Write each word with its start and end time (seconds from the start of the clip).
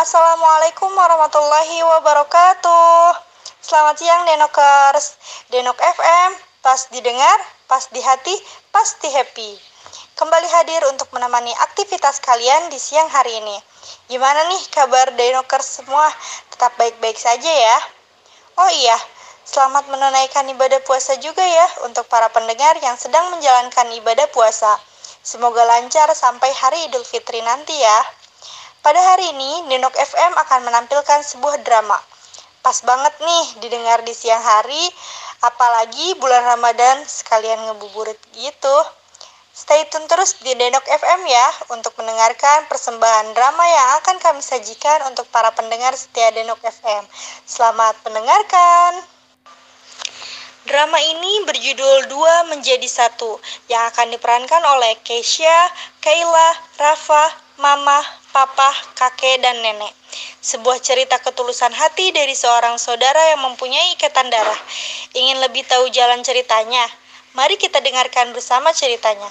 Assalamualaikum 0.00 0.96
warahmatullahi 0.96 1.84
wabarakatuh. 1.84 3.20
Selamat 3.60 4.00
siang 4.00 4.24
Denokers. 4.24 5.20
Denok 5.52 5.76
FM, 5.76 6.30
pas 6.64 6.88
didengar, 6.88 7.36
pas 7.68 7.84
di 7.92 8.00
hati, 8.00 8.32
pasti 8.72 9.12
happy. 9.12 9.60
Kembali 10.16 10.48
hadir 10.56 10.80
untuk 10.88 11.12
menemani 11.12 11.52
aktivitas 11.68 12.16
kalian 12.24 12.72
di 12.72 12.80
siang 12.80 13.12
hari 13.12 13.44
ini. 13.44 13.52
Gimana 14.08 14.48
nih 14.48 14.72
kabar 14.72 15.12
Denokers 15.20 15.84
semua? 15.84 16.08
Tetap 16.48 16.80
baik-baik 16.80 17.20
saja 17.20 17.52
ya. 17.52 17.78
Oh 18.56 18.72
iya, 18.72 18.96
selamat 19.44 19.84
menunaikan 19.92 20.48
ibadah 20.48 20.80
puasa 20.80 21.20
juga 21.20 21.44
ya 21.44 21.84
untuk 21.84 22.08
para 22.08 22.32
pendengar 22.32 22.72
yang 22.80 22.96
sedang 22.96 23.36
menjalankan 23.36 23.92
ibadah 24.00 24.32
puasa. 24.32 24.80
Semoga 25.20 25.60
lancar 25.68 26.08
sampai 26.16 26.48
hari 26.56 26.88
Idul 26.88 27.04
Fitri 27.04 27.44
nanti 27.44 27.76
ya. 27.76 28.19
Pada 28.80 28.96
hari 28.96 29.28
ini, 29.36 29.68
Denok 29.68 29.92
FM 29.92 30.32
akan 30.40 30.60
menampilkan 30.64 31.20
sebuah 31.20 31.60
drama. 31.60 32.00
Pas 32.64 32.80
banget 32.80 33.12
nih 33.20 33.46
didengar 33.60 34.00
di 34.00 34.16
siang 34.16 34.40
hari, 34.40 34.88
apalagi 35.44 36.16
bulan 36.16 36.56
Ramadan 36.56 37.04
sekalian 37.04 37.60
ngebuburit 37.68 38.16
gitu. 38.40 38.76
Stay 39.52 39.84
tune 39.92 40.08
terus 40.08 40.40
di 40.40 40.56
Denok 40.56 40.80
FM 40.80 41.20
ya 41.28 41.48
untuk 41.76 41.92
mendengarkan 42.00 42.72
persembahan 42.72 43.36
drama 43.36 43.64
yang 43.68 43.88
akan 44.00 44.16
kami 44.16 44.40
sajikan 44.40 45.12
untuk 45.12 45.28
para 45.28 45.52
pendengar 45.52 45.92
setia 45.92 46.32
Denok 46.32 46.64
FM. 46.64 47.04
Selamat 47.44 48.00
mendengarkan. 48.08 49.04
Drama 50.64 50.96
ini 51.04 51.44
berjudul 51.44 52.08
Dua 52.08 52.48
Menjadi 52.48 52.88
Satu 52.88 53.36
yang 53.68 53.84
akan 53.92 54.08
diperankan 54.08 54.64
oleh 54.64 54.96
Keisha, 55.04 55.68
Kayla, 56.00 56.48
Rafa, 56.80 57.39
Mama, 57.60 58.00
papa, 58.32 58.72
kakek, 58.96 59.36
dan 59.44 59.60
nenek. 59.60 59.92
Sebuah 60.40 60.80
cerita 60.80 61.20
ketulusan 61.20 61.76
hati 61.76 62.08
dari 62.08 62.32
seorang 62.32 62.80
saudara 62.80 63.36
yang 63.36 63.44
mempunyai 63.44 64.00
ikatan 64.00 64.32
darah. 64.32 64.56
Ingin 65.12 65.44
lebih 65.44 65.68
tahu 65.68 65.92
jalan 65.92 66.24
ceritanya? 66.24 66.80
Mari 67.36 67.60
kita 67.60 67.84
dengarkan 67.84 68.32
bersama 68.32 68.72
ceritanya. 68.72 69.28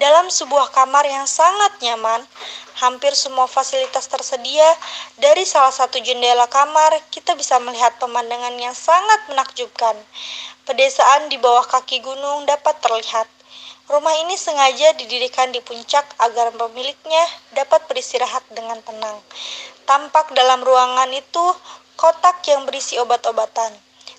Dalam 0.00 0.32
sebuah 0.32 0.72
kamar 0.72 1.04
yang 1.04 1.28
sangat 1.28 1.84
nyaman, 1.84 2.24
hampir 2.80 3.12
semua 3.12 3.44
fasilitas 3.44 4.08
tersedia. 4.08 4.72
Dari 5.20 5.44
salah 5.44 5.72
satu 5.72 6.00
jendela 6.00 6.48
kamar, 6.48 6.96
kita 7.12 7.36
bisa 7.36 7.60
melihat 7.60 7.92
pemandangan 8.00 8.56
yang 8.56 8.72
sangat 8.72 9.20
menakjubkan. 9.28 10.00
Pedesaan 10.64 11.28
di 11.28 11.36
bawah 11.36 11.68
kaki 11.68 12.00
gunung 12.00 12.48
dapat 12.48 12.80
terlihat. 12.80 13.35
Rumah 13.86 14.14
ini 14.26 14.34
sengaja 14.34 14.98
didirikan 14.98 15.54
di 15.54 15.62
puncak 15.62 16.02
agar 16.18 16.50
pemiliknya 16.50 17.22
dapat 17.54 17.86
beristirahat 17.86 18.42
dengan 18.50 18.82
tenang. 18.82 19.22
Tampak 19.86 20.34
dalam 20.34 20.66
ruangan 20.66 21.06
itu 21.14 21.54
kotak 21.94 22.42
yang 22.50 22.66
berisi 22.66 22.98
obat-obatan. 22.98 23.70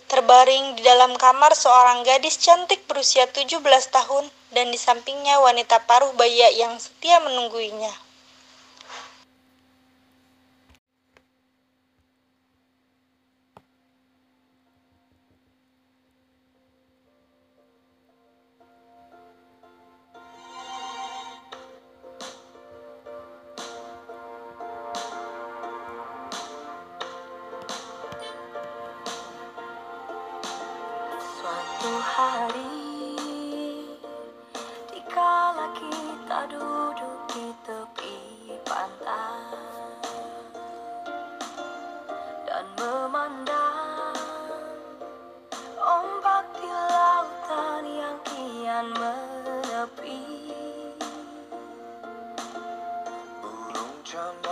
Terbaring 0.08 0.80
di 0.80 0.88
dalam 0.88 1.20
kamar 1.20 1.52
seorang 1.52 2.08
gadis 2.08 2.40
cantik 2.40 2.88
berusia 2.88 3.28
17 3.28 3.60
tahun 3.92 4.32
dan 4.56 4.72
di 4.72 4.80
sampingnya 4.80 5.44
wanita 5.44 5.84
paruh 5.84 6.16
baya 6.16 6.48
yang 6.56 6.80
setia 6.80 7.20
menungguinya. 7.20 8.07
from 54.18 54.47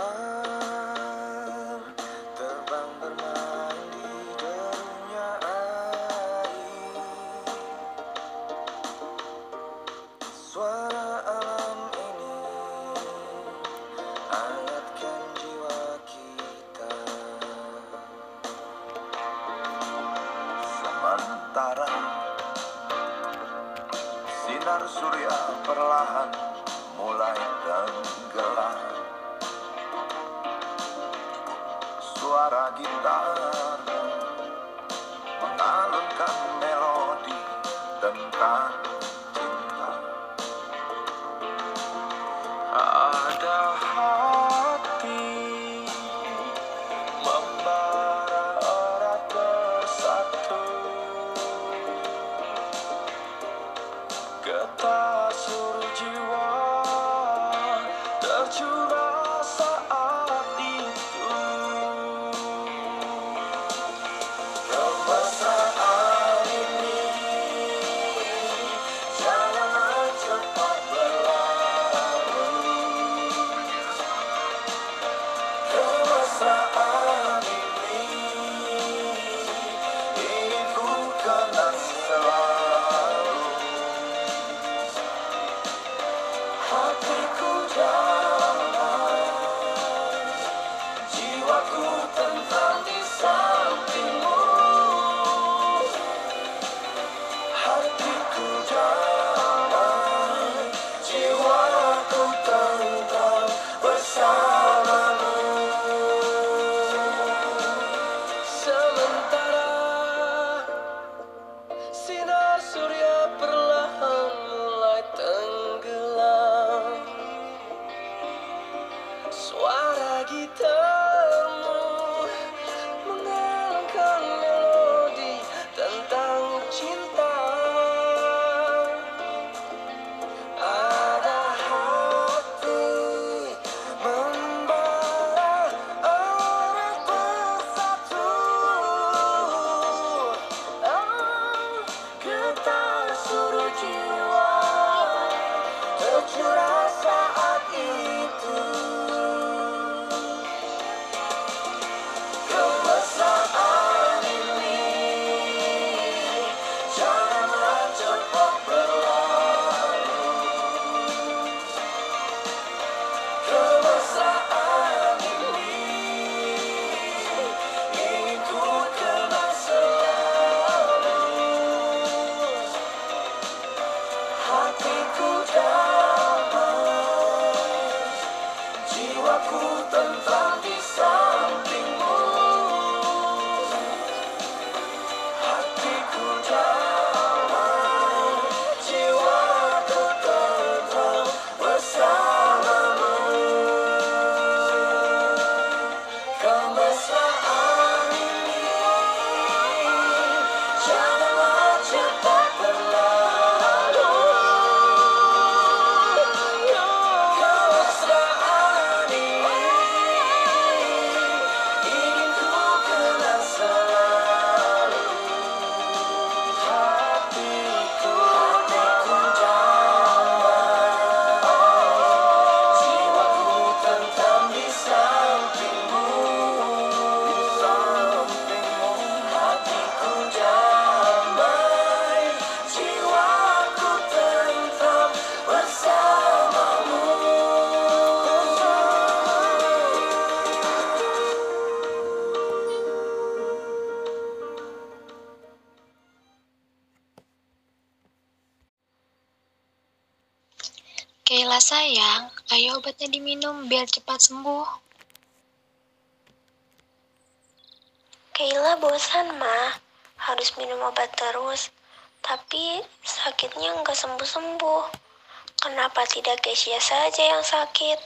Kesia 266.56 266.80
saja 266.80 267.20
yang 267.20 267.44
sakit? 267.44 268.00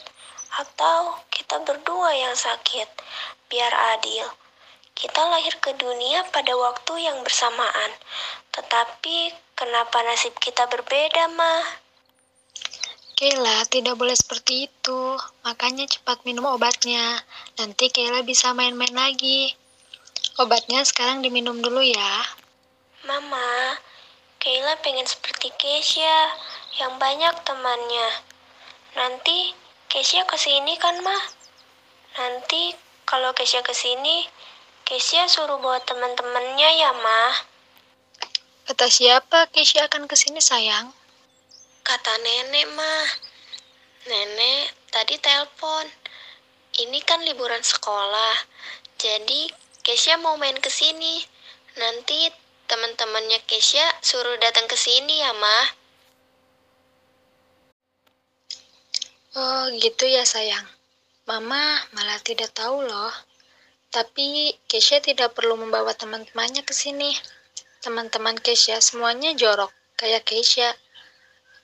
Atau 0.59 1.23
kita 1.31 1.63
berdua 1.63 2.11
yang 2.19 2.35
sakit? 2.35 2.91
Biar 3.47 3.71
adil. 3.95 4.27
Kita 4.91 5.23
lahir 5.23 5.55
ke 5.63 5.71
dunia 5.79 6.27
pada 6.35 6.59
waktu 6.59 6.99
yang 6.99 7.23
bersamaan. 7.23 7.95
Tetapi 8.51 9.31
kenapa 9.55 10.03
nasib 10.03 10.35
kita 10.43 10.67
berbeda, 10.67 11.31
mah? 11.31 11.63
Kayla, 13.15 13.71
tidak 13.71 13.95
boleh 13.95 14.19
seperti 14.19 14.67
itu. 14.67 15.15
Makanya 15.47 15.87
cepat 15.87 16.27
minum 16.27 16.51
obatnya. 16.51 17.23
Nanti 17.55 17.87
Kayla 17.87 18.27
bisa 18.27 18.51
main-main 18.51 18.99
lagi. 18.99 19.55
Obatnya 20.43 20.83
sekarang 20.83 21.23
diminum 21.23 21.63
dulu 21.63 21.87
ya. 21.87 22.27
Mama, 23.07 23.79
Kayla 24.43 24.75
pengen 24.83 25.07
seperti 25.07 25.55
Kesia, 25.55 26.35
yang 26.83 26.99
banyak 26.99 27.47
temannya. 27.47 28.30
Nanti 28.99 29.55
Kesia 29.91 30.23
ke 30.27 30.39
sini 30.39 30.75
kan, 30.79 30.99
mah? 31.03 31.23
Nanti 32.19 32.75
kalau 33.07 33.31
Kesia 33.35 33.63
ke 33.63 33.75
sini, 33.75 34.27
Kesia 34.87 35.31
suruh 35.31 35.59
bawa 35.63 35.79
teman-temannya 35.83 36.71
ya, 36.79 36.91
mah? 36.95 37.35
Kata 38.71 38.87
siapa 38.87 39.51
Kesia 39.51 39.91
akan 39.91 40.07
ke 40.07 40.15
sini 40.15 40.39
sayang? 40.39 40.95
Kata 41.83 42.13
nenek 42.23 42.67
mah, 42.75 43.07
nenek 44.07 44.75
tadi 44.95 45.19
telepon. 45.19 45.87
Ini 46.79 47.03
kan 47.03 47.23
liburan 47.27 47.63
sekolah, 47.67 48.47
jadi 48.95 49.51
Kesia 49.83 50.19
mau 50.23 50.39
main 50.39 50.55
ke 50.59 50.71
sini. 50.71 51.19
Nanti 51.79 52.31
teman-temannya 52.71 53.43
Kesia 53.47 53.87
suruh 54.03 54.39
datang 54.39 54.71
ke 54.71 54.79
sini 54.79 55.19
ya, 55.19 55.35
mah. 55.35 55.80
Oh, 59.39 59.71
gitu 59.79 60.11
ya 60.11 60.27
sayang. 60.27 60.67
Mama 61.31 61.79
malah 61.95 62.19
tidak 62.25 62.51
tahu 62.51 62.83
loh. 62.83 63.15
Tapi 63.91 64.59
Kesia 64.67 64.99
tidak 64.99 65.39
perlu 65.39 65.55
membawa 65.55 65.95
teman-temannya 65.95 66.67
ke 66.67 66.75
sini. 66.75 67.15
Teman-teman 67.79 68.35
Kesia 68.43 68.83
semuanya 68.83 69.31
jorok, 69.39 69.71
kayak 69.95 70.27
Kesia. 70.27 70.75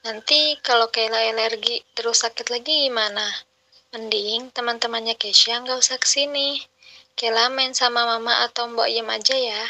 Nanti 0.07 0.55
kalau 0.63 0.87
Kayla 0.95 1.35
alergi 1.35 1.83
terus 1.91 2.23
sakit 2.23 2.47
lagi 2.55 2.87
gimana? 2.87 3.27
Mending 3.91 4.55
teman-temannya 4.55 5.19
Keisha 5.19 5.59
nggak 5.59 5.83
usah 5.83 5.99
ke 5.99 6.07
sini. 6.07 6.63
Kayla 7.19 7.51
main 7.51 7.75
sama 7.75 8.07
mama 8.07 8.47
atau 8.47 8.71
mbok 8.71 8.87
Yem 8.87 9.11
aja 9.11 9.35
ya. 9.35 9.67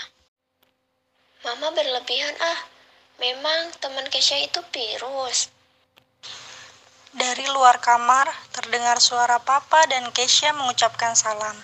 Mama 1.41 1.73
berlebihan 1.73 2.37
ah. 2.37 2.61
Memang 3.17 3.73
teman 3.81 4.05
Keisha 4.13 4.37
itu 4.37 4.61
virus. 4.69 5.49
Dari 7.17 7.49
luar 7.49 7.81
kamar, 7.81 8.29
terdengar 8.53 9.01
suara 9.01 9.41
Papa 9.41 9.89
dan 9.89 10.13
Keisha 10.13 10.53
mengucapkan 10.53 11.17
salam. 11.17 11.57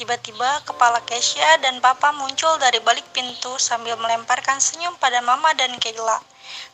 Tiba-tiba, 0.00 0.64
kepala 0.64 1.04
Keisha 1.04 1.60
dan 1.60 1.76
Papa 1.84 2.08
muncul 2.16 2.56
dari 2.56 2.80
balik 2.80 3.04
pintu 3.12 3.52
sambil 3.60 4.00
melemparkan 4.00 4.56
senyum 4.64 4.96
pada 4.96 5.20
Mama 5.20 5.52
dan 5.60 5.76
Kayla. 5.76 6.24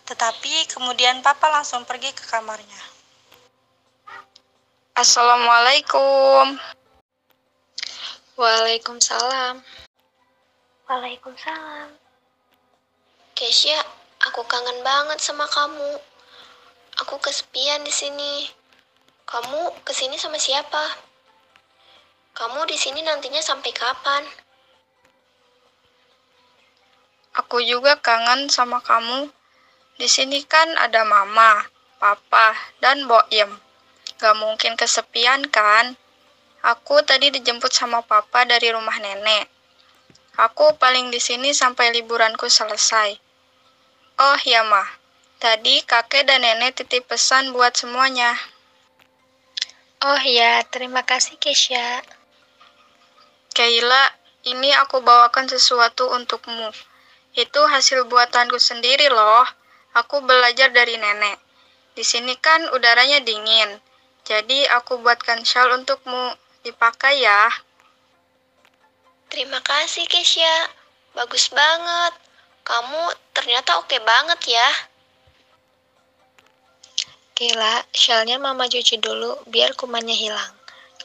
Tetapi 0.06 0.70
kemudian 0.70 1.26
Papa 1.26 1.50
langsung 1.50 1.82
pergi 1.82 2.14
ke 2.14 2.22
kamarnya. 2.30 2.82
Assalamualaikum. 4.94 6.54
Waalaikumsalam. 8.38 9.58
Waalaikumsalam. 10.86 11.98
Kesia, 13.34 13.82
aku 14.22 14.46
kangen 14.46 14.86
banget 14.86 15.18
sama 15.18 15.50
kamu. 15.50 16.09
Aku 17.00 17.16
kesepian 17.16 17.80
di 17.80 17.88
sini. 17.88 18.44
Kamu 19.24 19.72
ke 19.88 19.96
sini 19.96 20.20
sama 20.20 20.36
siapa? 20.36 21.00
Kamu 22.36 22.68
di 22.68 22.76
sini 22.76 23.00
nantinya 23.00 23.40
sampai 23.40 23.72
kapan? 23.72 24.20
Aku 27.40 27.64
juga 27.64 27.96
kangen 28.04 28.52
sama 28.52 28.84
kamu. 28.84 29.32
Di 29.96 30.12
sini 30.12 30.44
kan 30.44 30.76
ada 30.76 31.08
mama, 31.08 31.72
papa, 31.96 32.52
dan 32.84 33.08
Boim. 33.08 33.48
Gak 34.20 34.36
mungkin 34.36 34.76
kesepian 34.76 35.48
kan? 35.48 35.96
Aku 36.60 37.00
tadi 37.00 37.32
dijemput 37.32 37.72
sama 37.72 38.04
papa 38.04 38.44
dari 38.44 38.68
rumah 38.68 39.00
nenek. 39.00 39.48
Aku 40.36 40.76
paling 40.76 41.08
di 41.08 41.16
sini 41.16 41.56
sampai 41.56 41.96
liburanku 41.96 42.44
selesai. 42.44 43.16
Oh 44.20 44.40
ya 44.44 44.60
mah, 44.68 44.99
tadi 45.40 45.80
kakek 45.88 46.28
dan 46.28 46.44
nenek 46.44 46.76
titip 46.76 47.08
pesan 47.08 47.56
buat 47.56 47.72
semuanya. 47.72 48.36
Oh 50.04 50.20
ya, 50.20 50.60
terima 50.68 51.00
kasih 51.00 51.40
Keisha. 51.40 52.04
Kayla, 53.56 54.04
ini 54.44 54.68
aku 54.76 55.00
bawakan 55.00 55.48
sesuatu 55.48 56.12
untukmu. 56.12 56.68
Itu 57.32 57.60
hasil 57.64 58.04
buatanku 58.04 58.60
sendiri 58.60 59.08
loh. 59.08 59.48
Aku 59.96 60.20
belajar 60.20 60.68
dari 60.76 61.00
nenek. 61.00 61.40
Di 61.96 62.04
sini 62.04 62.36
kan 62.36 62.68
udaranya 62.76 63.24
dingin, 63.24 63.80
jadi 64.28 64.68
aku 64.76 65.00
buatkan 65.00 65.42
shawl 65.42 65.80
untukmu. 65.80 66.36
Dipakai 66.60 67.24
ya. 67.24 67.48
Terima 69.32 69.64
kasih, 69.64 70.04
Kesia. 70.04 70.68
Bagus 71.16 71.48
banget. 71.48 72.12
Kamu 72.60 73.02
ternyata 73.32 73.80
oke 73.80 73.96
banget 74.04 74.40
ya. 74.52 74.89
Kayla, 77.40 77.88
shawlnya 77.96 78.36
mama 78.36 78.68
cuci 78.68 79.00
dulu 79.00 79.32
biar 79.48 79.72
kumannya 79.72 80.12
hilang. 80.12 80.52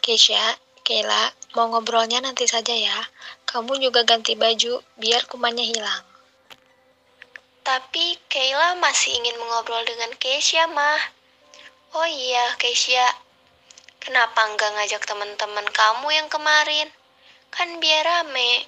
Keisha, 0.03 0.59
Kayla, 0.83 1.31
mau 1.55 1.71
ngobrolnya 1.71 2.19
nanti 2.19 2.43
saja 2.43 2.75
ya. 2.75 3.07
Kamu 3.47 3.79
juga 3.79 4.03
ganti 4.03 4.35
baju 4.35 4.83
biar 4.99 5.31
kumannya 5.31 5.63
hilang. 5.63 6.03
Tapi 7.63 8.19
Kayla 8.27 8.75
masih 8.83 9.15
ingin 9.15 9.39
mengobrol 9.39 9.79
dengan 9.87 10.11
Keisha, 10.19 10.67
mah. 10.75 10.99
Oh 11.95 12.03
iya, 12.03 12.51
Keisha. 12.59 13.15
Kenapa 14.03 14.35
nggak 14.43 14.75
ngajak 14.75 15.07
teman-teman 15.07 15.63
kamu 15.71 16.19
yang 16.19 16.27
kemarin? 16.27 16.91
Kan 17.47 17.79
biar 17.79 18.03
rame. 18.03 18.67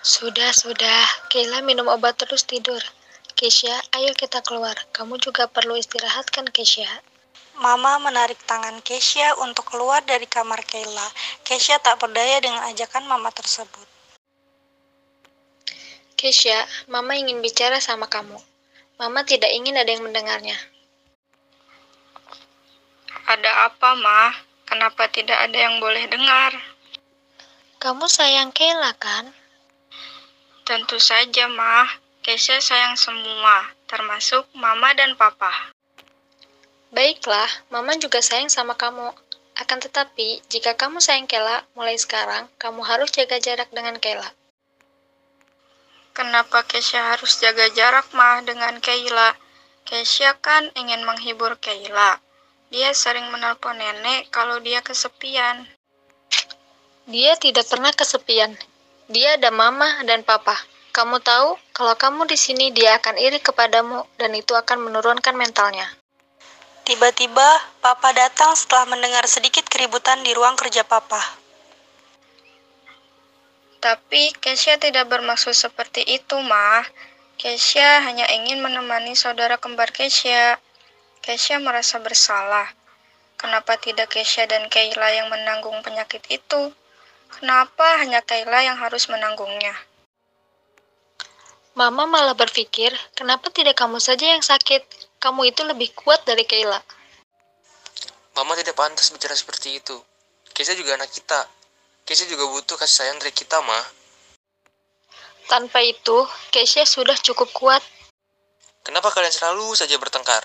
Sudah, 0.00 0.48
sudah. 0.56 1.28
Kayla 1.28 1.60
minum 1.60 1.92
obat 1.92 2.16
terus 2.16 2.48
tidur. 2.48 2.80
Keisha, 3.38 3.72
ayo 3.94 4.10
kita 4.16 4.42
keluar. 4.42 4.74
Kamu 4.90 5.18
juga 5.22 5.46
perlu 5.46 5.78
istirahat 5.78 6.30
kan, 6.30 6.46
Keisha? 6.50 6.88
Mama 7.60 8.00
menarik 8.00 8.40
tangan 8.48 8.80
Keisha 8.80 9.36
untuk 9.44 9.68
keluar 9.68 10.00
dari 10.08 10.24
kamar 10.24 10.64
Kayla. 10.64 11.04
Keisha 11.44 11.76
tak 11.76 12.00
berdaya 12.00 12.40
dengan 12.40 12.64
ajakan 12.72 13.04
mama 13.04 13.28
tersebut. 13.28 13.84
Keisha, 16.16 16.56
Mama 16.88 17.16
ingin 17.16 17.40
bicara 17.44 17.80
sama 17.80 18.08
kamu. 18.08 18.36
Mama 18.96 19.24
tidak 19.24 19.52
ingin 19.52 19.76
ada 19.76 19.88
yang 19.92 20.04
mendengarnya. 20.04 20.56
Ada 23.28 23.72
apa, 23.72 23.92
Ma? 23.96 24.32
Kenapa 24.64 25.08
tidak 25.12 25.36
ada 25.36 25.56
yang 25.56 25.80
boleh 25.80 26.08
dengar? 26.08 26.56
Kamu 27.76 28.08
sayang 28.08 28.56
Kayla, 28.56 28.96
kan? 28.96 29.32
Tentu 30.64 30.96
saja, 30.96 31.44
Ma. 31.44 31.88
Keisha 32.20 32.60
sayang 32.60 33.00
semua, 33.00 33.72
termasuk 33.88 34.44
Mama 34.52 34.92
dan 34.92 35.16
Papa. 35.16 35.72
Baiklah, 36.92 37.48
Mama 37.72 37.96
juga 37.96 38.20
sayang 38.20 38.52
sama 38.52 38.76
kamu. 38.76 39.08
Akan 39.56 39.80
tetapi, 39.80 40.44
jika 40.52 40.76
kamu 40.76 41.00
sayang 41.00 41.24
Kayla, 41.24 41.64
mulai 41.72 41.96
sekarang, 41.96 42.44
kamu 42.60 42.84
harus 42.84 43.08
jaga 43.08 43.40
jarak 43.40 43.72
dengan 43.72 43.96
Kayla. 43.96 44.36
Kenapa 46.12 46.60
Keisha 46.68 47.00
harus 47.16 47.40
jaga 47.40 47.72
jarak 47.72 48.12
mah 48.12 48.44
dengan 48.44 48.76
Kayla? 48.84 49.32
Keisha 49.88 50.36
kan 50.44 50.68
ingin 50.76 51.00
menghibur 51.08 51.56
Kayla. 51.56 52.20
Dia 52.68 52.92
sering 52.92 53.32
menelpon 53.32 53.80
nenek 53.80 54.28
kalau 54.28 54.60
dia 54.60 54.84
kesepian. 54.84 55.64
Dia 57.08 57.32
tidak 57.40 57.64
pernah 57.64 57.96
kesepian. 57.96 58.60
Dia 59.08 59.40
ada 59.40 59.48
mama 59.48 60.04
dan 60.04 60.20
papa. 60.20 60.54
Kamu 60.90 61.22
tahu, 61.22 61.54
kalau 61.70 61.94
kamu 61.94 62.26
di 62.26 62.34
sini 62.34 62.74
dia 62.74 62.98
akan 62.98 63.14
iri 63.14 63.38
kepadamu 63.38 64.02
dan 64.18 64.34
itu 64.34 64.58
akan 64.58 64.90
menurunkan 64.90 65.38
mentalnya. 65.38 65.86
Tiba-tiba, 66.82 67.46
Papa 67.78 68.10
datang 68.10 68.58
setelah 68.58 68.90
mendengar 68.90 69.22
sedikit 69.30 69.62
keributan 69.70 70.26
di 70.26 70.34
ruang 70.34 70.58
kerja 70.58 70.82
Papa. 70.82 71.22
Tapi 73.78 74.34
Keisha 74.42 74.76
tidak 74.82 75.06
bermaksud 75.06 75.54
seperti 75.54 76.02
itu, 76.02 76.34
mah. 76.42 76.82
Keisha 77.38 78.02
hanya 78.04 78.26
ingin 78.28 78.58
menemani 78.58 79.14
saudara 79.14 79.62
kembar 79.62 79.94
Keisha. 79.94 80.58
Keisha 81.22 81.62
merasa 81.62 82.02
bersalah. 82.02 82.66
Kenapa 83.38 83.80
tidak 83.80 84.12
Keisha 84.12 84.44
dan 84.50 84.66
Kayla 84.66 85.16
yang 85.16 85.32
menanggung 85.32 85.80
penyakit 85.80 86.20
itu? 86.28 86.74
Kenapa 87.30 88.02
hanya 88.02 88.20
Kayla 88.20 88.66
yang 88.66 88.76
harus 88.76 89.08
menanggungnya? 89.08 89.89
Mama 91.80 92.04
malah 92.04 92.36
berpikir, 92.36 92.92
kenapa 93.16 93.48
tidak 93.48 93.72
kamu 93.80 93.96
saja 94.04 94.36
yang 94.36 94.44
sakit? 94.44 94.84
Kamu 95.16 95.48
itu 95.48 95.64
lebih 95.64 95.96
kuat 95.96 96.20
dari 96.28 96.44
Kayla. 96.44 96.76
Mama 98.36 98.52
tidak 98.52 98.76
pantas 98.76 99.08
bicara 99.08 99.32
seperti 99.32 99.80
itu. 99.80 99.96
Keisha 100.52 100.76
juga 100.76 101.00
anak 101.00 101.08
kita. 101.08 101.40
Keisha 102.04 102.28
juga 102.28 102.44
butuh 102.52 102.76
kasih 102.76 103.08
sayang 103.08 103.16
dari 103.16 103.32
kita, 103.32 103.64
Ma. 103.64 103.80
Tanpa 105.48 105.80
itu, 105.80 106.28
Keisha 106.52 106.84
sudah 106.84 107.16
cukup 107.16 107.48
kuat. 107.56 107.80
Kenapa 108.84 109.08
kalian 109.16 109.32
selalu 109.32 109.72
saja 109.72 109.96
bertengkar? 109.96 110.44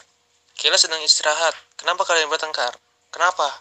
Kayla 0.55 0.79
sedang 0.79 1.03
istirahat. 1.03 1.51
Kenapa 1.75 2.07
kalian 2.07 2.31
bertengkar? 2.31 2.71
Kenapa? 3.11 3.59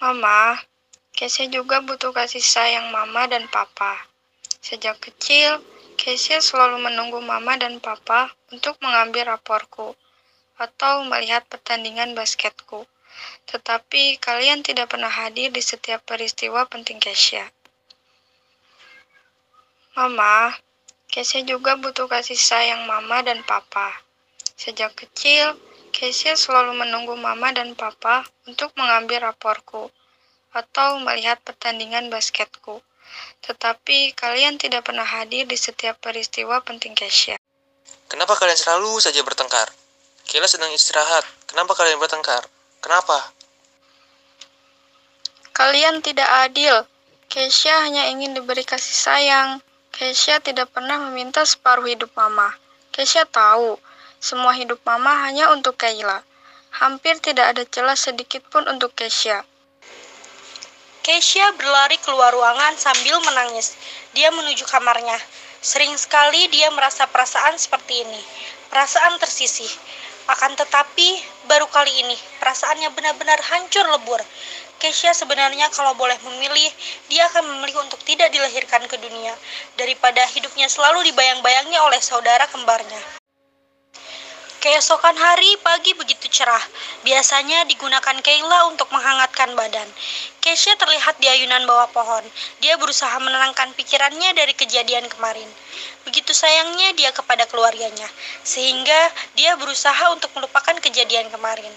Mama, 0.00 0.56
Keisha 1.20 1.44
juga 1.52 1.84
butuh 1.84 2.16
kasih 2.16 2.40
sayang 2.40 2.88
mama 2.96 3.28
dan 3.28 3.44
papa. 3.52 4.08
Sejak 4.64 5.04
kecil, 5.04 5.60
Keisha 6.00 6.40
selalu 6.40 6.80
menunggu 6.80 7.20
mama 7.20 7.60
dan 7.60 7.76
papa 7.76 8.32
untuk 8.48 8.80
mengambil 8.80 9.28
raporku 9.28 9.92
atau 10.56 11.04
melihat 11.04 11.44
pertandingan 11.44 12.16
basketku. 12.16 12.88
Tetapi 13.44 14.16
kalian 14.16 14.64
tidak 14.64 14.96
pernah 14.96 15.12
hadir 15.12 15.52
di 15.52 15.60
setiap 15.60 16.00
peristiwa 16.08 16.64
penting 16.64 16.96
Keisha. 16.96 17.52
Mama, 20.00 20.56
Keisha 21.04 21.44
juga 21.44 21.76
butuh 21.76 22.08
kasih 22.08 22.40
sayang 22.40 22.88
mama 22.88 23.20
dan 23.20 23.44
papa. 23.44 23.92
Sejak 24.56 24.96
kecil, 24.96 25.52
Keisha 25.92 26.32
selalu 26.32 26.80
menunggu 26.80 27.12
mama 27.12 27.52
dan 27.52 27.76
papa 27.76 28.24
untuk 28.48 28.72
mengambil 28.80 29.28
raporku 29.28 29.92
atau 30.50 30.98
melihat 31.02 31.38
pertandingan 31.42 32.10
basketku. 32.10 32.82
Tetapi 33.42 34.14
kalian 34.14 34.58
tidak 34.58 34.86
pernah 34.86 35.06
hadir 35.06 35.46
di 35.46 35.58
setiap 35.58 35.98
peristiwa 35.98 36.62
penting 36.62 36.94
Keisha. 36.94 37.34
Kenapa 38.10 38.38
kalian 38.38 38.58
selalu 38.58 38.98
saja 39.02 39.22
bertengkar? 39.22 39.70
Kayla 40.26 40.46
sedang 40.46 40.70
istirahat. 40.70 41.26
Kenapa 41.50 41.74
kalian 41.74 41.98
bertengkar? 41.98 42.46
Kenapa? 42.78 43.34
Kalian 45.50 45.98
tidak 46.02 46.26
adil. 46.46 46.86
Keisha 47.30 47.86
hanya 47.86 48.10
ingin 48.10 48.34
diberi 48.34 48.62
kasih 48.62 48.94
sayang. 48.94 49.50
Keisha 49.90 50.38
tidak 50.38 50.70
pernah 50.70 51.02
meminta 51.10 51.42
separuh 51.42 51.86
hidup 51.86 52.14
mama. 52.14 52.54
Keisha 52.94 53.26
tahu, 53.26 53.78
semua 54.22 54.54
hidup 54.54 54.78
mama 54.86 55.26
hanya 55.26 55.50
untuk 55.50 55.78
Kayla. 55.78 56.22
Hampir 56.70 57.18
tidak 57.18 57.54
ada 57.54 57.62
celah 57.66 57.98
sedikit 57.98 58.46
pun 58.50 58.66
untuk 58.70 58.94
Keisha. 58.94 59.42
Keisha 61.00 61.56
berlari 61.56 61.96
keluar 62.04 62.28
ruangan 62.28 62.76
sambil 62.76 63.16
menangis. 63.24 63.72
Dia 64.12 64.28
menuju 64.28 64.68
kamarnya. 64.68 65.16
Sering 65.64 65.96
sekali 65.96 66.44
dia 66.52 66.68
merasa 66.76 67.08
perasaan 67.08 67.56
seperti 67.56 68.04
ini. 68.04 68.20
Perasaan 68.68 69.16
tersisih. 69.16 69.68
Akan 70.28 70.52
tetapi, 70.52 71.16
baru 71.48 71.64
kali 71.72 72.04
ini, 72.04 72.16
perasaannya 72.36 72.92
benar-benar 72.92 73.40
hancur 73.40 73.88
lebur. 73.88 74.20
Keisha 74.76 75.16
sebenarnya 75.16 75.72
kalau 75.72 75.96
boleh 75.96 76.20
memilih, 76.20 76.68
dia 77.08 77.24
akan 77.32 77.48
memilih 77.48 77.80
untuk 77.80 78.00
tidak 78.04 78.28
dilahirkan 78.32 78.84
ke 78.84 78.96
dunia, 79.00 79.32
daripada 79.80 80.24
hidupnya 80.36 80.68
selalu 80.68 81.08
dibayang-bayangnya 81.12 81.80
oleh 81.80 82.00
saudara 82.00 82.44
kembarnya. 82.52 83.19
Keesokan 84.60 85.16
hari 85.16 85.56
pagi 85.64 85.96
begitu 85.96 86.28
cerah. 86.28 86.60
Biasanya 87.00 87.64
digunakan 87.64 88.12
Kayla 88.20 88.68
untuk 88.68 88.92
menghangatkan 88.92 89.56
badan. 89.56 89.88
Keisha 90.44 90.76
terlihat 90.76 91.16
di 91.16 91.32
ayunan 91.32 91.64
bawah 91.64 91.88
pohon. 91.88 92.20
Dia 92.60 92.76
berusaha 92.76 93.16
menenangkan 93.24 93.72
pikirannya 93.72 94.36
dari 94.36 94.52
kejadian 94.52 95.08
kemarin. 95.08 95.48
Begitu 96.04 96.36
sayangnya 96.36 96.92
dia 96.92 97.08
kepada 97.08 97.48
keluarganya, 97.48 98.04
sehingga 98.44 99.08
dia 99.32 99.56
berusaha 99.56 100.12
untuk 100.12 100.28
melupakan 100.36 100.76
kejadian 100.76 101.32
kemarin. 101.32 101.72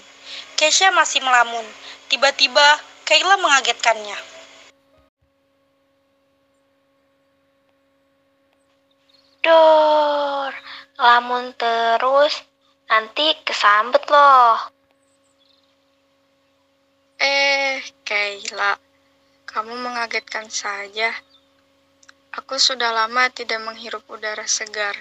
Keisha 0.60 0.92
masih 0.92 1.24
melamun. 1.24 1.64
Tiba-tiba 2.12 2.84
Kayla 3.08 3.40
mengagetkannya. 3.40 4.18
Dor, 9.40 10.52
lamun 11.00 11.56
terus 11.56 12.44
nanti 12.90 13.36
kesambet 13.46 14.04
loh. 14.08 14.58
Eh, 17.20 17.80
Kayla, 18.04 18.76
kamu 19.48 19.74
mengagetkan 19.80 20.50
saja. 20.50 21.14
Aku 22.34 22.58
sudah 22.58 22.90
lama 22.90 23.30
tidak 23.30 23.62
menghirup 23.62 24.02
udara 24.10 24.44
segar. 24.44 24.98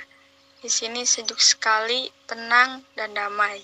Di 0.64 0.70
sini 0.72 1.04
sejuk 1.04 1.42
sekali, 1.42 2.08
tenang, 2.30 2.86
dan 2.96 3.12
damai. 3.12 3.60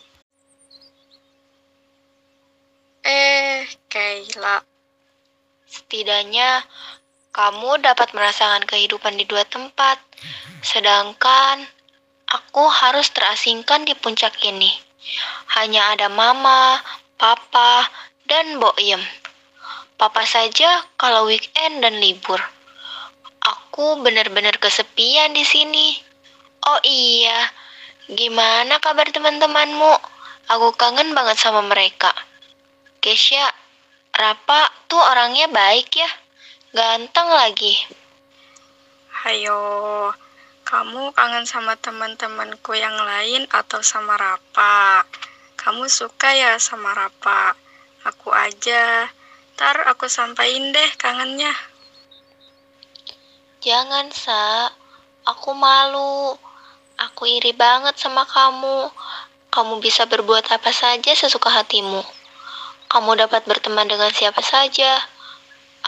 Eh, 3.05 3.69
Kayla, 3.87 4.59
Setidaknya 5.69 6.65
kamu 7.29 7.85
dapat 7.85 8.09
merasakan 8.17 8.65
kehidupan 8.65 9.21
di 9.21 9.25
dua 9.29 9.45
tempat. 9.45 10.01
Sedangkan 10.65 11.61
aku 12.29 12.69
harus 12.69 13.09
terasingkan 13.09 13.85
di 13.85 13.97
puncak 13.97 14.37
ini. 14.45 14.69
Hanya 15.57 15.97
ada 15.97 16.07
mama, 16.07 16.77
papa, 17.17 17.89
dan 18.29 18.61
Boyem. 18.61 19.01
Papa 19.97 20.23
saja 20.23 20.85
kalau 20.95 21.27
weekend 21.27 21.81
dan 21.81 21.97
libur. 21.97 22.39
Aku 23.41 23.99
benar-benar 24.05 24.61
kesepian 24.61 25.33
di 25.33 25.43
sini. 25.43 25.97
Oh 26.69 26.79
iya, 26.85 27.49
gimana 28.07 28.77
kabar 28.77 29.09
teman-temanmu? 29.09 29.93
Aku 30.49 30.73
kangen 30.77 31.13
banget 31.17 31.37
sama 31.41 31.65
mereka. 31.65 32.13
Kesha, 32.99 33.49
Rapa 34.19 34.67
tuh 34.91 34.99
orangnya 34.99 35.47
baik 35.47 35.95
ya. 35.95 36.09
Ganteng 36.75 37.31
lagi. 37.31 37.75
hayo. 39.23 40.11
Kamu 40.69 41.17
kangen 41.17 41.49
sama 41.49 41.73
teman-temanku 41.81 42.77
yang 42.77 42.93
lain 42.93 43.49
atau 43.49 43.81
sama 43.81 44.13
Rapa? 44.13 45.01
Kamu 45.57 45.89
suka 45.89 46.29
ya 46.37 46.61
sama 46.61 46.93
Rapa? 46.93 47.57
Aku 48.05 48.29
aja. 48.29 49.09
Ntar 49.57 49.89
aku 49.89 50.05
sampaikan 50.05 50.69
deh 50.69 50.91
kangennya. 50.93 51.49
Jangan, 53.65 54.13
Sa. 54.13 54.69
Aku 55.25 55.57
malu. 55.57 56.37
Aku 57.01 57.25
iri 57.25 57.49
banget 57.57 57.97
sama 57.97 58.29
kamu. 58.29 58.93
Kamu 59.49 59.81
bisa 59.81 60.05
berbuat 60.05 60.53
apa 60.53 60.69
saja 60.69 61.17
sesuka 61.17 61.49
hatimu. 61.49 62.05
Kamu 62.93 63.17
dapat 63.17 63.41
berteman 63.49 63.89
dengan 63.89 64.13
siapa 64.13 64.45
saja. 64.45 65.01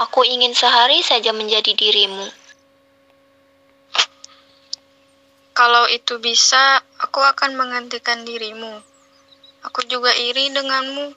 Aku 0.01 0.25
ingin 0.25 0.57
sehari 0.57 1.05
saja 1.05 1.29
menjadi 1.37 1.69
dirimu. 1.77 2.40
Kalau 5.51 5.83
itu 5.91 6.15
bisa, 6.23 6.79
aku 6.95 7.19
akan 7.19 7.59
menggantikan 7.59 8.23
dirimu. 8.23 8.79
Aku 9.67 9.83
juga 9.83 10.15
iri 10.15 10.47
denganmu. 10.47 11.11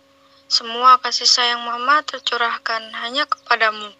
Semua 0.50 0.98
kasih 0.98 1.24
sayang 1.24 1.62
mama 1.62 2.02
tercurahkan 2.02 2.92
hanya 2.98 3.24
kepadamu. 3.30 3.94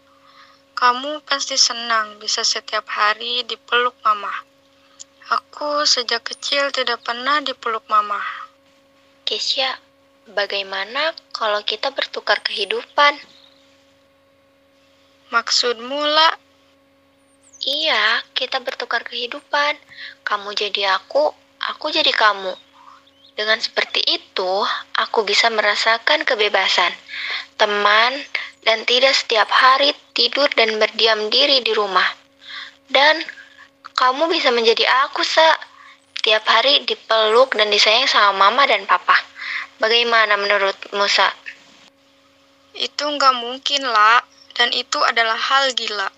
Kamu 0.74 1.22
pasti 1.22 1.54
senang 1.54 2.18
bisa 2.18 2.42
setiap 2.42 2.84
hari 2.90 3.46
dipeluk 3.46 3.94
mama. 4.02 4.30
Aku 5.32 5.88
sejak 5.88 6.20
kecil 6.20 6.68
tidak 6.74 7.00
pernah 7.00 7.40
dipeluk 7.40 7.86
mama. 7.88 8.20
Kesya, 9.24 9.80
bagaimana 10.34 11.16
kalau 11.32 11.64
kita 11.64 11.88
bertukar 11.94 12.44
kehidupan? 12.44 13.16
Maksudmu 15.32 16.02
lah, 16.04 16.36
Iya, 17.64 18.20
kita 18.36 18.60
bertukar 18.60 19.00
kehidupan. 19.08 19.80
Kamu 20.20 20.52
jadi 20.52 21.00
aku, 21.00 21.32
aku 21.64 21.88
jadi 21.88 22.12
kamu. 22.12 22.52
Dengan 23.34 23.58
seperti 23.58 24.04
itu, 24.04 24.52
aku 24.94 25.26
bisa 25.26 25.48
merasakan 25.48 26.22
kebebasan, 26.22 26.92
teman, 27.56 28.14
dan 28.62 28.84
tidak 28.86 29.16
setiap 29.16 29.48
hari 29.48 29.90
tidur 30.12 30.46
dan 30.54 30.76
berdiam 30.78 31.32
diri 31.32 31.64
di 31.64 31.72
rumah. 31.72 32.06
Dan 32.86 33.18
kamu 33.96 34.28
bisa 34.28 34.52
menjadi 34.52 34.84
aku, 35.08 35.24
Sa. 35.24 35.56
Tiap 36.20 36.44
hari 36.44 36.84
dipeluk 36.84 37.56
dan 37.56 37.68
disayang 37.72 38.08
sama 38.08 38.48
mama 38.48 38.68
dan 38.68 38.84
papa. 38.84 39.16
Bagaimana 39.80 40.36
menurutmu, 40.36 41.04
Sa? 41.08 41.32
itu 42.74 43.04
nggak 43.06 43.34
mungkin 43.38 43.86
lah, 43.86 44.22
dan 44.58 44.74
itu 44.74 44.98
adalah 45.06 45.38
hal 45.38 45.70
gila. 45.78 46.10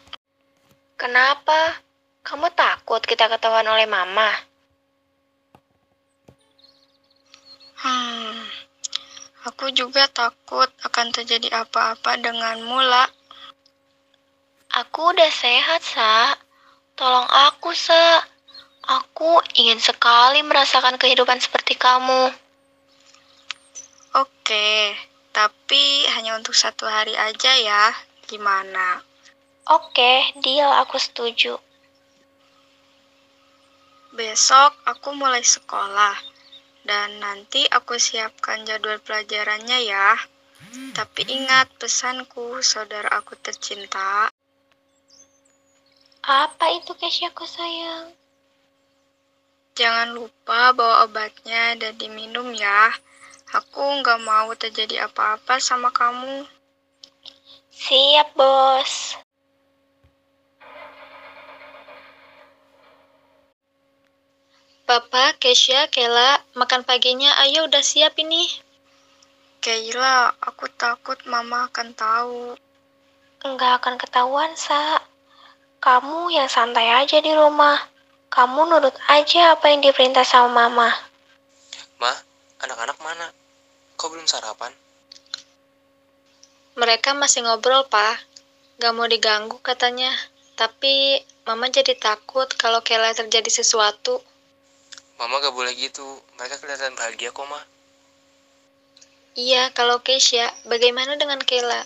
Kenapa? 0.96 1.76
Kamu 2.24 2.48
takut 2.56 3.04
kita 3.04 3.28
ketahuan 3.28 3.68
oleh 3.68 3.84
mama? 3.84 4.32
Hmm, 7.76 8.32
aku 9.44 9.68
juga 9.76 10.08
takut 10.08 10.72
akan 10.88 11.12
terjadi 11.12 11.52
apa-apa 11.52 12.16
denganmu 12.16 12.80
lah. 12.80 13.12
Aku 14.72 15.12
udah 15.12 15.28
sehat, 15.28 15.84
Sa. 15.84 16.32
Tolong 16.96 17.28
aku, 17.52 17.76
Sa. 17.76 18.24
Aku 18.88 19.44
ingin 19.60 19.76
sekali 19.76 20.40
merasakan 20.40 20.96
kehidupan 20.96 21.36
seperti 21.44 21.76
kamu. 21.76 22.32
Oke, 24.16 24.96
tapi 25.36 26.08
hanya 26.16 26.40
untuk 26.40 26.56
satu 26.56 26.88
hari 26.88 27.12
aja 27.12 27.52
ya. 27.60 27.92
Gimana? 28.24 29.15
Oke, 29.66 30.30
deal 30.46 30.70
aku 30.70 30.94
setuju. 30.94 31.58
Besok 34.14 34.78
aku 34.86 35.10
mulai 35.18 35.42
sekolah. 35.42 36.14
Dan 36.86 37.18
nanti 37.18 37.66
aku 37.66 37.98
siapkan 37.98 38.62
jadwal 38.62 39.02
pelajarannya 39.02 39.90
ya. 39.90 40.14
Tapi 40.94 41.26
ingat 41.26 41.74
pesanku, 41.82 42.62
saudara 42.62 43.10
aku 43.18 43.34
tercinta. 43.42 44.30
Apa 46.22 46.66
itu 46.78 46.94
Kesyaku 46.94 47.42
sayang? 47.42 48.14
Jangan 49.74 50.14
lupa 50.14 50.70
bawa 50.78 51.10
obatnya 51.10 51.74
dan 51.74 51.98
diminum 51.98 52.54
ya. 52.54 52.94
Aku 53.50 53.82
nggak 53.98 54.22
mau 54.22 54.54
terjadi 54.54 55.10
apa-apa 55.10 55.58
sama 55.58 55.90
kamu. 55.90 56.46
Siap, 57.74 58.30
bos. 58.38 59.25
Papa, 64.86 65.34
Kesya, 65.42 65.90
Kela, 65.90 66.38
makan 66.54 66.86
paginya 66.86 67.34
ayo 67.42 67.66
udah 67.66 67.82
siap 67.82 68.14
ini. 68.22 68.46
Kayla, 69.58 70.30
aku 70.38 70.70
takut 70.78 71.18
mama 71.26 71.66
akan 71.66 71.90
tahu. 71.90 72.54
Enggak 73.42 73.82
akan 73.82 73.98
ketahuan, 73.98 74.54
Sa. 74.54 75.02
Kamu 75.82 76.30
yang 76.30 76.46
santai 76.46 76.86
aja 77.02 77.18
di 77.18 77.34
rumah. 77.34 77.74
Kamu 78.30 78.70
nurut 78.70 78.94
aja 79.10 79.58
apa 79.58 79.74
yang 79.74 79.82
diperintah 79.82 80.22
sama 80.22 80.70
mama. 80.70 80.94
Ma, 81.98 82.14
anak-anak 82.62 82.98
mana? 83.02 83.26
Kok 83.98 84.08
belum 84.14 84.30
sarapan? 84.30 84.70
Mereka 86.78 87.10
masih 87.18 87.42
ngobrol, 87.42 87.90
Pak. 87.90 88.22
Gak 88.78 88.94
mau 88.94 89.10
diganggu 89.10 89.58
katanya. 89.66 90.14
Tapi 90.54 91.26
Mama 91.46 91.70
jadi 91.70 91.94
takut 91.94 92.50
kalau 92.58 92.82
Kela 92.82 93.14
terjadi 93.14 93.46
sesuatu. 93.46 94.18
Mama 95.16 95.40
gak 95.40 95.56
boleh 95.56 95.72
gitu. 95.76 96.04
Mereka 96.36 96.60
kelihatan 96.60 96.92
bahagia 96.92 97.32
kok, 97.32 97.48
Ma. 97.48 97.60
Iya, 99.36 99.68
kalau 99.76 100.00
Keisha, 100.00 100.48
bagaimana 100.64 101.16
dengan 101.20 101.36
Kela? 101.40 101.84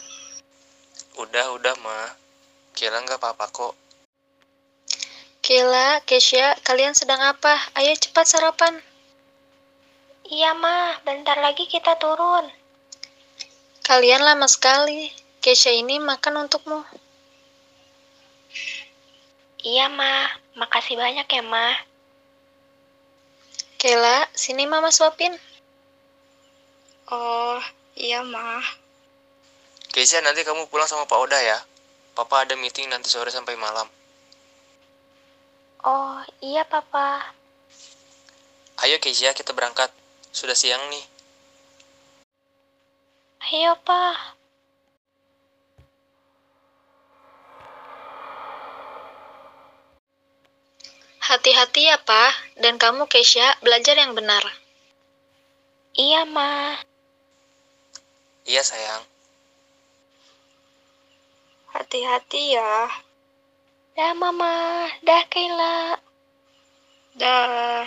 Udah, 1.18 1.50
udah, 1.58 1.74
Ma. 1.82 2.14
Kira 2.74 3.02
nggak 3.02 3.18
apa-apa 3.18 3.46
kok. 3.50 3.74
Kela, 5.42 5.98
Keisha, 6.06 6.54
kalian 6.62 6.94
sedang 6.94 7.18
apa? 7.18 7.58
Ayo 7.74 7.90
cepat 7.98 8.26
sarapan. 8.30 8.78
Iya, 10.30 10.54
Ma. 10.54 10.94
Bentar 11.02 11.42
lagi 11.42 11.66
kita 11.66 11.98
turun. 11.98 12.46
Kalian 13.82 14.22
lama 14.22 14.46
sekali. 14.46 15.10
Keisha 15.42 15.74
ini 15.74 15.98
makan 15.98 16.46
untukmu. 16.46 16.86
Iya, 19.66 19.90
Ma. 19.90 20.30
Makasih 20.54 20.94
banyak 20.94 21.26
ya, 21.26 21.42
Ma. 21.42 21.89
Kela, 23.80 24.28
sini 24.36 24.68
Mama 24.68 24.92
suapin. 24.92 25.32
Oh, 27.08 27.56
iya 27.96 28.20
mah. 28.20 28.60
Keisha, 29.88 30.20
nanti 30.20 30.44
kamu 30.44 30.68
pulang 30.68 30.84
sama 30.84 31.08
Pak 31.08 31.16
Oda 31.16 31.40
ya. 31.40 31.56
Papa 32.12 32.44
ada 32.44 32.60
meeting 32.60 32.92
nanti 32.92 33.08
sore 33.08 33.32
sampai 33.32 33.56
malam. 33.56 33.88
Oh, 35.80 36.20
iya, 36.44 36.68
Papa. 36.68 37.32
Ayo 38.84 39.00
Keisha, 39.00 39.32
kita 39.32 39.56
berangkat. 39.56 39.88
Sudah 40.28 40.52
siang 40.52 40.84
nih. 40.92 41.04
Ayo, 43.48 43.80
Pa. 43.80 44.36
Hati-hati 51.30 51.86
ya, 51.86 51.94
Pak. 51.94 52.58
Dan 52.58 52.74
kamu, 52.74 53.06
Keisha, 53.06 53.54
belajar 53.62 53.94
yang 53.94 54.18
benar. 54.18 54.42
Iya, 55.94 56.26
Ma. 56.26 56.74
Iya 58.42 58.66
sayang. 58.66 59.06
Hati-hati 61.70 62.58
ya. 62.58 62.90
Dah, 63.94 64.10
Mama. 64.18 64.90
Dah, 65.06 65.22
Kayla. 65.30 66.02
Dah. 67.14 67.86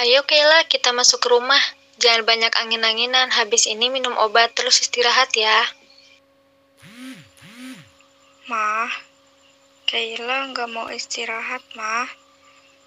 Ayo, 0.00 0.24
Kayla, 0.24 0.64
kita 0.64 0.96
masuk 0.96 1.20
ke 1.20 1.28
rumah. 1.28 1.60
Jangan 2.00 2.24
banyak 2.24 2.56
angin-anginan. 2.56 3.28
Habis 3.36 3.68
ini 3.68 3.92
minum 3.92 4.16
obat, 4.16 4.56
terus 4.56 4.80
istirahat 4.80 5.28
ya. 5.36 5.60
Mah, 8.48 9.11
Kayla 9.92 10.48
nggak 10.56 10.72
mau 10.72 10.88
istirahat, 10.88 11.60
Mah. 11.76 12.08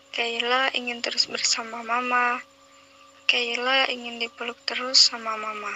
Kayla 0.10 0.74
ingin 0.74 1.06
terus 1.06 1.30
bersama 1.30 1.86
Mama. 1.86 2.42
Kayla 3.30 3.86
ingin 3.94 4.18
dipeluk 4.18 4.58
terus 4.66 5.14
sama 5.14 5.38
Mama. 5.38 5.70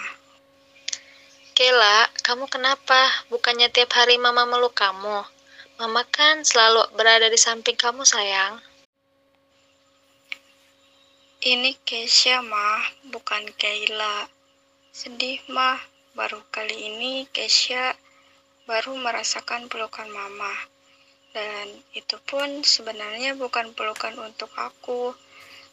Kayla, 1.54 2.10
kamu 2.26 2.50
kenapa? 2.50 3.30
Bukannya 3.30 3.70
tiap 3.70 3.94
hari 3.94 4.18
Mama 4.18 4.42
meluk 4.42 4.74
kamu. 4.74 5.22
Mama 5.78 6.02
kan 6.10 6.42
selalu 6.42 6.98
berada 6.98 7.30
di 7.30 7.38
samping 7.38 7.78
kamu, 7.78 8.02
sayang. 8.02 8.58
Ini 11.46 11.78
Keisha, 11.86 12.42
Mah, 12.42 13.06
bukan 13.06 13.46
Kayla. 13.54 14.26
Sedih, 14.90 15.38
Mah. 15.46 15.78
Baru 16.18 16.42
kali 16.50 16.90
ini 16.90 17.30
Keisha 17.30 17.94
baru 18.66 18.98
merasakan 18.98 19.70
pelukan 19.70 20.10
Mama. 20.10 20.79
Dan 21.30 21.66
itu 21.94 22.18
pun 22.26 22.66
sebenarnya 22.66 23.38
bukan 23.38 23.70
pelukan 23.78 24.18
untuk 24.18 24.50
aku, 24.58 25.14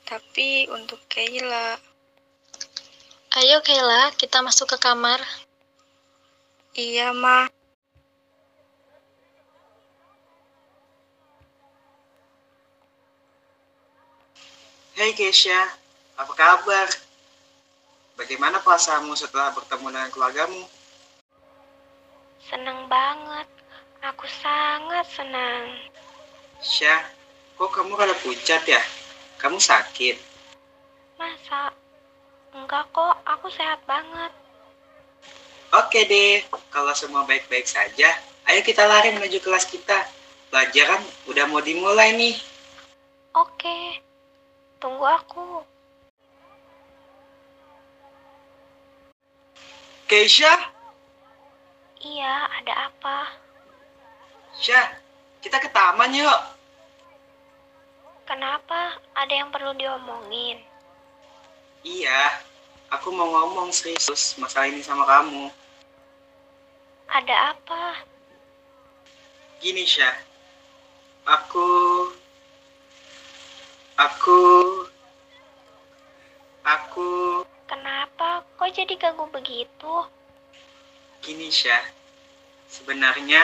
tapi 0.06 0.70
untuk 0.70 1.02
Kayla. 1.10 1.82
Ayo, 3.41 3.65
Kayla, 3.65 4.13
kita 4.13 4.46
masuk 4.46 4.74
ke 4.74 4.78
kamar. 4.78 5.17
Iya, 6.78 7.10
Mah. 7.10 7.50
Hai 14.98 15.13
Keisha, 15.13 15.78
apa 16.17 16.34
kabar? 16.34 16.89
Bagaimana 18.17 18.58
perasaanmu 18.65 19.13
setelah 19.13 19.54
bertemu 19.54 19.93
dengan 19.93 20.10
keluargamu? 20.10 20.65
Seneng 22.50 22.89
banget. 22.89 23.57
Aku 24.13 24.24
sangat 24.39 25.04
senang. 25.12 25.67
Syah, 26.63 27.04
kok 27.60 27.76
kamu 27.76 27.91
rada 28.00 28.15
pucat 28.24 28.63
ya? 28.63 28.80
Kamu 29.36 29.60
sakit? 29.60 30.15
Masa? 31.20 31.76
Enggak 32.56 32.88
kok, 32.96 33.20
aku 33.28 33.52
sehat 33.52 33.84
banget. 33.84 34.32
Oke 35.76 36.08
deh, 36.08 36.39
kalau 36.72 36.96
semua 36.96 37.28
baik-baik 37.28 37.67
saja, 37.67 38.08
ayo 38.48 38.63
kita 38.63 38.88
lari 38.88 39.12
menuju 39.12 39.43
kelas 39.43 39.67
kita. 39.67 40.08
Pelajaran 40.48 41.04
udah 41.28 41.43
mau 41.52 41.60
dimulai 41.60 42.15
nih. 42.15 42.39
Oke, 43.36 44.00
tunggu 44.80 45.04
aku. 45.04 45.67
Keisha, 50.08 50.56
Iya, 52.00 52.48
ada 52.63 52.74
apa? 52.88 53.47
Syah, 54.58 54.89
kita 55.41 55.62
ke 55.62 55.70
taman 55.70 56.17
yuk. 56.17 56.39
Kenapa? 58.26 58.98
Ada 59.13 59.34
yang 59.46 59.50
perlu 59.54 59.72
diomongin? 59.78 60.60
Iya, 61.86 62.41
aku 62.91 63.13
mau 63.13 63.30
ngomong 63.30 63.72
serius 63.72 64.36
masalah 64.36 64.67
ini 64.67 64.82
sama 64.84 65.06
kamu. 65.08 65.48
Ada 67.08 67.56
apa? 67.56 68.02
Gini 69.63 69.88
Syah, 69.88 70.13
aku, 71.24 71.70
aku, 73.96 74.41
aku, 76.65 77.10
Kenapa? 77.67 78.41
Kok 78.58 78.70
jadi 78.74 78.96
ganggu 78.98 79.28
begitu? 79.30 79.93
gini 81.20 81.52
Syah. 81.52 81.84
Sebenarnya 82.67 83.43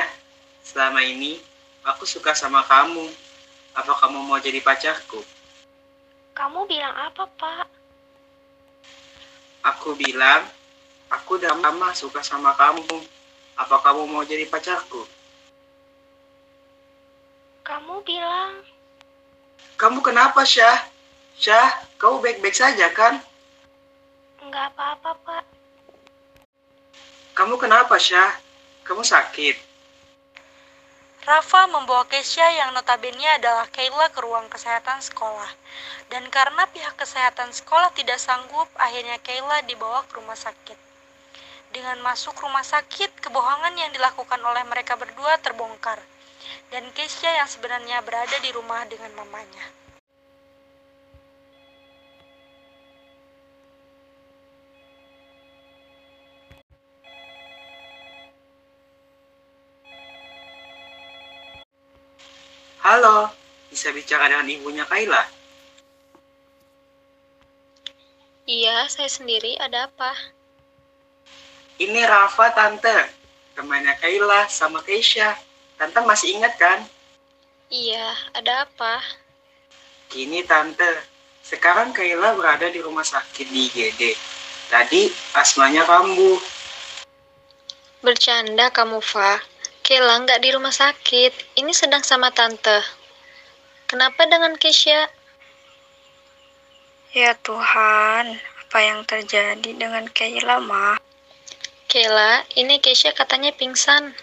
selama 0.64 1.04
ini 1.04 1.44
aku 1.84 2.08
suka 2.08 2.32
sama 2.34 2.64
kamu. 2.64 3.12
Apa 3.74 3.94
kamu 4.00 4.22
mau 4.24 4.38
jadi 4.40 4.62
pacarku? 4.64 5.20
Kamu 6.34 6.66
bilang 6.66 6.94
apa, 6.94 7.26
Pak? 7.26 7.68
Aku 9.66 9.98
bilang, 9.98 10.46
aku 11.10 11.42
udah 11.42 11.58
lama 11.58 11.90
suka 11.94 12.22
sama 12.22 12.54
kamu. 12.54 13.02
Apa 13.58 13.82
kamu 13.82 14.06
mau 14.10 14.22
jadi 14.26 14.46
pacarku? 14.50 15.06
Kamu 17.64 18.02
bilang, 18.06 18.62
Kamu 19.74 20.06
kenapa 20.06 20.46
Syah? 20.46 20.86
Syah, 21.34 21.82
kamu 21.98 22.22
baik-baik 22.22 22.54
saja 22.54 22.88
kan? 22.94 23.18
enggak 24.44 24.70
apa-apa, 24.76 25.18
Pak. 25.26 25.44
Kamu 27.34 27.58
kenapa 27.58 27.98
Syah? 27.98 28.38
Kamu 28.86 29.02
sakit? 29.02 29.73
Rafa 31.24 31.72
membawa 31.72 32.04
Keisha 32.04 32.44
yang 32.52 32.76
notabene 32.76 33.40
adalah 33.40 33.64
Kayla 33.72 34.12
ke 34.12 34.20
ruang 34.20 34.52
kesehatan 34.52 35.00
sekolah. 35.00 35.48
Dan 36.12 36.28
karena 36.28 36.68
pihak 36.68 37.00
kesehatan 37.00 37.48
sekolah 37.56 37.96
tidak 37.96 38.20
sanggup, 38.20 38.68
akhirnya 38.76 39.16
Kayla 39.24 39.64
dibawa 39.64 40.04
ke 40.04 40.20
rumah 40.20 40.36
sakit. 40.36 40.76
Dengan 41.72 42.04
masuk 42.04 42.36
rumah 42.44 42.68
sakit, 42.68 43.24
kebohongan 43.24 43.72
yang 43.72 43.96
dilakukan 43.96 44.44
oleh 44.44 44.68
mereka 44.68 45.00
berdua 45.00 45.40
terbongkar. 45.40 46.04
Dan 46.68 46.92
Keisha 46.92 47.32
yang 47.32 47.48
sebenarnya 47.48 48.04
berada 48.04 48.36
di 48.44 48.52
rumah 48.52 48.84
dengan 48.84 49.16
mamanya. 49.16 49.83
Halo, 62.94 63.26
bisa 63.74 63.90
bicara 63.90 64.30
dengan 64.30 64.46
ibunya 64.46 64.86
Kayla? 64.86 65.26
Iya, 68.46 68.86
saya 68.86 69.10
sendiri. 69.10 69.58
Ada 69.58 69.90
apa? 69.90 70.14
Ini 71.82 72.06
Rafa 72.06 72.54
Tante, 72.54 73.10
temannya 73.58 73.98
Kayla 73.98 74.46
sama 74.46 74.86
Keisha. 74.86 75.34
Tante 75.74 76.06
masih 76.06 76.38
ingat 76.38 76.54
kan? 76.62 76.86
Iya, 77.74 78.14
ada 78.38 78.70
apa? 78.70 79.02
Gini 80.14 80.46
Tante, 80.46 81.02
sekarang 81.42 81.98
Kayla 81.98 82.38
berada 82.38 82.70
di 82.70 82.78
rumah 82.78 83.02
sakit 83.02 83.50
di 83.50 83.74
IGD. 83.74 84.14
Tadi 84.70 85.10
asmanya 85.34 85.82
kambuh. 85.90 86.38
Bercanda 88.06 88.70
kamu, 88.70 89.02
Fa. 89.02 89.42
Kela 89.84 90.16
nggak 90.24 90.40
di 90.40 90.50
rumah 90.56 90.72
sakit. 90.72 91.60
Ini 91.60 91.76
sedang 91.76 92.08
sama 92.08 92.32
tante. 92.32 92.80
Kenapa 93.84 94.24
dengan 94.32 94.56
Keisha? 94.56 95.12
Ya 97.12 97.36
Tuhan, 97.44 98.40
apa 98.40 98.80
yang 98.80 99.04
terjadi 99.04 99.76
dengan 99.76 100.08
Kayla, 100.08 100.64
Ma? 100.64 100.96
Kela, 101.92 102.48
ini 102.56 102.80
Keisha 102.80 103.12
katanya 103.12 103.52
pingsan. 103.52 104.16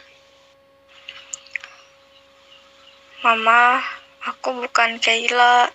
Mama, 3.20 3.84
aku 4.24 4.64
bukan 4.64 4.96
Kayla. 4.96 5.68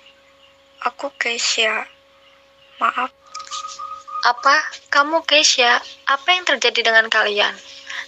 Aku 0.82 1.14
Keisha. 1.22 1.86
Maaf, 2.82 3.14
Apa? 4.26 4.56
Kamu 4.90 5.22
Keisha? 5.30 5.78
Apa 6.10 6.34
yang 6.34 6.44
terjadi 6.50 6.90
dengan 6.90 7.06
kalian? 7.08 7.54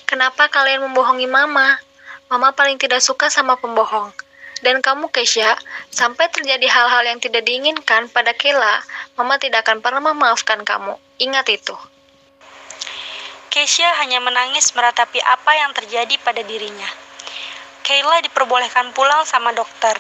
Kenapa 0.07 0.47
kalian 0.47 0.87
membohongi 0.87 1.27
Mama? 1.27 1.83
Mama 2.31 2.55
paling 2.55 2.79
tidak 2.79 3.03
suka 3.03 3.27
sama 3.27 3.59
pembohong. 3.59 4.15
Dan 4.63 4.79
kamu 4.79 5.11
Keisha, 5.11 5.59
sampai 5.91 6.31
terjadi 6.31 6.63
hal-hal 6.63 7.03
yang 7.11 7.19
tidak 7.19 7.43
diinginkan 7.43 8.07
pada 8.07 8.31
Kela, 8.31 8.79
Mama 9.19 9.35
tidak 9.35 9.67
akan 9.67 9.83
pernah 9.83 9.99
memaafkan 9.99 10.63
kamu. 10.63 10.95
Ingat 11.19 11.51
itu. 11.51 11.75
Keisha 13.51 13.99
hanya 13.99 14.23
menangis 14.23 14.71
meratapi 14.79 15.19
apa 15.27 15.51
yang 15.59 15.75
terjadi 15.75 16.15
pada 16.23 16.39
dirinya. 16.39 16.87
Kayla 17.83 18.23
diperbolehkan 18.23 18.95
pulang 18.95 19.27
sama 19.27 19.51
dokter. 19.51 19.99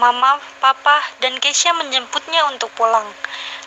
Mama, 0.00 0.40
Papa, 0.64 0.96
dan 1.20 1.36
Keisha 1.44 1.76
menjemputnya 1.76 2.48
untuk 2.48 2.72
pulang. 2.72 3.04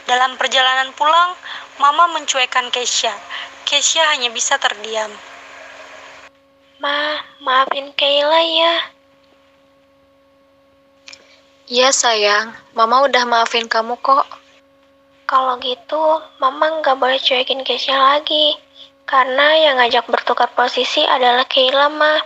Dalam 0.10 0.34
perjalanan 0.42 0.90
pulang, 0.98 1.38
Mama 1.78 2.10
mencuekkan 2.18 2.74
Keisha. 2.74 3.14
Keisha 3.70 4.02
hanya 4.18 4.34
bisa 4.34 4.58
terdiam. 4.58 5.14
Ma, 6.84 7.16
maafin 7.40 7.96
Kayla 7.96 8.44
ya. 8.44 8.76
Iya 11.72 11.96
sayang, 11.96 12.52
Mama 12.76 13.08
udah 13.08 13.24
maafin 13.24 13.72
kamu 13.72 13.96
kok. 14.04 14.28
Kalau 15.24 15.56
gitu, 15.64 16.20
Mama 16.44 16.84
nggak 16.84 17.00
boleh 17.00 17.16
cuekin 17.24 17.64
Keisha 17.64 17.96
lagi. 17.96 18.60
Karena 19.08 19.56
yang 19.64 19.80
ngajak 19.80 20.12
bertukar 20.12 20.52
posisi 20.52 21.08
adalah 21.08 21.48
Kayla, 21.48 21.88
Ma. 21.88 22.20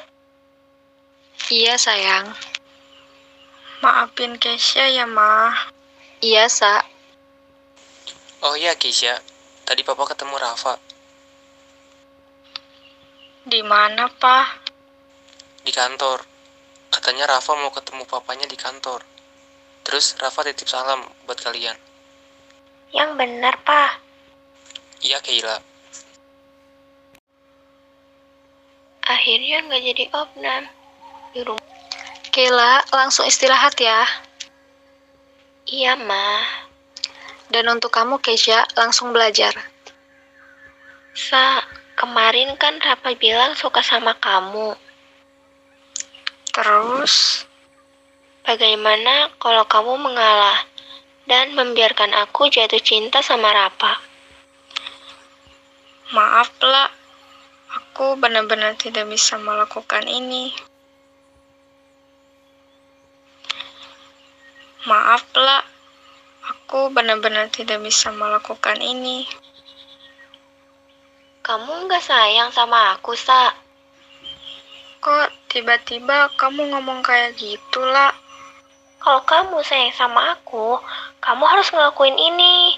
Iya 1.54 1.78
sayang. 1.78 2.34
maafin 3.86 4.42
Keisha 4.42 4.90
ya, 4.90 5.06
Ma. 5.06 5.54
Iya, 6.18 6.50
Sa. 6.50 6.82
Oh 8.42 8.58
iya 8.58 8.74
Keisha, 8.74 9.22
tadi 9.70 9.86
papa 9.86 10.10
ketemu 10.10 10.34
Rafa 10.42 10.87
Di 13.48 13.64
mana, 13.64 14.12
Pa? 14.20 14.68
di 15.68 15.76
kantor. 15.76 16.24
Katanya 16.88 17.28
Rafa 17.28 17.52
mau 17.60 17.68
ketemu 17.76 18.08
papanya 18.08 18.48
di 18.48 18.56
kantor. 18.56 19.04
Terus 19.84 20.16
Rafa 20.16 20.48
titip 20.48 20.72
salam 20.72 21.04
buat 21.28 21.36
kalian. 21.44 21.76
Yang 22.96 23.12
benar, 23.20 23.60
Pa. 23.68 24.00
Iya 25.04 25.20
Kayla. 25.20 25.60
Akhirnya 29.04 29.68
nggak 29.68 29.84
jadi 29.92 30.04
opnam. 30.16 30.64
Di 31.36 31.44
rumah. 31.44 31.68
Kela, 32.32 32.80
langsung 32.96 33.28
istirahat 33.28 33.76
ya. 33.76 34.08
Iya, 35.68 36.00
Ma. 36.00 36.48
Dan 37.52 37.68
untuk 37.68 37.92
kamu, 37.92 38.24
Keisha, 38.24 38.64
langsung 38.80 39.12
belajar. 39.12 39.52
Sa, 41.12 41.60
kemarin 41.98 42.54
kan 42.62 42.78
Rafa 42.78 43.18
bilang 43.18 43.58
suka 43.58 43.82
sama 43.82 44.14
kamu. 44.22 44.78
Terus, 46.54 47.44
Bagaimana 48.48 49.28
kalau 49.44 49.68
kamu 49.68 50.08
mengalah 50.08 50.64
dan 51.28 51.52
membiarkan 51.52 52.16
aku 52.16 52.48
jatuh 52.48 52.80
cinta 52.80 53.20
sama 53.20 53.52
Rafa? 53.52 54.00
maaf 56.16 56.48
lah. 56.64 56.88
Aku 57.68 58.16
benar-benar 58.16 58.80
tidak 58.80 59.12
bisa 59.12 59.36
melakukan 59.36 60.08
ini. 60.08 60.56
Maaf 64.88 65.28
lah. 65.36 65.68
aku 66.48 66.88
benar-benar 66.96 67.52
tidak 67.52 67.84
bisa 67.84 68.08
melakukan 68.16 68.80
ini. 68.80 69.28
Kamu 71.48 71.88
nggak 71.88 72.04
sayang 72.04 72.52
sama 72.52 73.00
aku, 73.00 73.16
Sa? 73.16 73.56
Kok 75.00 75.48
tiba-tiba 75.48 76.28
kamu 76.36 76.76
ngomong 76.76 77.00
kayak 77.00 77.40
gitu, 77.40 77.88
lah? 77.88 78.12
Kalau 79.00 79.24
kamu 79.24 79.64
sayang 79.64 79.96
sama 79.96 80.36
aku, 80.36 80.76
kamu 81.24 81.48
harus 81.48 81.72
ngelakuin 81.72 82.20
ini. 82.20 82.76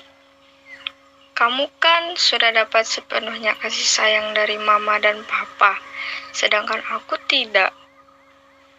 Kamu 1.34 1.65
kan 1.82 2.13
sudah 2.13 2.53
dapat 2.53 2.86
sepenuhnya 2.86 3.58
kasih 3.58 3.89
sayang 3.89 4.38
dari 4.38 4.62
mama 4.62 5.01
dan 5.01 5.25
papa, 5.25 5.73
sedangkan 6.29 6.86
aku 6.93 7.17
tidak. 7.25 7.73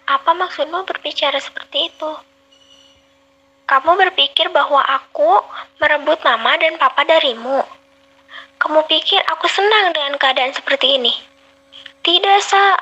Apa 0.06 0.38
maksudmu 0.38 0.86
berbicara 0.86 1.42
seperti 1.42 1.90
itu? 1.90 2.12
Kamu 3.66 3.98
berpikir 3.98 4.54
bahwa 4.54 4.86
aku 4.86 5.42
merebut 5.82 6.22
mama 6.22 6.54
dan 6.62 6.78
papa 6.78 7.02
darimu. 7.02 7.79
Kamu 8.60 8.84
pikir 8.84 9.24
aku 9.24 9.48
senang 9.48 9.96
dengan 9.96 10.20
keadaan 10.20 10.52
seperti 10.52 11.00
ini? 11.00 11.16
Tidak, 12.04 12.38
Sa. 12.44 12.76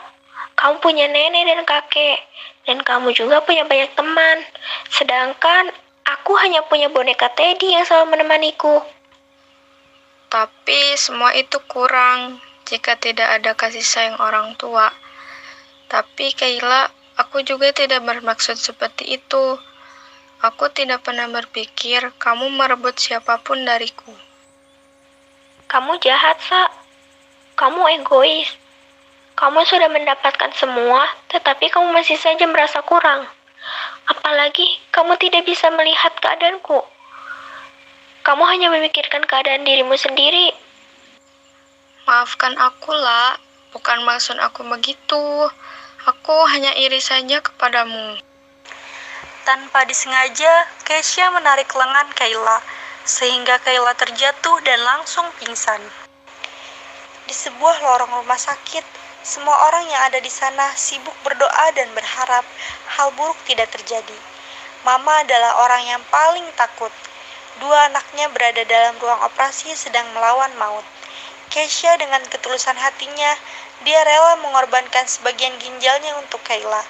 Kamu 0.58 0.82
punya 0.82 1.06
nenek 1.06 1.46
dan 1.46 1.62
kakek, 1.62 2.18
dan 2.66 2.82
kamu 2.82 3.14
juga 3.14 3.38
punya 3.46 3.62
banyak 3.62 3.94
teman. 3.94 4.42
Sedangkan 4.90 5.70
aku 6.02 6.34
hanya 6.42 6.66
punya 6.66 6.90
boneka 6.90 7.30
Teddy 7.30 7.78
yang 7.78 7.86
selalu 7.86 8.18
menemaniku. 8.18 8.82
Tapi 10.26 10.98
semua 10.98 11.30
itu 11.38 11.62
kurang 11.70 12.42
jika 12.66 12.98
tidak 12.98 13.38
ada 13.38 13.54
kasih 13.54 13.86
sayang 13.86 14.18
orang 14.18 14.58
tua. 14.58 14.90
Tapi 15.86 16.34
Kayla, 16.34 16.90
aku 17.22 17.46
juga 17.46 17.70
tidak 17.70 18.02
bermaksud 18.02 18.58
seperti 18.58 19.14
itu. 19.14 19.56
Aku 20.42 20.68
tidak 20.74 21.06
pernah 21.06 21.30
berpikir 21.30 22.10
kamu 22.18 22.50
merebut 22.50 22.98
siapa 22.98 23.38
pun 23.46 23.62
dariku. 23.62 24.27
Kamu 25.68 26.00
jahat, 26.00 26.40
Sa. 26.40 26.72
Kamu 27.52 27.84
egois. 28.00 28.48
Kamu 29.36 29.68
sudah 29.68 29.92
mendapatkan 29.92 30.48
semua, 30.56 31.04
tetapi 31.28 31.68
kamu 31.68 31.92
masih 31.92 32.16
saja 32.16 32.48
merasa 32.48 32.80
kurang. 32.80 33.28
Apalagi 34.08 34.64
kamu 34.88 35.20
tidak 35.20 35.44
bisa 35.44 35.68
melihat 35.76 36.16
keadaanku. 36.24 36.80
Kamu 38.24 38.44
hanya 38.48 38.72
memikirkan 38.72 39.28
keadaan 39.28 39.68
dirimu 39.68 39.92
sendiri. 40.00 40.56
Maafkan 42.08 42.56
aku, 42.56 42.96
lah. 42.96 43.36
Bukan 43.76 44.08
maksud 44.08 44.40
aku 44.40 44.64
begitu. 44.64 45.52
Aku 46.08 46.36
hanya 46.48 46.72
iri 46.80 47.04
saja 47.04 47.44
kepadamu. 47.44 48.16
Tanpa 49.44 49.84
disengaja, 49.84 50.64
Keisha 50.88 51.28
menarik 51.36 51.68
lengan 51.76 52.08
Kayla, 52.16 52.64
sehingga 53.08 53.56
Kayla 53.64 53.96
terjatuh 53.96 54.60
dan 54.68 54.84
langsung 54.84 55.24
pingsan. 55.40 55.80
Di 57.24 57.32
sebuah 57.32 57.80
lorong 57.80 58.20
rumah 58.20 58.36
sakit, 58.36 58.84
semua 59.24 59.56
orang 59.72 59.88
yang 59.88 60.02
ada 60.12 60.20
di 60.20 60.28
sana 60.28 60.76
sibuk 60.76 61.16
berdoa 61.24 61.72
dan 61.72 61.88
berharap 61.96 62.44
hal 62.92 63.08
buruk 63.16 63.40
tidak 63.48 63.72
terjadi. 63.72 64.12
Mama 64.84 65.24
adalah 65.24 65.64
orang 65.64 65.88
yang 65.88 66.02
paling 66.12 66.44
takut. 66.52 66.92
Dua 67.64 67.88
anaknya 67.88 68.28
berada 68.28 68.60
dalam 68.68 69.00
ruang 69.00 69.24
operasi 69.24 69.72
sedang 69.72 70.04
melawan 70.12 70.52
maut. 70.60 70.84
Keisha 71.48 71.96
dengan 71.96 72.20
ketulusan 72.28 72.76
hatinya, 72.76 73.32
dia 73.88 74.04
rela 74.04 74.36
mengorbankan 74.44 75.08
sebagian 75.08 75.56
ginjalnya 75.56 76.12
untuk 76.20 76.44
Kayla. 76.44 76.84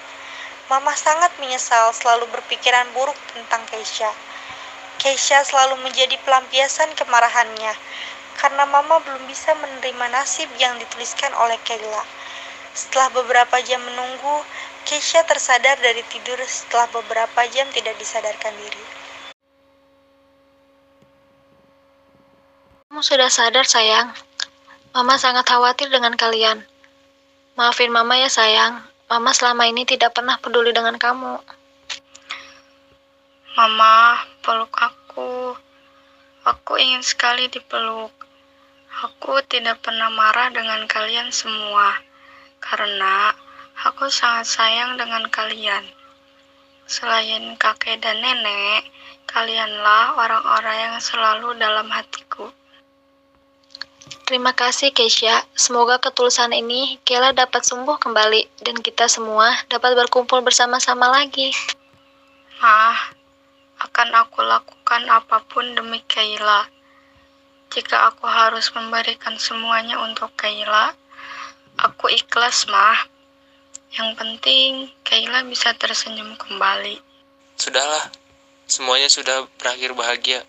Mama 0.66 0.98
sangat 0.98 1.30
menyesal 1.38 1.94
selalu 1.94 2.26
berpikiran 2.34 2.90
buruk 2.90 3.16
tentang 3.32 3.62
Keisha. 3.70 4.10
Keisha 4.98 5.46
selalu 5.46 5.78
menjadi 5.86 6.18
pelampiasan 6.26 6.90
kemarahannya 6.98 7.70
karena 8.38 8.66
Mama 8.66 8.98
belum 9.02 9.26
bisa 9.30 9.54
menerima 9.54 10.06
nasib 10.10 10.50
yang 10.58 10.74
dituliskan 10.78 11.30
oleh 11.38 11.58
Kayla. 11.62 12.02
Setelah 12.74 13.10
beberapa 13.14 13.58
jam 13.62 13.82
menunggu, 13.82 14.42
Keisha 14.86 15.22
tersadar 15.26 15.78
dari 15.78 16.02
tidur 16.10 16.38
setelah 16.46 16.90
beberapa 16.94 17.46
jam 17.50 17.66
tidak 17.74 17.98
disadarkan 17.98 18.54
diri. 18.58 18.84
Kamu 22.88 23.02
sudah 23.04 23.30
sadar, 23.30 23.68
sayang. 23.68 24.14
Mama 24.96 25.14
sangat 25.20 25.44
khawatir 25.44 25.92
dengan 25.92 26.16
kalian. 26.18 26.64
Maafin 27.54 27.94
Mama 27.94 28.16
ya, 28.16 28.32
sayang. 28.32 28.82
Mama 29.06 29.30
selama 29.36 29.68
ini 29.68 29.84
tidak 29.84 30.16
pernah 30.16 30.40
peduli 30.40 30.72
dengan 30.72 30.96
kamu. 30.96 31.57
Mama, 33.58 34.22
peluk 34.38 34.70
aku. 34.70 35.50
Aku 36.46 36.78
ingin 36.78 37.02
sekali 37.02 37.50
dipeluk. 37.50 38.14
Aku 39.02 39.42
tidak 39.50 39.82
pernah 39.82 40.14
marah 40.14 40.46
dengan 40.54 40.86
kalian 40.86 41.34
semua, 41.34 41.98
karena 42.62 43.34
aku 43.82 44.14
sangat 44.14 44.46
sayang 44.46 44.94
dengan 44.94 45.26
kalian. 45.26 45.82
Selain 46.86 47.58
kakek 47.58 47.98
dan 47.98 48.22
nenek, 48.22 48.86
kalianlah 49.26 50.14
orang-orang 50.14 50.94
yang 50.94 50.96
selalu 51.02 51.58
dalam 51.58 51.90
hatiku. 51.90 52.54
Terima 54.22 54.54
kasih, 54.54 54.94
Keisha. 54.94 55.42
Semoga 55.58 55.98
ketulusan 55.98 56.54
ini 56.54 57.02
Kela 57.02 57.34
dapat 57.34 57.66
sembuh 57.66 57.98
kembali 57.98 58.62
dan 58.62 58.78
kita 58.78 59.10
semua 59.10 59.50
dapat 59.66 59.98
berkumpul 59.98 60.46
bersama-sama 60.46 61.10
lagi. 61.10 61.50
Ah, 62.62 63.17
akan 63.78 64.08
aku 64.26 64.42
lakukan 64.42 65.02
apa 65.06 65.42
pun 65.46 65.74
demi 65.78 66.02
Kayla. 66.06 66.66
Jika 67.70 68.10
aku 68.10 68.26
harus 68.26 68.72
memberikan 68.74 69.38
semuanya 69.38 70.02
untuk 70.02 70.34
Kayla, 70.34 70.96
aku 71.78 72.10
ikhlas, 72.10 72.66
mah. 72.66 73.06
Yang 73.94 74.10
penting 74.18 74.70
Kayla 75.06 75.46
bisa 75.46 75.72
tersenyum 75.78 76.34
kembali. 76.34 76.98
Sudahlah, 77.58 78.10
semuanya 78.66 79.06
sudah 79.06 79.46
berakhir 79.58 79.94
bahagia. 79.94 80.42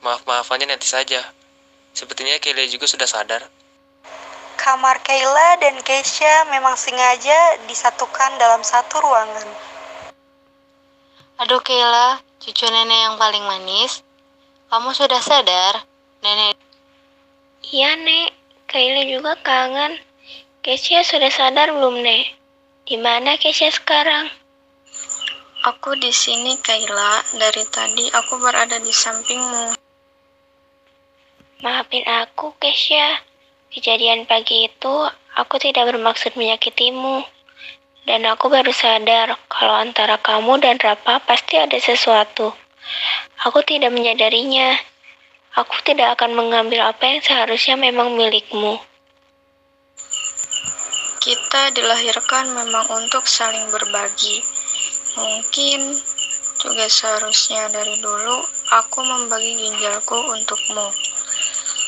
Maaf-maafannya 0.00 0.72
nanti 0.72 0.88
saja. 0.88 1.20
Sepertinya 1.92 2.38
Kelly 2.40 2.70
juga 2.72 2.88
sudah 2.88 3.04
sadar. 3.04 3.44
Kamar 4.56 5.00
Kayla 5.00 5.60
dan 5.60 5.76
Keisha 5.80 6.48
memang 6.52 6.76
sengaja 6.76 7.60
disatukan 7.64 8.36
dalam 8.36 8.60
satu 8.60 9.00
ruangan. 9.00 9.48
Aduh, 11.40 11.60
Kayla, 11.64 12.20
cucu 12.40 12.66
nenek 12.72 13.00
yang 13.04 13.16
paling 13.20 13.44
manis. 13.44 14.00
Kamu 14.72 14.96
sudah 14.96 15.20
sadar? 15.20 15.84
Nenek 16.24 16.56
Iya, 17.68 17.92
Nek. 18.00 18.32
Kayla 18.64 19.04
juga 19.04 19.36
kangen. 19.44 20.00
Keisha 20.64 21.04
sudah 21.04 21.28
sadar 21.28 21.68
belum, 21.70 22.00
Nek? 22.00 22.32
Di 22.88 22.96
mana 22.96 23.36
Keisha 23.36 23.68
sekarang? 23.68 24.32
Aku 25.68 25.92
di 26.00 26.08
sini, 26.08 26.56
Kayla. 26.64 27.20
Dari 27.36 27.64
tadi 27.68 28.08
aku 28.08 28.40
berada 28.40 28.80
di 28.80 28.88
sampingmu. 28.88 29.76
Maafin 31.60 32.08
aku, 32.08 32.56
Keisha. 32.56 33.20
Kejadian 33.68 34.24
pagi 34.24 34.66
itu, 34.66 34.94
aku 35.36 35.60
tidak 35.60 35.92
bermaksud 35.92 36.32
menyakitimu. 36.34 37.22
Dan 38.10 38.26
aku 38.26 38.50
baru 38.50 38.74
sadar 38.74 39.38
kalau 39.46 39.70
antara 39.70 40.18
kamu 40.18 40.58
dan 40.58 40.82
Rapa 40.82 41.22
pasti 41.22 41.54
ada 41.62 41.78
sesuatu. 41.78 42.50
Aku 43.46 43.62
tidak 43.62 43.94
menyadarinya. 43.94 44.74
Aku 45.54 45.78
tidak 45.86 46.18
akan 46.18 46.34
mengambil 46.34 46.90
apa 46.90 47.06
yang 47.06 47.22
seharusnya 47.22 47.78
memang 47.78 48.18
milikmu. 48.18 48.82
Kita 51.22 51.70
dilahirkan 51.70 52.50
memang 52.50 52.90
untuk 52.98 53.30
saling 53.30 53.70
berbagi. 53.70 54.42
Mungkin 55.14 55.94
juga 56.58 56.90
seharusnya 56.90 57.70
dari 57.70 57.94
dulu 58.02 58.42
aku 58.74 59.06
membagi 59.06 59.54
ginjalku 59.54 60.18
untukmu. 60.18 60.90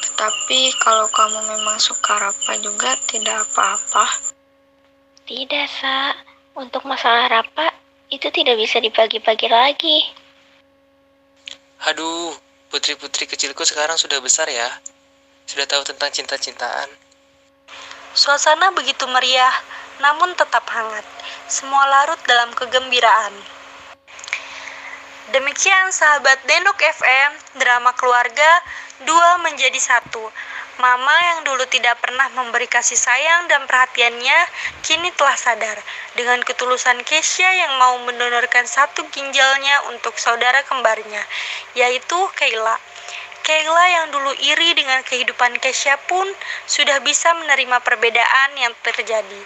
Tetapi 0.07 0.71
kalau 0.79 1.11
kamu 1.11 1.51
memang 1.51 1.83
suka 1.83 2.15
Rapa 2.15 2.55
juga 2.63 2.95
tidak 3.11 3.43
apa-apa. 3.51 4.32
Tidak, 5.23 5.67
Sa. 5.71 6.17
Untuk 6.53 6.85
masalah 6.85 7.33
Rapa, 7.33 7.73
itu 8.13 8.29
tidak 8.29 8.61
bisa 8.61 8.77
dibagi-bagi 8.77 9.49
lagi. 9.49 9.99
Aduh, 11.89 12.37
putri-putri 12.69 13.25
kecilku 13.25 13.65
sekarang 13.65 13.97
sudah 13.97 14.21
besar 14.21 14.53
ya. 14.53 14.69
Sudah 15.49 15.65
tahu 15.65 15.81
tentang 15.89 16.13
cinta-cintaan. 16.13 16.93
Suasana 18.13 18.69
begitu 18.77 19.09
meriah, 19.09 19.57
namun 20.05 20.37
tetap 20.37 20.69
hangat. 20.69 21.07
Semua 21.49 21.89
larut 21.89 22.21
dalam 22.29 22.53
kegembiraan. 22.53 23.33
Demikian 25.33 25.89
sahabat 25.89 26.45
Denok 26.45 26.77
FM, 26.77 27.31
drama 27.57 27.97
keluarga 27.97 28.51
dua 29.05 29.41
menjadi 29.43 29.79
satu. 29.79 30.25
Mama 30.81 31.13
yang 31.13 31.45
dulu 31.45 31.63
tidak 31.69 32.01
pernah 32.01 32.27
memberi 32.33 32.65
kasih 32.65 32.97
sayang 32.97 33.45
dan 33.47 33.69
perhatiannya 33.69 34.39
kini 34.81 35.13
telah 35.15 35.37
sadar 35.37 35.79
dengan 36.17 36.41
ketulusan 36.43 37.05
Keisha 37.05 37.45
yang 37.45 37.77
mau 37.77 38.01
mendonorkan 38.03 38.65
satu 38.65 39.05
ginjalnya 39.13 39.93
untuk 39.93 40.17
saudara 40.17 40.65
kembarnya, 40.65 41.23
yaitu 41.77 42.19
Kayla. 42.35 42.81
Kayla 43.45 43.85
yang 43.91 44.07
dulu 44.17 44.33
iri 44.39 44.73
dengan 44.73 45.05
kehidupan 45.05 45.61
Keisha 45.61 46.01
pun 46.09 46.25
sudah 46.65 46.99
bisa 47.05 47.31
menerima 47.37 47.79
perbedaan 47.85 48.51
yang 48.57 48.73
terjadi. 48.81 49.43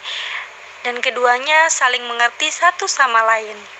Dan 0.87 1.03
keduanya 1.03 1.67
saling 1.69 2.07
mengerti 2.07 2.49
satu 2.55 2.87
sama 2.87 3.19
lain. 3.27 3.76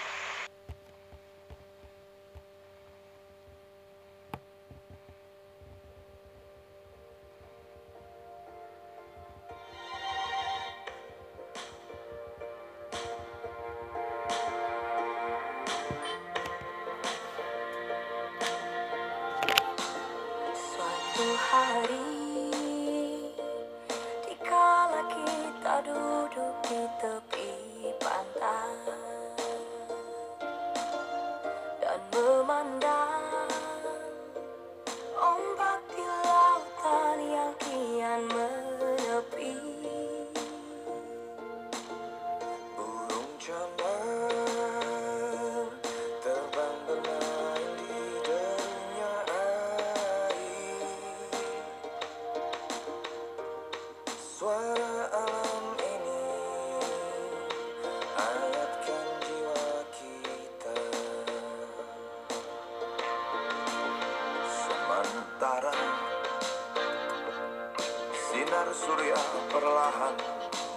Sinar 68.37 68.69
surya 68.69 69.17
perlahan 69.49 70.13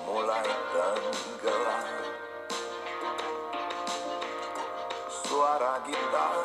mulai 0.07 0.47
tenggelam. 0.71 1.87
Suara 5.11 5.83
gitar 5.83 6.39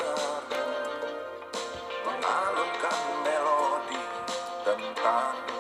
mengalunkan 2.03 2.99
melodi 3.23 4.03
tentang 4.67 5.54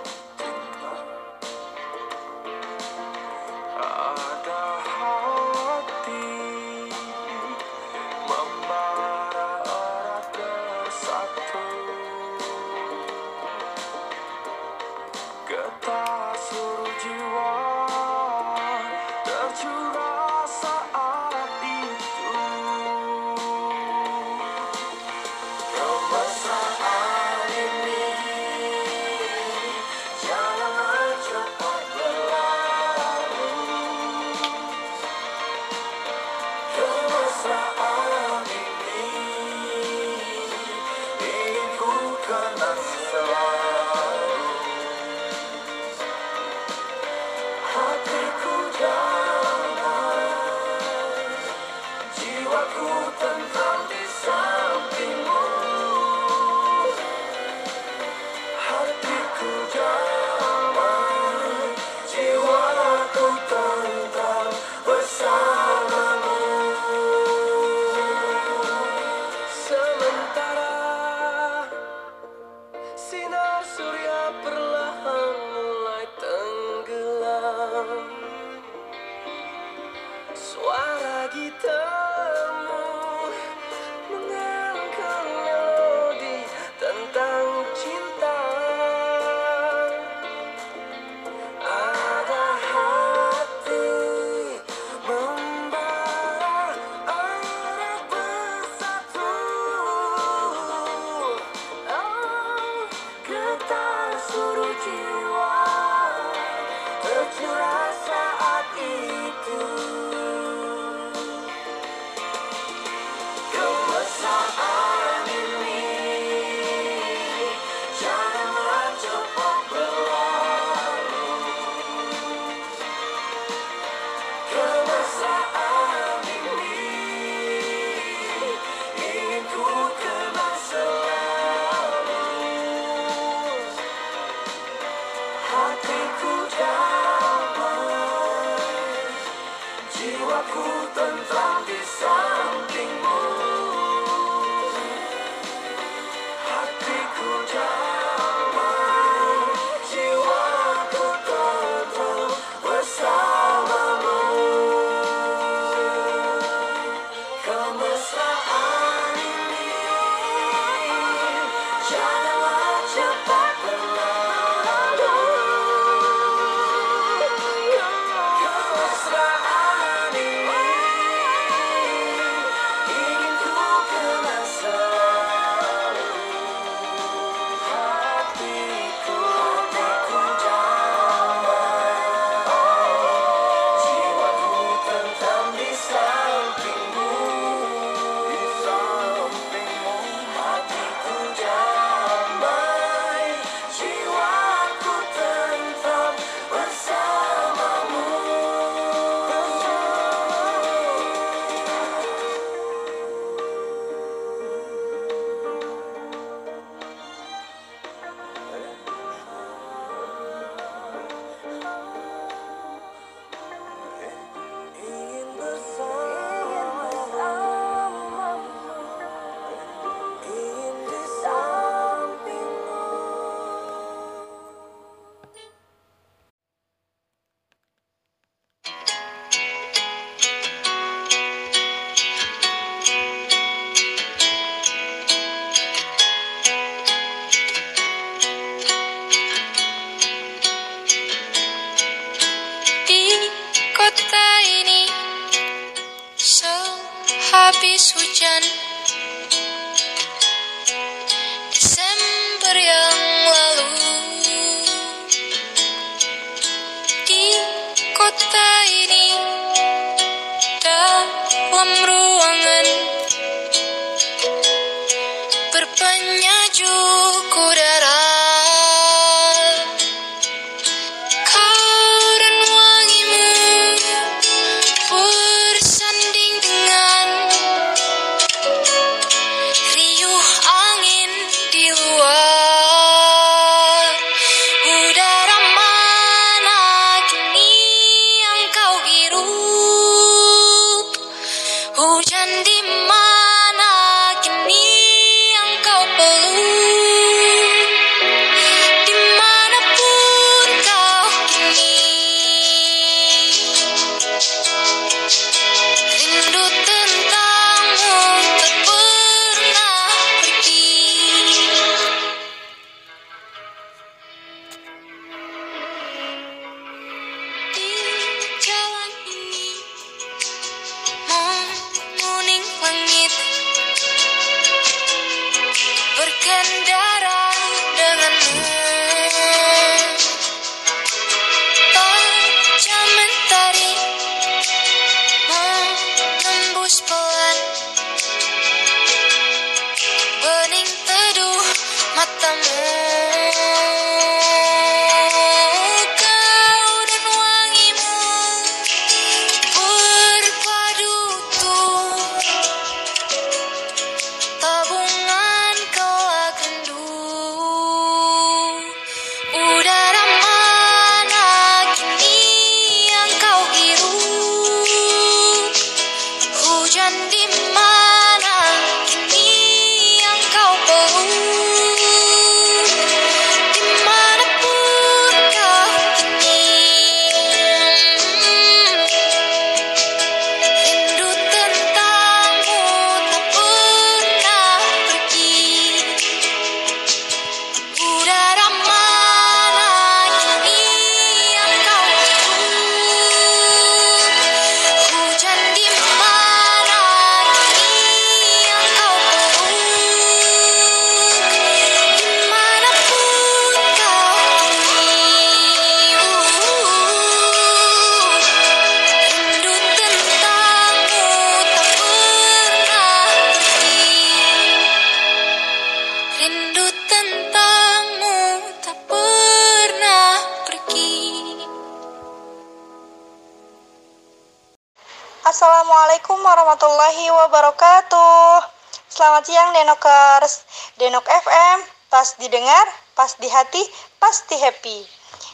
Assalamualaikum 425.25 426.21
warahmatullahi 426.21 427.09
wabarakatuh. 427.09 428.45
Selamat 428.93 429.25
siang 429.25 429.57
Denokers. 429.57 430.45
Denok 430.77 431.01
FM, 431.01 431.59
pas 431.89 432.13
didengar, 432.21 432.69
pas 432.93 433.09
di 433.17 433.25
hati, 433.33 433.65
pasti 433.97 434.37
happy. 434.37 434.85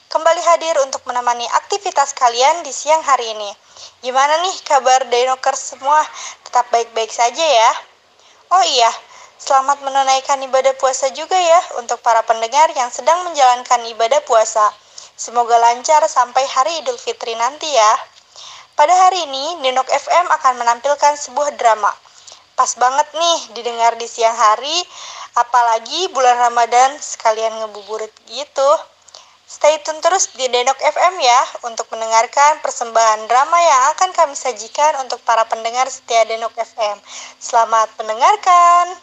Kembali 0.07 0.38
hadir 0.47 0.78
untuk 0.86 1.03
menemani 1.11 1.43
aktivitas 1.59 2.14
kalian 2.14 2.62
di 2.62 2.70
siang 2.70 3.03
hari 3.03 3.34
ini. 3.34 3.51
Gimana 3.99 4.38
nih 4.47 4.62
kabar 4.62 5.11
Denokers 5.11 5.74
semua? 5.74 6.07
Tetap 6.47 6.70
baik-baik 6.70 7.11
saja 7.11 7.43
ya. 7.43 7.72
Oh 8.55 8.62
iya, 8.62 8.95
selamat 9.43 9.82
menunaikan 9.82 10.38
ibadah 10.47 10.78
puasa 10.78 11.11
juga 11.18 11.34
ya 11.34 11.82
untuk 11.82 11.99
para 11.99 12.22
pendengar 12.22 12.70
yang 12.78 12.95
sedang 12.95 13.26
menjalankan 13.26 13.82
ibadah 13.91 14.22
puasa. 14.22 14.70
Semoga 15.18 15.59
lancar 15.59 16.07
sampai 16.07 16.47
hari 16.47 16.78
Idul 16.78 16.95
Fitri 16.95 17.34
nanti 17.34 17.66
ya. 17.66 17.93
Pada 18.81 18.97
hari 18.97 19.28
ini, 19.28 19.61
Denok 19.61 19.93
FM 19.93 20.26
akan 20.41 20.64
menampilkan 20.64 21.12
sebuah 21.12 21.53
drama. 21.61 21.93
Pas 22.57 22.72
banget 22.81 23.12
nih 23.12 23.61
didengar 23.61 23.93
di 24.01 24.09
siang 24.09 24.33
hari, 24.33 24.72
apalagi 25.37 26.09
bulan 26.16 26.49
Ramadan 26.49 26.97
sekalian 26.97 27.61
ngebuburit 27.61 28.09
gitu. 28.33 28.70
Stay 29.45 29.76
tune 29.85 30.01
terus 30.01 30.33
di 30.33 30.49
Denok 30.49 30.81
FM 30.81 31.12
ya 31.20 31.41
untuk 31.68 31.93
mendengarkan 31.93 32.64
persembahan 32.64 33.28
drama 33.28 33.61
yang 33.61 33.83
akan 33.93 34.16
kami 34.16 34.33
sajikan 34.33 34.97
untuk 35.05 35.20
para 35.28 35.45
pendengar 35.45 35.85
setia 35.93 36.24
Denok 36.24 36.57
FM. 36.57 36.97
Selamat 37.37 37.93
mendengarkan. 38.01 38.97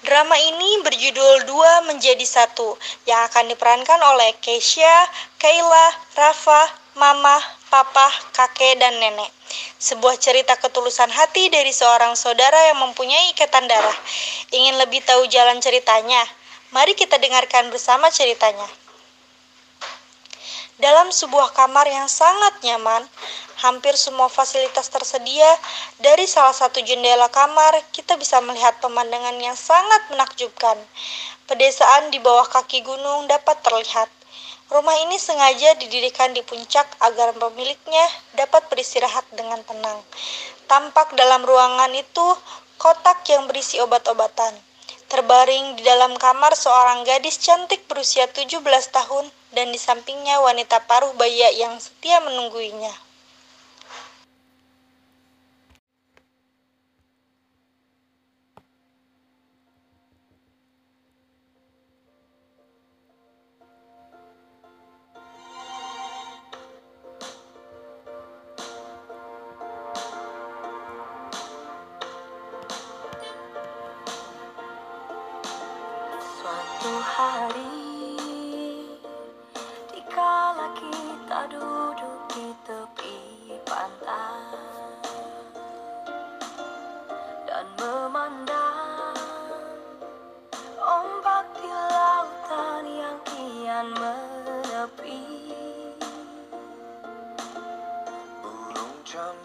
Drama 0.00 0.36
ini 0.40 0.80
berjudul 0.80 1.44
Dua 1.44 1.92
Menjadi 1.92 2.24
Satu 2.24 2.72
yang 3.04 3.20
akan 3.28 3.52
diperankan 3.52 4.00
oleh 4.16 4.32
Keisha, 4.40 5.12
Kayla, 5.36 5.86
Rafa, 6.16 6.83
Mama, 6.94 7.42
Papa, 7.74 8.06
Kakek, 8.30 8.78
dan 8.78 8.94
Nenek. 9.02 9.26
Sebuah 9.82 10.14
cerita 10.14 10.54
ketulusan 10.54 11.10
hati 11.10 11.50
dari 11.50 11.74
seorang 11.74 12.14
saudara 12.14 12.70
yang 12.70 12.78
mempunyai 12.86 13.34
ikatan 13.34 13.66
darah. 13.66 13.98
Ingin 14.54 14.78
lebih 14.78 15.02
tahu 15.02 15.26
jalan 15.26 15.58
ceritanya? 15.58 16.22
Mari 16.70 16.94
kita 16.94 17.18
dengarkan 17.18 17.74
bersama 17.74 18.14
ceritanya. 18.14 18.70
Dalam 20.78 21.10
sebuah 21.10 21.50
kamar 21.50 21.90
yang 21.90 22.06
sangat 22.06 22.62
nyaman, 22.62 23.02
hampir 23.66 23.98
semua 23.98 24.30
fasilitas 24.30 24.86
tersedia. 24.86 25.50
Dari 25.98 26.30
salah 26.30 26.54
satu 26.54 26.78
jendela 26.78 27.26
kamar, 27.26 27.74
kita 27.90 28.14
bisa 28.14 28.38
melihat 28.38 28.78
pemandangan 28.78 29.34
yang 29.42 29.58
sangat 29.58 30.14
menakjubkan. 30.14 30.78
Pedesaan 31.50 32.14
di 32.14 32.22
bawah 32.22 32.46
kaki 32.46 32.86
gunung 32.86 33.26
dapat 33.26 33.58
terlihat. 33.66 34.06
Rumah 34.72 34.96
ini 35.04 35.20
sengaja 35.20 35.76
didirikan 35.76 36.32
di 36.32 36.40
puncak 36.40 36.88
agar 37.04 37.36
pemiliknya 37.36 38.06
dapat 38.32 38.64
beristirahat 38.72 39.28
dengan 39.36 39.60
tenang. 39.68 40.00
Tampak 40.64 41.12
dalam 41.12 41.44
ruangan 41.44 41.92
itu 41.92 42.26
kotak 42.80 43.28
yang 43.28 43.44
berisi 43.44 43.76
obat-obatan. 43.84 44.56
Terbaring 45.12 45.76
di 45.76 45.84
dalam 45.84 46.16
kamar 46.16 46.56
seorang 46.56 47.04
gadis 47.04 47.36
cantik 47.44 47.84
berusia 47.84 48.24
17 48.24 48.64
tahun 48.88 49.28
dan 49.52 49.68
di 49.68 49.76
sampingnya 49.76 50.40
wanita 50.40 50.80
paruh 50.88 51.12
baya 51.12 51.52
yang 51.52 51.76
setia 51.76 52.24
menungguinya. 52.24 53.03
jump 99.14 99.43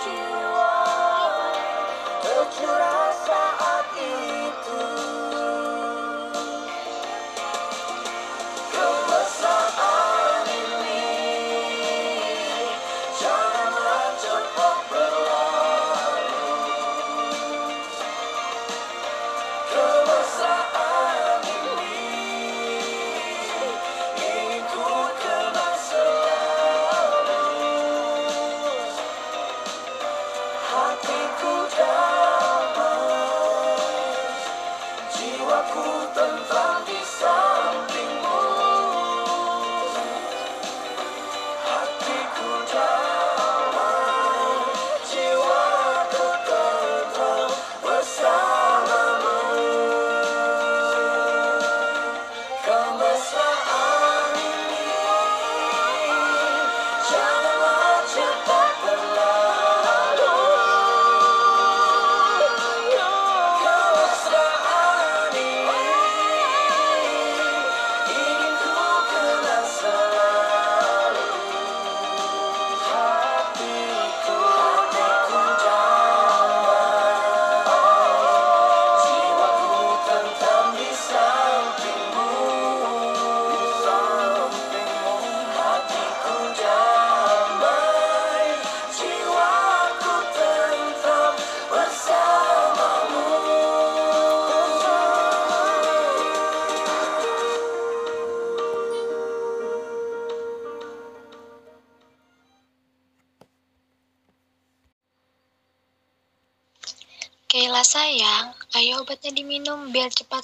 jiwa 0.00 0.76
Tercurah 2.22 3.08
saat 3.24 3.86
ini 3.96 4.35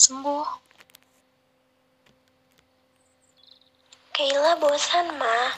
sembuh. 0.03 0.47
Kayla 4.11 4.59
bosan, 4.59 5.15
Ma. 5.15 5.55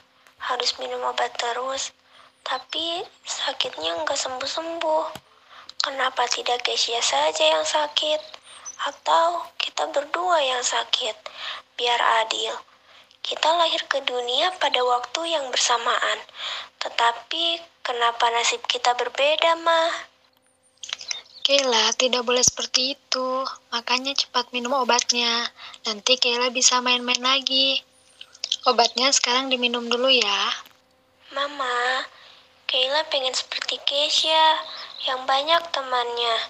Harus 0.53 0.77
minum 0.77 1.01
obat 1.09 1.33
terus. 1.41 1.97
Tapi 2.45 3.01
sakitnya 3.25 4.05
nggak 4.05 4.21
sembuh-sembuh. 4.21 5.05
Kenapa 5.81 6.29
tidak 6.29 6.61
Kesia 6.61 7.01
saja 7.01 7.45
yang 7.57 7.65
sakit? 7.65 8.21
Atau 8.85 9.49
kita 9.57 9.89
berdua 9.89 10.45
yang 10.45 10.61
sakit? 10.61 11.17
Biar 11.81 12.01
adil. 12.21 12.53
Kita 13.25 13.49
lahir 13.57 13.81
ke 13.89 14.05
dunia 14.05 14.53
pada 14.61 14.85
waktu 14.85 15.33
yang 15.33 15.49
bersamaan. 15.49 16.21
Tetapi 16.85 17.65
kenapa 17.81 18.29
nasib 18.29 18.61
kita 18.69 18.93
berbeda, 18.93 19.57
Ma? 19.65 20.13
Kayla, 21.45 21.93
tidak 22.01 22.25
boleh 22.25 22.41
seperti 22.41 22.97
itu. 22.97 23.45
Makanya 23.69 24.17
cepat 24.17 24.49
minum 24.57 24.73
obatnya. 24.81 25.45
Nanti 25.85 26.17
Kayla 26.17 26.49
bisa 26.49 26.81
main-main 26.81 27.21
lagi. 27.21 27.85
Obatnya 28.65 29.13
sekarang 29.13 29.53
diminum 29.53 29.85
dulu 29.93 30.09
ya. 30.09 30.41
Mama, 31.37 32.09
Kayla 32.65 33.05
pengen 33.13 33.37
seperti 33.37 33.77
Keisha, 33.85 34.57
yang 35.05 35.29
banyak 35.29 35.61
temannya. 35.69 36.49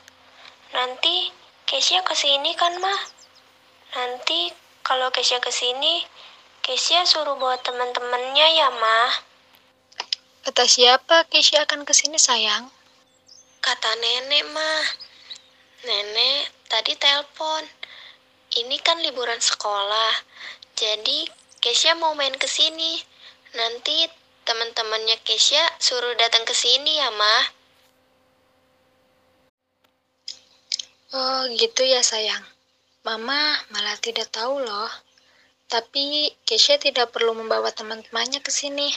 Nanti 0.70 1.34
Keisha 1.66 1.98
ke 2.06 2.14
sini 2.14 2.54
kan, 2.54 2.78
Ma? 2.78 2.94
Nanti 3.98 4.54
kalau 4.86 5.10
Keisha 5.10 5.42
ke 5.42 5.50
sini, 5.50 6.06
Keisha 6.62 7.02
suruh 7.02 7.34
bawa 7.34 7.58
teman-temannya 7.66 8.46
ya, 8.62 8.70
Ma? 8.70 9.10
Kata 10.46 10.70
siapa 10.70 11.26
Keisha 11.26 11.66
akan 11.66 11.82
ke 11.82 11.90
sini 11.90 12.14
sayang? 12.14 12.70
Kata 13.64 13.96
nenek, 13.96 14.44
Ma. 14.52 14.72
Nenek 15.88 16.68
tadi 16.68 16.92
telepon. 17.00 17.64
Ini 18.60 18.76
kan 18.84 19.00
liburan 19.00 19.40
sekolah. 19.40 20.12
Jadi 20.76 21.24
Keisha 21.64 21.96
mau 21.96 22.12
main 22.12 22.36
ke 22.36 22.44
sini. 22.44 23.00
Nanti 23.56 24.04
teman-temannya 24.44 25.16
Keisha 25.24 25.64
suruh 25.80 26.12
datang 26.20 26.44
ke 26.44 26.52
sini 26.52 27.00
ya, 27.00 27.08
Ma. 27.08 27.36
Oh 31.16 31.48
gitu 31.56 31.88
ya 31.88 32.04
sayang. 32.04 32.44
Mama 33.00 33.64
malah 33.72 33.96
tidak 33.96 34.28
tahu 34.28 34.60
loh. 34.60 34.92
Tapi 35.72 36.36
Keisha 36.44 36.76
tidak 36.76 37.16
perlu 37.16 37.32
membawa 37.32 37.72
teman-temannya 37.72 38.44
ke 38.44 38.52
sini. 38.52 38.92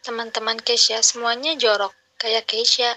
Teman-teman 0.00 0.56
Keisha 0.64 1.04
semuanya 1.04 1.52
jorok, 1.60 1.92
kayak 2.16 2.48
Keisha. 2.48 2.96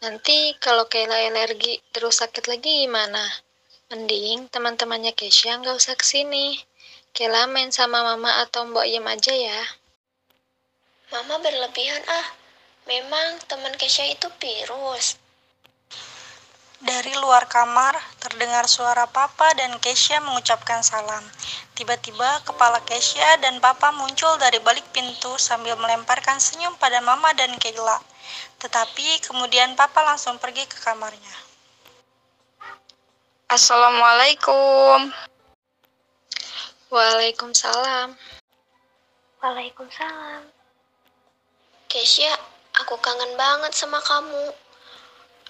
Nanti 0.00 0.56
kalau 0.56 0.88
Kayla 0.88 1.28
alergi 1.28 1.76
terus 1.92 2.24
sakit 2.24 2.48
lagi 2.48 2.88
gimana? 2.88 3.20
Mending 3.92 4.48
teman-temannya 4.48 5.12
Keisha 5.12 5.52
nggak 5.60 5.76
usah 5.76 5.92
ke 5.92 6.08
sini. 6.08 6.56
Kayla 7.12 7.44
main 7.44 7.68
sama 7.68 8.00
mama 8.00 8.40
atau 8.40 8.64
mbok 8.64 8.88
Yem 8.88 9.04
aja 9.04 9.28
ya. 9.28 9.60
Mama 11.12 11.36
berlebihan 11.44 12.00
ah. 12.08 12.26
Memang 12.88 13.44
teman 13.44 13.76
Keisha 13.76 14.08
itu 14.08 14.24
virus. 14.40 15.20
Dari 16.80 17.12
luar 17.20 17.44
kamar, 17.44 17.92
terdengar 18.24 18.64
suara 18.72 19.04
Papa 19.04 19.52
dan 19.52 19.76
Keisha 19.84 20.16
mengucapkan 20.24 20.80
salam. 20.80 21.28
Tiba-tiba, 21.76 22.40
kepala 22.48 22.80
Keisha 22.88 23.36
dan 23.44 23.60
Papa 23.60 23.92
muncul 23.92 24.32
dari 24.40 24.64
balik 24.64 24.88
pintu 24.96 25.36
sambil 25.36 25.76
melemparkan 25.76 26.40
senyum 26.40 26.72
pada 26.80 27.04
Mama 27.04 27.36
dan 27.36 27.52
Kayla. 27.60 28.09
Tetapi 28.60 29.24
kemudian 29.24 29.72
Papa 29.72 30.04
langsung 30.04 30.36
pergi 30.36 30.68
ke 30.68 30.76
kamarnya. 30.84 31.36
Assalamualaikum. 33.48 35.08
Waalaikumsalam. 36.92 38.14
Waalaikumsalam. 39.40 40.44
Keisha, 41.88 42.30
aku 42.78 43.00
kangen 43.00 43.34
banget 43.40 43.72
sama 43.72 43.98
kamu. 44.04 44.52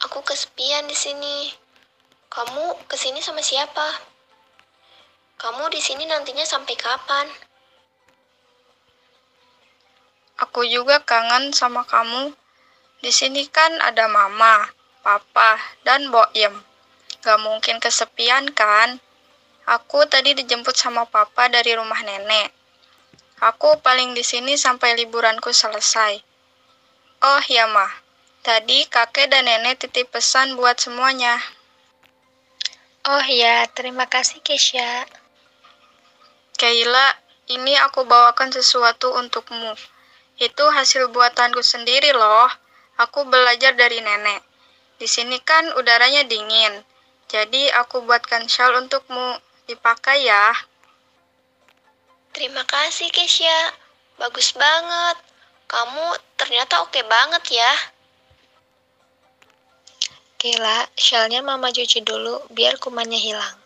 Aku 0.07 0.23
kesepian 0.23 0.87
di 0.87 0.95
sini. 0.97 1.53
Kamu 2.31 2.87
ke 2.87 2.95
sini 2.95 3.19
sama 3.19 3.43
siapa? 3.43 4.01
Kamu 5.37 5.67
di 5.69 5.83
sini 5.83 6.07
nantinya 6.07 6.47
sampai 6.47 6.79
kapan? 6.79 7.27
Aku 10.41 10.65
juga 10.65 11.03
kangen 11.05 11.53
sama 11.53 11.85
kamu. 11.85 12.40
Di 13.01 13.09
sini 13.09 13.49
kan 13.49 13.81
ada 13.81 14.13
mama, 14.13 14.69
papa, 15.01 15.57
dan 15.89 16.13
Boim. 16.13 16.53
Gak 17.25 17.41
mungkin 17.41 17.81
kesepian 17.81 18.53
kan? 18.53 19.01
Aku 19.65 20.05
tadi 20.05 20.37
dijemput 20.37 20.77
sama 20.77 21.09
papa 21.09 21.49
dari 21.49 21.73
rumah 21.73 22.01
nenek. 22.05 22.53
Aku 23.41 23.81
paling 23.81 24.13
di 24.13 24.21
sini 24.21 24.53
sampai 24.61 25.01
liburanku 25.01 25.49
selesai. 25.49 26.21
Oh 27.25 27.43
ya 27.49 27.65
mah, 27.73 27.89
tadi 28.45 28.85
kakek 28.85 29.33
dan 29.33 29.49
nenek 29.49 29.81
titip 29.81 30.13
pesan 30.13 30.61
buat 30.61 30.77
semuanya. 30.77 31.41
Oh 33.09 33.25
ya, 33.25 33.65
terima 33.73 34.05
kasih 34.05 34.45
Keisha. 34.45 35.09
Kayla, 36.61 37.17
ini 37.49 37.73
aku 37.81 38.05
bawakan 38.05 38.53
sesuatu 38.53 39.17
untukmu. 39.17 39.73
Itu 40.37 40.69
hasil 40.69 41.09
buatanku 41.09 41.65
sendiri 41.65 42.13
loh. 42.13 42.53
Aku 43.01 43.25
belajar 43.25 43.73
dari 43.73 44.05
nenek. 44.05 44.45
Di 45.01 45.09
sini 45.09 45.41
kan 45.41 45.73
udaranya 45.81 46.21
dingin. 46.29 46.85
Jadi 47.33 47.73
aku 47.73 48.05
buatkan 48.05 48.45
shawl 48.45 48.77
untukmu. 48.85 49.41
Dipakai 49.65 50.29
ya. 50.29 50.53
Terima 52.37 52.61
kasih, 52.69 53.09
Keisha. 53.09 53.73
Bagus 54.21 54.53
banget. 54.53 55.17
Kamu 55.65 56.07
ternyata 56.37 56.85
oke 56.85 57.01
banget 57.09 57.57
ya. 57.57 57.73
Kayla, 60.37 60.89
shellnya 60.97 61.41
mama 61.41 61.73
cuci 61.73 62.05
dulu 62.05 62.53
biar 62.53 62.77
kumannya 62.77 63.17
hilang. 63.17 63.57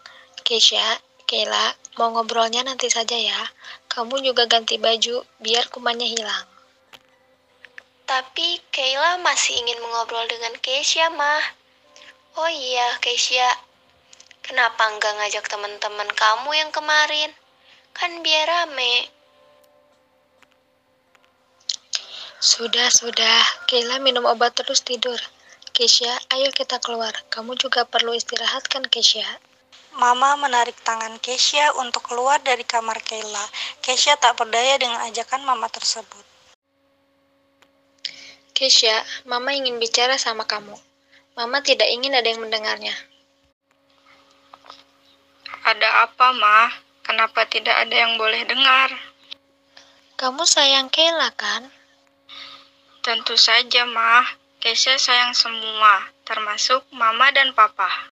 Keisha, 0.47 0.83
Kayla, 1.27 1.75
mau 1.99 2.15
ngobrolnya 2.15 2.63
nanti 2.63 2.87
saja 2.87 3.19
ya. 3.19 3.43
Kamu 3.91 4.23
juga 4.23 4.47
ganti 4.47 4.79
baju 4.79 5.27
biar 5.43 5.67
kumannya 5.75 6.07
hilang. 6.07 6.54
Tapi 8.05 8.61
Kayla 8.69 9.17
masih 9.25 9.57
ingin 9.65 9.81
mengobrol 9.81 10.29
dengan 10.29 10.53
Keisha, 10.61 11.09
mah. 11.09 11.45
Oh 12.37 12.51
iya, 12.53 13.01
Keisha. 13.01 13.49
Kenapa 14.45 14.93
enggak 14.93 15.17
ngajak 15.17 15.45
teman-teman 15.49 16.13
kamu 16.13 16.51
yang 16.53 16.69
kemarin? 16.69 17.33
Kan 17.97 18.21
biar 18.21 18.45
rame. 18.45 19.09
Sudah, 22.45 22.93
sudah. 22.93 23.41
Kayla 23.65 23.97
minum 24.05 24.29
obat 24.29 24.53
terus 24.53 24.85
tidur. 24.85 25.17
Keisha, 25.73 26.13
ayo 26.37 26.53
kita 26.53 26.77
keluar. 26.85 27.17
Kamu 27.33 27.57
juga 27.57 27.89
perlu 27.89 28.13
istirahat 28.13 28.69
kan, 28.69 28.85
Keisha? 28.85 29.25
Mama 29.97 30.37
menarik 30.37 30.77
tangan 30.85 31.17
Keisha 31.25 31.73
untuk 31.81 32.05
keluar 32.05 32.37
dari 32.45 32.69
kamar 32.69 33.01
Kayla. 33.01 33.49
Keisha 33.81 34.13
tak 34.21 34.37
berdaya 34.37 34.77
dengan 34.77 35.01
ajakan 35.09 35.47
mama 35.47 35.73
tersebut. 35.73 36.24
Keisha, 38.55 39.03
Mama 39.27 39.51
ingin 39.51 39.83
bicara 39.83 40.15
sama 40.15 40.47
kamu. 40.47 40.79
Mama 41.35 41.59
tidak 41.59 41.91
ingin 41.91 42.15
ada 42.15 42.31
yang 42.31 42.39
mendengarnya. 42.39 42.95
Ada 45.67 46.07
apa, 46.07 46.31
mah? 46.31 46.71
Kenapa 47.03 47.51
tidak 47.51 47.75
ada 47.75 47.91
yang 47.91 48.15
boleh 48.15 48.47
dengar? 48.47 48.95
Kamu 50.15 50.47
sayang 50.47 50.87
Kayla 50.87 51.35
kan? 51.35 51.67
Tentu 53.03 53.35
saja, 53.35 53.83
mah. 53.91 54.23
Keisha 54.63 55.03
sayang 55.03 55.35
semua, 55.35 56.15
termasuk 56.23 56.87
mama 56.95 57.35
dan 57.35 57.51
papa. 57.59 58.15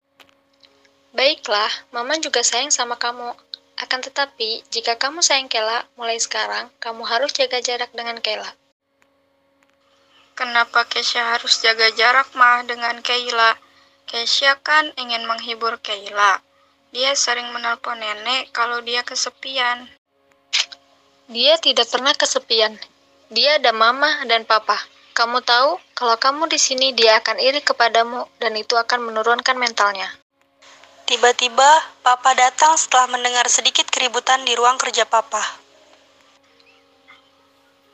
Baiklah, 1.11 1.69
Mama 1.91 2.15
juga 2.23 2.47
sayang 2.47 2.71
sama 2.71 2.95
kamu. 2.95 3.35
Akan 3.75 3.99
tetapi, 4.07 4.63
jika 4.71 4.95
kamu 4.95 5.19
sayang 5.19 5.51
Kayla, 5.51 5.83
mulai 5.99 6.23
sekarang, 6.23 6.71
kamu 6.79 7.03
harus 7.11 7.35
jaga 7.35 7.59
jarak 7.59 7.91
dengan 7.91 8.23
Kayla. 8.23 8.55
Kenapa 10.39 10.87
Keisha 10.87 11.35
harus 11.35 11.59
jaga 11.59 11.91
jarak 11.99 12.31
mah 12.39 12.63
dengan 12.63 13.03
Kayla? 13.03 13.59
Keisha 14.07 14.55
kan 14.63 14.87
ingin 14.95 15.27
menghibur 15.27 15.83
Kayla. 15.83 16.39
Dia 16.95 17.11
sering 17.19 17.51
menelpon 17.51 17.99
nenek 17.99 18.55
kalau 18.55 18.79
dia 18.79 19.03
kesepian. 19.03 19.91
Dia 21.27 21.59
tidak 21.59 21.91
pernah 21.91 22.15
kesepian. 22.15 22.79
Dia 23.35 23.59
ada 23.59 23.75
mama 23.75 24.23
dan 24.31 24.47
papa. 24.47 24.79
Kamu 25.11 25.43
tahu, 25.43 25.83
kalau 25.99 26.15
kamu 26.15 26.47
di 26.47 26.63
sini 26.63 26.95
dia 26.95 27.19
akan 27.19 27.43
iri 27.43 27.59
kepadamu 27.59 28.31
dan 28.39 28.55
itu 28.55 28.79
akan 28.79 29.11
menurunkan 29.11 29.59
mentalnya. 29.59 30.07
Tiba-tiba, 31.11 31.67
Papa 32.07 32.39
datang 32.39 32.79
setelah 32.79 33.11
mendengar 33.11 33.51
sedikit 33.51 33.91
keributan 33.91 34.47
di 34.47 34.55
ruang 34.55 34.79
kerja 34.79 35.03
Papa. 35.03 35.43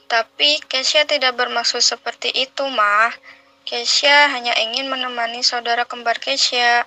Tapi 0.04 0.60
Keisha 0.68 1.08
tidak 1.08 1.34
bermaksud 1.34 1.80
seperti 1.80 2.30
itu, 2.32 2.64
mah. 2.68 3.12
Keisha 3.64 4.28
hanya 4.28 4.52
ingin 4.60 4.92
menemani 4.92 5.40
saudara 5.40 5.88
kembar 5.88 6.20
Keisha. 6.20 6.84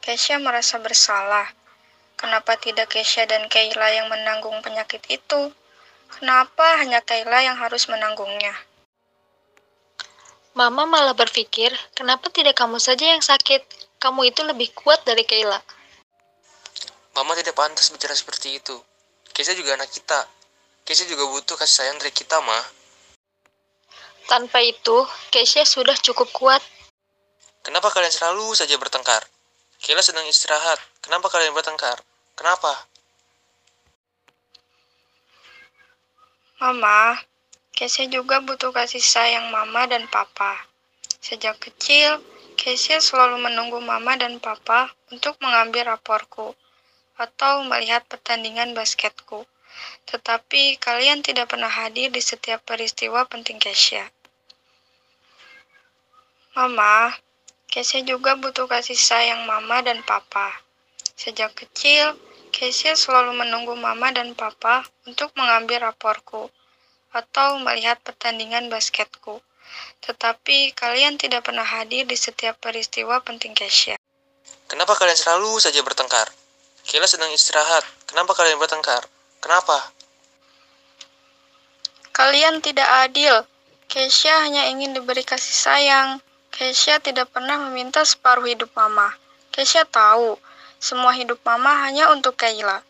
Keisha 0.00 0.40
merasa 0.40 0.80
bersalah. 0.80 1.52
Kenapa 2.16 2.56
tidak 2.56 2.96
Keisha 2.96 3.28
dan 3.28 3.44
Kayla 3.52 3.92
yang 3.92 4.08
menanggung 4.08 4.56
penyakit 4.64 5.04
itu? 5.12 5.52
Kenapa 6.16 6.80
hanya 6.80 7.04
Kayla 7.04 7.44
yang 7.44 7.60
harus 7.60 7.84
menanggungnya? 7.92 8.56
Mama 10.56 10.88
malah 10.88 11.12
berpikir, 11.12 11.68
kenapa 11.92 12.32
tidak 12.32 12.56
kamu 12.56 12.80
saja 12.80 13.12
yang 13.12 13.20
sakit? 13.20 13.60
Kamu 14.00 14.24
itu 14.24 14.40
lebih 14.40 14.72
kuat 14.72 15.04
dari 15.04 15.28
Kayla. 15.28 15.60
Mama 17.12 17.36
tidak 17.36 17.52
pantas 17.52 17.92
bicara 17.92 18.16
seperti 18.16 18.56
itu. 18.56 18.72
Keisha 19.36 19.52
juga 19.52 19.76
anak 19.76 19.92
kita. 19.92 20.35
Keisha 20.86 21.02
juga 21.10 21.26
butuh 21.26 21.58
kasih 21.58 21.82
sayang 21.82 21.98
dari 21.98 22.14
kita, 22.14 22.38
mah. 22.46 22.62
Tanpa 24.30 24.62
itu, 24.62 25.02
Keisha 25.34 25.66
sudah 25.66 25.98
cukup 25.98 26.30
kuat. 26.30 26.62
Kenapa 27.66 27.90
kalian 27.90 28.14
selalu 28.14 28.54
saja 28.54 28.78
bertengkar? 28.78 29.26
Kayla 29.82 29.98
sedang 29.98 30.22
istirahat. 30.30 30.78
Kenapa 31.02 31.26
kalian 31.26 31.50
bertengkar? 31.50 31.98
Kenapa? 32.38 32.86
Mama, 36.62 37.18
Keisha 37.74 38.06
juga 38.06 38.38
butuh 38.38 38.70
kasih 38.70 39.02
sayang 39.02 39.50
mama 39.50 39.90
dan 39.90 40.06
papa. 40.06 40.70
Sejak 41.18 41.58
kecil, 41.58 42.22
Keisha 42.54 43.02
selalu 43.02 43.42
menunggu 43.42 43.82
mama 43.82 44.14
dan 44.14 44.38
papa 44.38 44.94
untuk 45.10 45.34
mengambil 45.42 45.98
raporku 45.98 46.54
atau 47.18 47.66
melihat 47.66 48.06
pertandingan 48.06 48.70
basketku. 48.70 49.42
Tetapi 50.06 50.78
kalian 50.78 51.20
tidak 51.20 51.50
pernah 51.50 51.70
hadir 51.70 52.08
di 52.14 52.22
setiap 52.22 52.62
peristiwa 52.62 53.26
penting 53.26 53.58
Keisha. 53.58 54.06
Mama, 56.56 57.12
Keisha 57.68 58.00
juga 58.00 58.38
butuh 58.38 58.64
kasih 58.64 58.96
sayang 58.96 59.44
mama 59.44 59.84
dan 59.84 60.00
papa. 60.06 60.62
Sejak 61.18 61.52
kecil, 61.52 62.16
Keisha 62.54 62.96
selalu 62.96 63.36
menunggu 63.36 63.76
mama 63.76 64.08
dan 64.14 64.32
papa 64.32 64.86
untuk 65.04 65.34
mengambil 65.36 65.92
raporku 65.92 66.48
atau 67.12 67.60
melihat 67.60 68.00
pertandingan 68.00 68.72
basketku. 68.72 69.44
Tetapi 70.00 70.72
kalian 70.72 71.20
tidak 71.20 71.44
pernah 71.44 71.66
hadir 71.66 72.06
di 72.08 72.16
setiap 72.16 72.56
peristiwa 72.62 73.20
penting 73.20 73.52
Keisha. 73.52 74.00
Kenapa 74.66 74.96
kalian 74.96 75.18
selalu 75.18 75.60
saja 75.60 75.82
bertengkar? 75.84 76.30
Kayla 76.86 77.10
sedang 77.10 77.28
istirahat. 77.34 77.82
Kenapa 78.06 78.32
kalian 78.32 78.62
bertengkar? 78.62 79.02
Kenapa? 79.46 79.78
Kalian 82.10 82.58
tidak 82.58 83.06
adil. 83.06 83.46
Keisha 83.86 84.42
hanya 84.42 84.66
ingin 84.66 84.90
diberi 84.90 85.22
kasih 85.22 85.70
sayang. 85.70 86.18
Keisha 86.50 86.98
tidak 86.98 87.30
pernah 87.30 87.54
meminta 87.54 88.02
separuh 88.02 88.42
hidup 88.42 88.74
mama. 88.74 89.14
Keisha 89.54 89.86
tahu, 89.86 90.34
semua 90.82 91.14
hidup 91.14 91.38
mama 91.46 91.86
hanya 91.86 92.10
untuk 92.10 92.34
Kayla. 92.34 92.82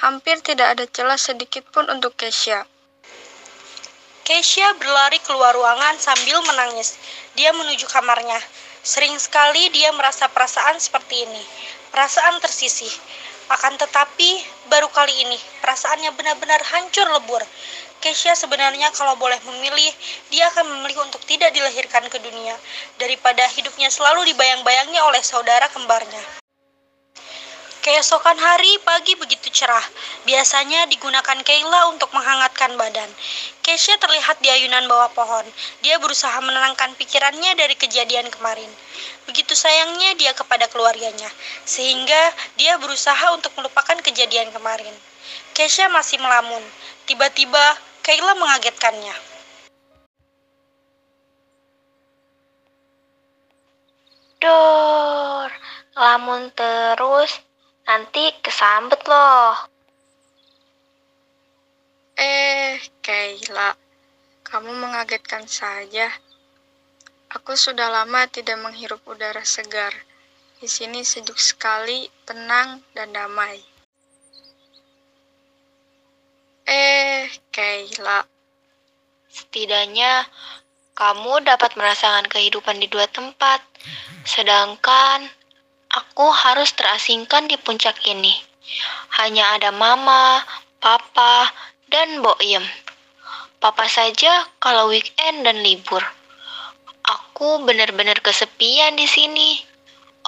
Hampir 0.00 0.40
tidak 0.40 0.80
ada 0.80 0.88
celah 0.88 1.20
sedikit 1.20 1.68
pun 1.68 1.84
untuk 1.92 2.16
Keisha. 2.16 2.64
Keisha 4.24 4.64
berlari 4.80 5.20
keluar 5.28 5.52
ruangan 5.52 6.00
sambil 6.00 6.40
menangis. 6.48 6.96
Dia 7.36 7.52
menuju 7.52 7.84
kamarnya. 7.84 8.40
Sering 8.80 9.12
sekali 9.20 9.68
dia 9.76 9.92
merasa 9.92 10.24
perasaan 10.32 10.80
seperti 10.80 11.28
ini. 11.28 11.44
Perasaan 11.92 12.40
tersisih. 12.40 12.96
Akan 13.48 13.80
tetapi, 13.80 14.44
baru 14.68 14.92
kali 14.92 15.24
ini, 15.24 15.38
perasaannya 15.64 16.12
benar-benar 16.12 16.60
hancur 16.68 17.08
lebur. 17.16 17.40
Keisha 17.98 18.36
sebenarnya 18.36 18.92
kalau 18.92 19.16
boleh 19.16 19.40
memilih, 19.48 19.88
dia 20.28 20.52
akan 20.52 20.68
memilih 20.68 21.08
untuk 21.08 21.24
tidak 21.24 21.50
dilahirkan 21.56 22.04
ke 22.12 22.20
dunia, 22.20 22.54
daripada 23.00 23.48
hidupnya 23.56 23.88
selalu 23.88 24.28
dibayang-bayangnya 24.30 25.00
oleh 25.00 25.24
saudara 25.24 25.64
kembarnya. 25.72 26.47
Keesokan 27.78 28.34
hari 28.34 28.74
pagi 28.82 29.14
begitu 29.14 29.54
cerah. 29.54 29.86
Biasanya 30.26 30.90
digunakan 30.90 31.38
Kayla 31.46 31.94
untuk 31.94 32.10
menghangatkan 32.10 32.74
badan. 32.74 33.06
Keisha 33.62 33.94
terlihat 34.02 34.42
di 34.42 34.50
ayunan 34.50 34.82
bawah 34.90 35.06
pohon. 35.14 35.46
Dia 35.86 36.02
berusaha 36.02 36.34
menenangkan 36.42 36.98
pikirannya 36.98 37.54
dari 37.54 37.78
kejadian 37.78 38.34
kemarin. 38.34 38.66
Begitu 39.30 39.54
sayangnya 39.54 40.18
dia 40.18 40.34
kepada 40.34 40.66
keluarganya, 40.66 41.30
sehingga 41.62 42.34
dia 42.58 42.74
berusaha 42.82 43.30
untuk 43.30 43.54
melupakan 43.54 43.94
kejadian 44.02 44.50
kemarin. 44.50 44.94
Keisha 45.54 45.86
masih 45.86 46.18
melamun. 46.18 46.64
Tiba-tiba 47.06 47.78
Kayla 48.02 48.34
mengagetkannya. 48.34 49.14
Dor, 54.42 55.50
lamun 55.94 56.50
terus 56.54 57.47
nanti 57.88 58.28
kesambet 58.44 59.00
loh. 59.08 59.56
Eh, 62.20 62.76
Kayla, 63.00 63.72
kamu 64.44 64.76
mengagetkan 64.76 65.48
saja. 65.48 66.12
Aku 67.32 67.56
sudah 67.56 67.88
lama 67.88 68.28
tidak 68.28 68.60
menghirup 68.60 69.00
udara 69.08 69.40
segar. 69.48 69.96
Di 70.60 70.68
sini 70.68 71.00
sejuk 71.00 71.40
sekali, 71.40 72.12
tenang, 72.28 72.84
dan 72.92 73.08
damai. 73.16 73.56
Eh, 76.68 77.32
Kayla, 77.48 78.20
Setidaknya 79.28 80.26
kamu 80.98 81.46
dapat 81.46 81.78
merasakan 81.78 82.26
kehidupan 82.26 82.82
di 82.82 82.90
dua 82.90 83.06
tempat, 83.06 83.62
sedangkan 84.26 85.30
aku 85.92 86.28
harus 86.28 86.72
terasingkan 86.76 87.48
di 87.48 87.56
puncak 87.56 87.96
ini. 88.04 88.34
Hanya 89.20 89.56
ada 89.56 89.72
mama, 89.72 90.44
papa, 90.78 91.48
dan 91.88 92.20
Boyem. 92.20 92.64
Papa 93.58 93.88
saja 93.90 94.46
kalau 94.60 94.92
weekend 94.92 95.42
dan 95.42 95.64
libur. 95.64 96.04
Aku 97.08 97.64
benar-benar 97.64 98.20
kesepian 98.20 98.94
di 98.94 99.08
sini. 99.08 99.56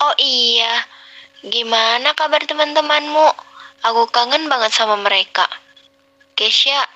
Oh 0.00 0.16
iya, 0.16 0.80
gimana 1.44 2.16
kabar 2.16 2.40
teman-temanmu? 2.48 3.28
Aku 3.84 4.08
kangen 4.08 4.48
banget 4.48 4.72
sama 4.72 4.96
mereka. 4.96 5.44
Kesha, 6.32 6.88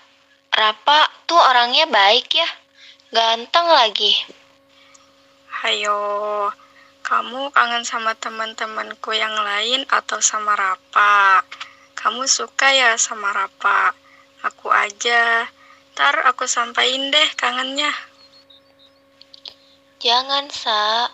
Rapa 0.55 1.11
tuh 1.29 1.37
orangnya 1.37 1.85
baik 1.91 2.31
ya. 2.33 2.49
Ganteng 3.12 3.69
lagi. 3.69 4.15
Hayo, 5.51 5.99
kamu 7.05 7.52
kangen 7.52 7.84
sama 7.84 8.16
teman-temanku 8.16 9.12
yang 9.12 9.36
lain 9.36 9.84
atau 9.92 10.24
sama 10.24 10.57
Rapa? 10.57 11.44
Kamu 11.92 12.24
suka 12.24 12.72
ya 12.72 12.96
sama 12.96 13.28
Rapa? 13.28 13.92
Aku 14.40 14.72
aja. 14.72 15.44
Ntar 15.92 16.24
aku 16.24 16.48
sampaikan 16.48 17.12
deh 17.12 17.28
kangennya. 17.36 17.92
Jangan, 20.00 20.48
Sa. 20.48 21.12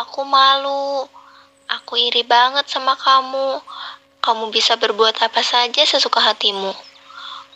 Aku 0.00 0.24
malu. 0.24 1.04
Aku 1.68 2.00
iri 2.00 2.24
banget 2.24 2.72
sama 2.72 2.96
kamu. 2.96 3.60
Kamu 4.24 4.48
bisa 4.48 4.80
berbuat 4.80 5.20
apa 5.20 5.44
saja 5.44 5.84
sesuka 5.84 6.16
hatimu. 6.16 6.72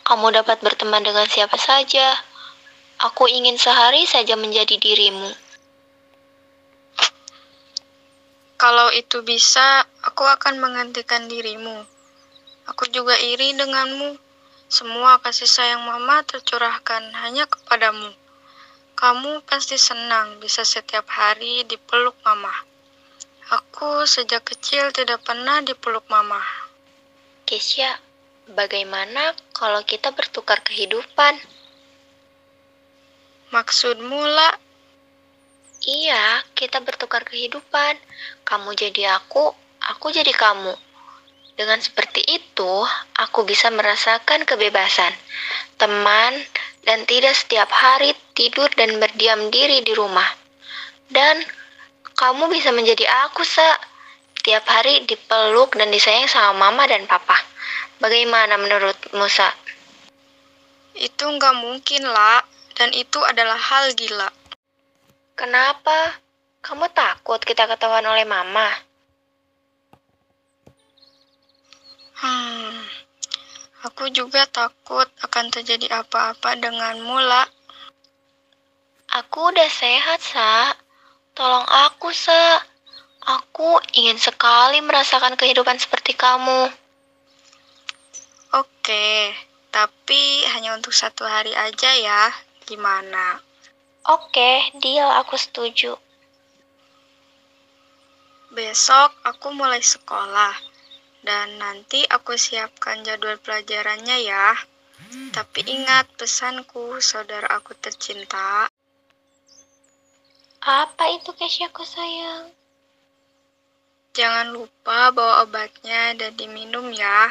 Kamu 0.05 0.29
dapat 0.29 0.61
berteman 0.61 1.01
dengan 1.01 1.25
siapa 1.25 1.57
saja. 1.57 2.13
Aku 3.01 3.25
ingin 3.25 3.57
sehari 3.57 4.05
saja 4.05 4.37
menjadi 4.37 4.77
dirimu. 4.77 5.50
Kalau 8.61 8.93
itu 8.93 9.25
bisa, 9.25 9.89
aku 10.05 10.21
akan 10.21 10.61
menggantikan 10.61 11.25
dirimu. 11.25 11.81
Aku 12.69 12.85
juga 12.93 13.17
iri 13.17 13.57
denganmu. 13.57 14.21
Semua 14.69 15.17
kasih 15.17 15.49
sayang 15.49 15.81
mama 15.81 16.21
tercurahkan 16.21 17.09
hanya 17.25 17.49
kepadamu. 17.49 18.13
Kamu 18.93 19.41
pasti 19.49 19.81
senang 19.81 20.37
bisa 20.37 20.61
setiap 20.61 21.09
hari 21.09 21.65
dipeluk 21.65 22.13
mama. 22.21 22.53
Aku 23.49 24.05
sejak 24.05 24.45
kecil 24.45 24.93
tidak 24.93 25.25
pernah 25.25 25.65
dipeluk 25.65 26.05
mama. 26.05 26.37
Kesya, 27.49 27.97
bagaimana 28.53 29.33
kalau 29.57 29.81
kita 29.81 30.13
bertukar 30.13 30.61
kehidupan? 30.61 31.33
Maksudmu 33.49 34.21
lah, 34.21 34.53
Iya, 35.81 36.45
kita 36.53 36.77
bertukar 36.85 37.25
kehidupan. 37.25 37.97
Kamu 38.45 38.77
jadi 38.77 39.17
aku, 39.17 39.49
aku 39.81 40.13
jadi 40.13 40.29
kamu. 40.29 40.77
Dengan 41.57 41.81
seperti 41.81 42.21
itu, 42.25 42.73
aku 43.17 43.45
bisa 43.45 43.73
merasakan 43.73 44.45
kebebasan, 44.45 45.13
teman, 45.81 46.37
dan 46.85 47.05
tidak 47.09 47.33
setiap 47.33 47.69
hari 47.69 48.13
tidur 48.37 48.69
dan 48.77 49.01
berdiam 49.01 49.49
diri 49.49 49.81
di 49.81 49.93
rumah. 49.97 50.25
Dan 51.09 51.41
kamu 52.13 52.49
bisa 52.53 52.69
menjadi 52.69 53.09
aku, 53.25 53.41
Sa. 53.41 53.77
Tiap 54.41 54.65
hari 54.65 55.05
dipeluk 55.05 55.77
dan 55.77 55.93
disayang 55.93 56.25
sama 56.25 56.69
mama 56.69 56.89
dan 56.89 57.05
papa. 57.05 57.37
Bagaimana 58.01 58.57
menurutmu, 58.57 59.29
Sa? 59.29 59.49
itu 61.01 61.23
nggak 61.23 61.55
mungkin 61.57 62.03
lah, 62.03 62.43
dan 62.75 62.91
itu 62.91 63.17
adalah 63.23 63.55
hal 63.55 63.95
gila. 63.95 64.40
Kenapa? 65.41 66.21
Kamu 66.61 66.85
takut 66.93 67.41
kita 67.41 67.65
ketahuan 67.65 68.05
oleh 68.05 68.29
mama? 68.29 68.69
Hmm, 72.21 72.77
aku 73.81 74.13
juga 74.13 74.45
takut 74.45 75.09
akan 75.25 75.49
terjadi 75.49 76.05
apa-apa 76.05 76.61
denganmu, 76.61 77.17
lah. 77.25 77.49
Aku 79.17 79.49
udah 79.49 79.65
sehat, 79.65 80.21
Sa. 80.21 80.77
Tolong 81.33 81.65
aku, 81.89 82.13
Sa. 82.13 82.61
Aku 83.41 83.81
ingin 83.97 84.21
sekali 84.21 84.77
merasakan 84.85 85.33
kehidupan 85.33 85.81
seperti 85.81 86.13
kamu. 86.13 86.69
Oke, 88.61 89.33
Tapi 89.73 90.45
hanya 90.53 90.77
untuk 90.77 90.93
satu 90.93 91.25
hari 91.25 91.57
aja 91.57 91.97
ya. 91.97 92.29
Gimana? 92.69 93.50
Oke, 94.09 94.73
deal 94.81 95.05
aku 95.05 95.37
setuju. 95.37 95.93
Besok 98.49 99.13
aku 99.21 99.53
mulai 99.53 99.85
sekolah. 99.85 100.57
Dan 101.21 101.61
nanti 101.61 102.01
aku 102.09 102.33
siapkan 102.33 103.05
jadwal 103.05 103.37
pelajarannya 103.37 104.25
ya. 104.25 104.57
Tapi 105.29 105.61
ingat 105.69 106.09
pesanku, 106.17 106.97
saudara 106.97 107.45
aku 107.61 107.77
tercinta. 107.77 108.65
Apa 110.61 111.03
itu 111.13 111.29
Kesyaku 111.37 111.85
sayang? 111.85 112.49
Jangan 114.17 114.49
lupa 114.49 115.13
bawa 115.13 115.45
obatnya 115.45 116.17
dan 116.17 116.33
diminum 116.33 116.89
ya. 116.89 117.29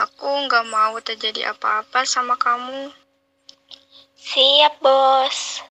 Aku 0.00 0.48
nggak 0.48 0.66
mau 0.66 0.96
terjadi 1.04 1.52
apa-apa 1.52 2.02
sama 2.08 2.34
kamu. 2.40 2.90
Siap, 4.18 4.80
bos. 4.82 5.62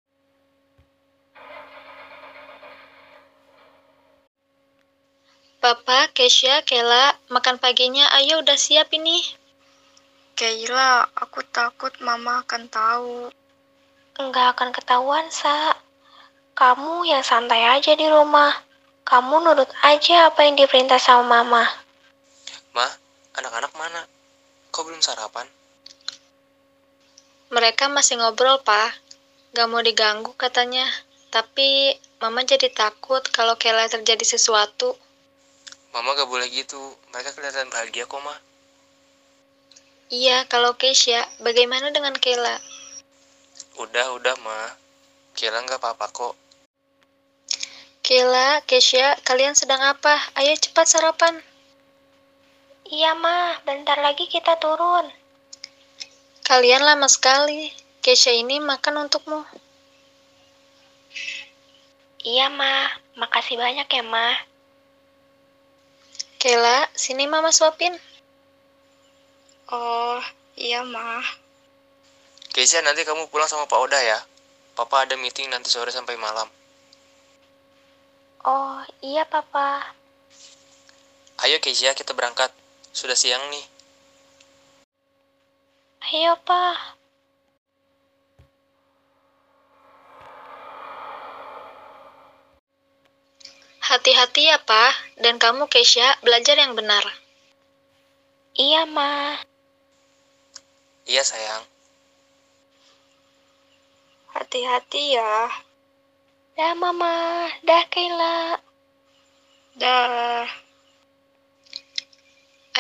Papa, 5.58 6.14
Kesha, 6.14 6.62
Kela, 6.62 7.18
makan 7.34 7.58
paginya 7.58 8.06
ayo 8.22 8.46
udah 8.46 8.54
siap 8.54 8.94
ini. 8.94 9.26
Kayla, 10.38 11.10
aku 11.18 11.42
takut 11.50 11.90
mama 11.98 12.46
akan 12.46 12.70
tahu. 12.70 13.34
Enggak 14.22 14.54
akan 14.54 14.70
ketahuan, 14.70 15.26
Sa. 15.34 15.74
Kamu 16.54 17.10
yang 17.10 17.26
santai 17.26 17.66
aja 17.66 17.98
di 17.98 18.06
rumah. 18.06 18.54
Kamu 19.02 19.42
nurut 19.42 19.70
aja 19.82 20.30
apa 20.30 20.46
yang 20.46 20.58
diperintah 20.58 21.02
sama 21.02 21.42
mama. 21.42 21.66
Ma, 22.78 22.86
anak-anak 23.38 23.74
mana? 23.74 24.06
Kok 24.70 24.84
belum 24.86 25.02
sarapan? 25.02 25.50
Mereka 27.50 27.90
masih 27.90 28.22
ngobrol, 28.22 28.62
Pak. 28.62 28.94
Gak 29.58 29.68
mau 29.74 29.82
diganggu 29.82 30.38
katanya. 30.38 30.86
Tapi 31.34 31.98
Mama 32.18 32.42
jadi 32.42 32.74
takut 32.74 33.22
kalau 33.30 33.54
Kela 33.62 33.86
terjadi 33.86 34.26
sesuatu. 34.26 34.98
Mama 35.98 36.14
gak 36.14 36.30
boleh 36.30 36.46
gitu. 36.54 36.78
Mereka 37.10 37.34
kelihatan 37.34 37.74
bahagia 37.74 38.06
kok, 38.06 38.22
Ma. 38.22 38.38
Iya, 40.14 40.46
kalau 40.46 40.78
Kesha, 40.78 41.26
bagaimana 41.42 41.90
dengan 41.90 42.14
Kela? 42.14 42.62
Udah, 43.82 44.14
udah, 44.14 44.38
Ma. 44.46 44.78
Kira 45.34 45.58
nggak 45.58 45.82
apa-apa 45.82 46.06
kok. 46.14 46.38
Kela, 48.06 48.62
Kesha, 48.70 49.18
kalian 49.26 49.58
sedang 49.58 49.82
apa? 49.82 50.14
Ayo 50.38 50.54
cepat 50.54 50.86
sarapan. 50.86 51.42
Iya, 52.86 53.18
Ma. 53.18 53.58
Bentar 53.66 53.98
lagi 53.98 54.30
kita 54.30 54.54
turun. 54.62 55.10
Kalian 56.46 56.86
lama 56.86 57.10
sekali. 57.10 57.74
Kesha 58.06 58.38
ini 58.38 58.62
makan 58.62 59.10
untukmu. 59.10 59.42
Iya, 62.22 62.54
Ma. 62.54 62.86
Makasih 63.18 63.58
banyak 63.58 63.90
ya, 63.90 64.06
Ma. 64.06 64.57
Kela, 66.38 66.86
sini 66.94 67.26
Mama 67.26 67.50
suapin. 67.50 67.98
Oh, 69.74 70.22
iya 70.54 70.86
mah. 70.86 71.26
Keisha, 72.54 72.82
nanti 72.86 73.02
kamu 73.02 73.26
pulang 73.34 73.50
sama 73.50 73.66
Pak 73.66 73.80
Oda 73.82 73.98
ya. 73.98 74.22
Papa 74.78 75.06
ada 75.10 75.18
meeting 75.18 75.50
nanti 75.50 75.74
sore 75.74 75.90
sampai 75.90 76.14
malam. 76.18 76.46
Oh, 78.46 78.80
iya, 79.02 79.26
Papa. 79.26 79.98
Ayo 81.42 81.58
Keisha, 81.58 81.98
kita 81.98 82.14
berangkat. 82.14 82.54
Sudah 82.94 83.18
siang 83.18 83.42
nih. 83.50 83.66
Ayo, 86.14 86.38
Pa. 86.46 86.97
Hati-hati 93.88 94.52
ya, 94.52 94.60
Pak. 94.60 95.24
Dan 95.24 95.40
kamu, 95.40 95.72
Kesha, 95.72 96.20
belajar 96.20 96.60
yang 96.60 96.76
benar. 96.76 97.08
Iya, 98.52 98.84
Ma. 98.84 99.40
Iya 101.08 101.24
sayang. 101.24 101.64
Hati-hati 104.36 105.16
ya. 105.16 105.48
Dah, 106.60 106.76
Mama. 106.76 107.48
Dah, 107.64 107.88
Kayla. 107.88 108.60
Dah. 109.80 110.44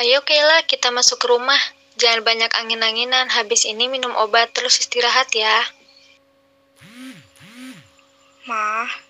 Ayo, 0.03 0.19
Kayla, 0.27 0.67
kita 0.67 0.91
masuk 0.91 1.23
ke 1.23 1.31
rumah. 1.31 1.61
Jangan 1.95 2.27
banyak 2.27 2.51
angin-anginan. 2.51 3.31
Habis 3.31 3.63
ini 3.63 3.87
minum 3.87 4.11
obat, 4.19 4.51
terus 4.51 4.75
istirahat 4.83 5.31
ya. 5.31 5.63
Mah, 8.43 9.06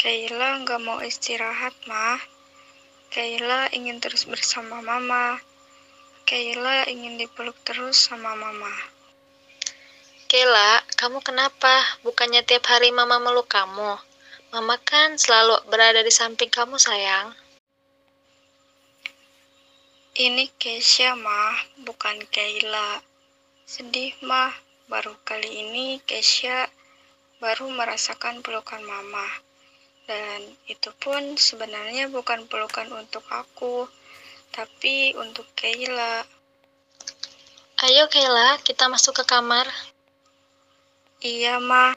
Kayla 0.00 0.64
nggak 0.64 0.80
mau 0.80 1.04
istirahat, 1.04 1.76
Mah. 1.84 2.16
Kayla 3.12 3.68
ingin 3.76 4.00
terus 4.00 4.24
bersama 4.24 4.80
Mama. 4.80 5.36
Kayla 6.24 6.88
ingin 6.88 7.20
dipeluk 7.20 7.52
terus 7.68 8.08
sama 8.08 8.32
Mama. 8.32 8.72
Kayla, 10.24 10.80
kamu 10.96 11.20
kenapa? 11.20 12.00
Bukannya 12.00 12.40
tiap 12.48 12.64
hari 12.72 12.88
Mama 12.96 13.20
meluk 13.20 13.52
kamu. 13.52 14.00
Mama 14.56 14.80
kan 14.80 15.20
selalu 15.20 15.68
berada 15.68 16.00
di 16.00 16.08
samping 16.08 16.48
kamu, 16.48 16.80
sayang. 16.80 17.36
Ini 20.16 20.48
Keisha, 20.56 21.12
Mah, 21.12 21.60
bukan 21.84 22.24
Kayla. 22.32 23.04
Sedih, 23.68 24.16
Mah. 24.24 24.56
Baru 24.88 25.12
kali 25.28 25.60
ini 25.60 26.00
Keisha 26.08 26.72
baru 27.36 27.68
merasakan 27.68 28.40
pelukan 28.40 28.80
Mama. 28.80 29.49
Dan 30.10 30.42
itu 30.66 30.90
pun 30.98 31.38
sebenarnya 31.38 32.10
bukan 32.10 32.50
pelukan 32.50 32.90
untuk 32.98 33.22
aku, 33.30 33.86
tapi 34.50 35.14
untuk 35.14 35.46
Kayla. 35.54 36.26
Ayo, 37.86 38.10
Kayla, 38.10 38.58
kita 38.66 38.90
masuk 38.90 39.22
ke 39.22 39.24
kamar. 39.30 39.70
Iya, 41.22 41.62
Ma. 41.62 41.94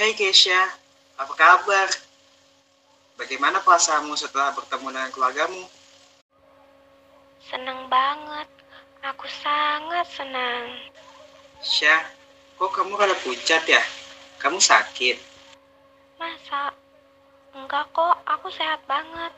Hei 0.00 0.16
Keisha, 0.16 0.64
apa 1.20 1.34
kabar? 1.36 1.92
Bagaimana 3.20 3.60
perasaanmu 3.60 4.16
setelah 4.16 4.56
bertemu 4.56 4.96
dengan 4.96 5.12
keluargamu? 5.12 5.68
Seneng 7.52 7.84
banget. 7.92 8.63
Aku 9.04 9.28
sangat 9.28 10.08
senang. 10.16 10.64
Syah, 11.60 12.00
kok 12.56 12.72
kamu 12.72 12.96
kada 12.96 13.12
pucat 13.20 13.60
ya? 13.68 13.84
Kamu 14.40 14.56
sakit? 14.56 15.20
Masa? 16.16 16.72
Enggak 17.52 17.84
kok, 17.92 18.16
aku 18.24 18.48
sehat 18.48 18.80
banget. 18.88 19.28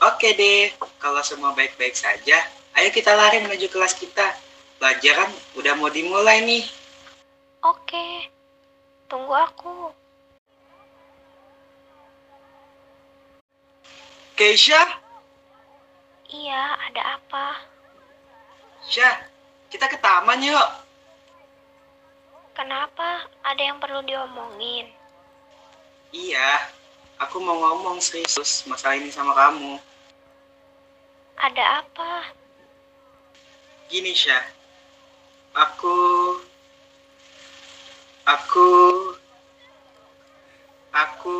Oke 0.00 0.32
deh, 0.32 0.72
kalau 0.96 1.20
semua 1.20 1.52
baik-baik 1.52 1.92
saja, 1.92 2.40
ayo 2.80 2.88
kita 2.88 3.12
lari 3.12 3.44
menuju 3.44 3.68
kelas 3.68 4.00
kita. 4.00 4.32
Pelajaran 4.80 5.28
udah 5.54 5.76
mau 5.76 5.92
dimulai 5.92 6.40
nih. 6.40 6.64
Oke, 7.60 8.32
tunggu 9.12 9.36
aku. 9.36 9.92
Keisha, 14.40 14.80
Iya, 16.32 16.80
ada 16.88 17.20
apa? 17.20 17.71
Syah, 18.86 19.14
kita 19.70 19.86
ke 19.86 19.98
taman 19.98 20.42
yuk. 20.42 20.68
Kenapa? 22.52 23.24
Ada 23.46 23.62
yang 23.72 23.78
perlu 23.80 24.04
diomongin? 24.04 24.90
Iya, 26.12 26.68
aku 27.16 27.40
mau 27.40 27.56
ngomong 27.56 28.02
serius 28.02 28.66
masalah 28.68 29.00
ini 29.00 29.08
sama 29.08 29.32
kamu. 29.32 29.80
Ada 31.40 31.80
apa? 31.80 32.28
Gini 33.88 34.12
Syah, 34.12 34.44
aku, 35.56 35.96
aku, 38.28 38.70
aku, 40.92 41.38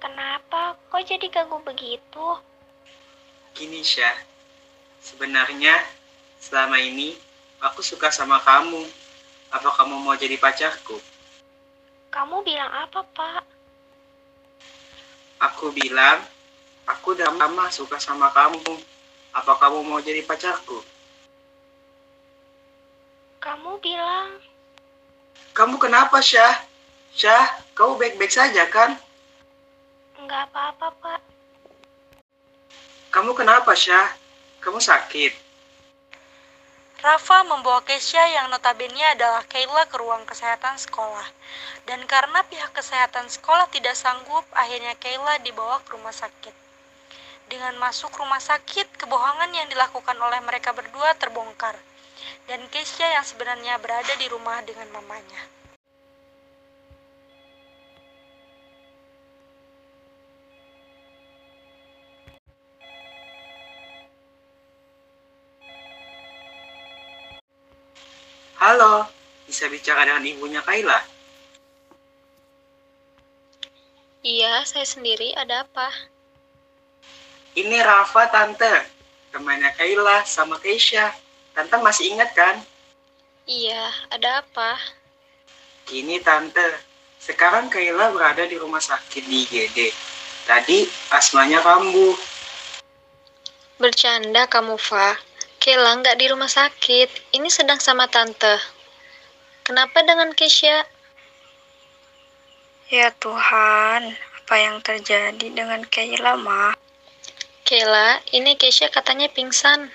Kenapa? 0.00 0.76
Kok 0.92 1.02
jadi 1.04 1.26
ganggu 1.28 1.58
begitu? 1.66 2.26
gini 3.56 3.80
Syah. 3.80 4.12
Sebenarnya 5.00 5.80
selama 6.40 6.76
ini 6.80 7.16
aku 7.60 7.80
suka 7.82 8.12
sama 8.12 8.40
kamu. 8.42 8.84
Apa 9.52 9.70
kamu 9.78 10.02
mau 10.02 10.18
jadi 10.18 10.36
pacarku? 10.36 10.98
Kamu 12.10 12.42
bilang 12.42 12.72
apa, 12.72 13.00
Pak? 13.14 13.44
Aku 15.52 15.70
bilang, 15.70 16.24
aku 16.88 17.14
udah 17.14 17.30
lama 17.30 17.68
suka 17.70 18.00
sama 18.00 18.32
kamu. 18.32 18.80
Apa 19.36 19.52
kamu 19.60 19.84
mau 19.84 20.00
jadi 20.00 20.24
pacarku? 20.24 20.80
Kamu 23.38 23.78
bilang, 23.78 24.42
Kamu 25.56 25.80
kenapa, 25.80 26.20
Syah? 26.20 26.66
Syah, 27.16 27.48
kamu 27.72 27.96
baik-baik 27.96 28.28
saja 28.28 28.68
kan? 28.68 28.92
Nggak 30.20 30.52
apa-apa, 30.52 30.92
Pak. 31.00 31.20
Kamu 33.08 33.32
kenapa, 33.32 33.72
Syah? 33.72 34.12
Kamu 34.60 34.82
sakit? 34.82 35.45
Rafa 36.96 37.44
membawa 37.44 37.84
Kesha 37.84 38.24
yang 38.24 38.48
notabene 38.48 39.04
adalah 39.12 39.44
Kayla 39.44 39.84
ke 39.84 40.00
ruang 40.00 40.24
kesehatan 40.24 40.80
sekolah. 40.80 41.28
Dan 41.84 42.00
karena 42.08 42.40
pihak 42.48 42.72
kesehatan 42.72 43.28
sekolah 43.28 43.68
tidak 43.68 43.92
sanggup, 43.92 44.48
akhirnya 44.56 44.96
Kayla 44.96 45.36
dibawa 45.44 45.76
ke 45.84 45.92
rumah 45.92 46.16
sakit. 46.16 46.56
Dengan 47.52 47.76
masuk 47.76 48.16
rumah 48.16 48.40
sakit, 48.40 48.96
kebohongan 48.96 49.52
yang 49.52 49.68
dilakukan 49.68 50.16
oleh 50.16 50.40
mereka 50.40 50.72
berdua 50.72 51.12
terbongkar. 51.20 51.76
Dan 52.48 52.64
Kesha 52.72 53.04
yang 53.04 53.28
sebenarnya 53.28 53.76
berada 53.76 54.16
di 54.16 54.26
rumah 54.32 54.64
dengan 54.64 54.88
mamanya. 54.96 55.55
Halo, 68.66 69.06
bisa 69.46 69.70
bicara 69.70 70.02
dengan 70.02 70.26
ibunya 70.26 70.58
Kayla? 70.58 70.98
Iya, 74.26 74.66
saya 74.66 74.82
sendiri. 74.82 75.30
Ada 75.38 75.62
apa? 75.62 75.86
Ini 77.54 77.78
Rafa, 77.78 78.26
Tante. 78.26 78.90
Temannya 79.30 79.70
Kayla 79.78 80.26
sama 80.26 80.58
Keisha. 80.58 81.14
Tante 81.54 81.78
masih 81.78 82.10
ingat 82.10 82.34
kan? 82.34 82.58
Iya, 83.46 83.86
ada 84.10 84.42
apa? 84.42 84.74
Gini 85.86 86.18
Tante, 86.18 86.66
sekarang 87.22 87.70
Kayla 87.70 88.10
berada 88.10 88.50
di 88.50 88.58
rumah 88.58 88.82
sakit 88.82 89.30
di 89.30 89.46
IGD. 89.46 89.94
Tadi 90.42 90.90
asmanya 91.14 91.62
kambuh. 91.62 92.18
Bercanda 93.78 94.50
kamu, 94.50 94.74
Fa. 94.74 95.14
Kela 95.66 95.98
nggak 95.98 96.22
di 96.22 96.30
rumah 96.30 96.46
sakit. 96.46 97.34
Ini 97.34 97.50
sedang 97.50 97.82
sama 97.82 98.06
tante. 98.06 98.54
Kenapa 99.66 99.98
dengan 100.06 100.30
Kesha? 100.30 100.86
Ya 102.86 103.10
Tuhan, 103.18 104.14
apa 104.14 104.54
yang 104.62 104.78
terjadi 104.78 105.50
dengan 105.50 105.82
Kayla, 105.82 106.38
Ma? 106.38 106.70
Kela, 107.66 108.22
ini 108.30 108.54
Kesha 108.54 108.86
katanya 108.94 109.26
pingsan. 109.26 109.90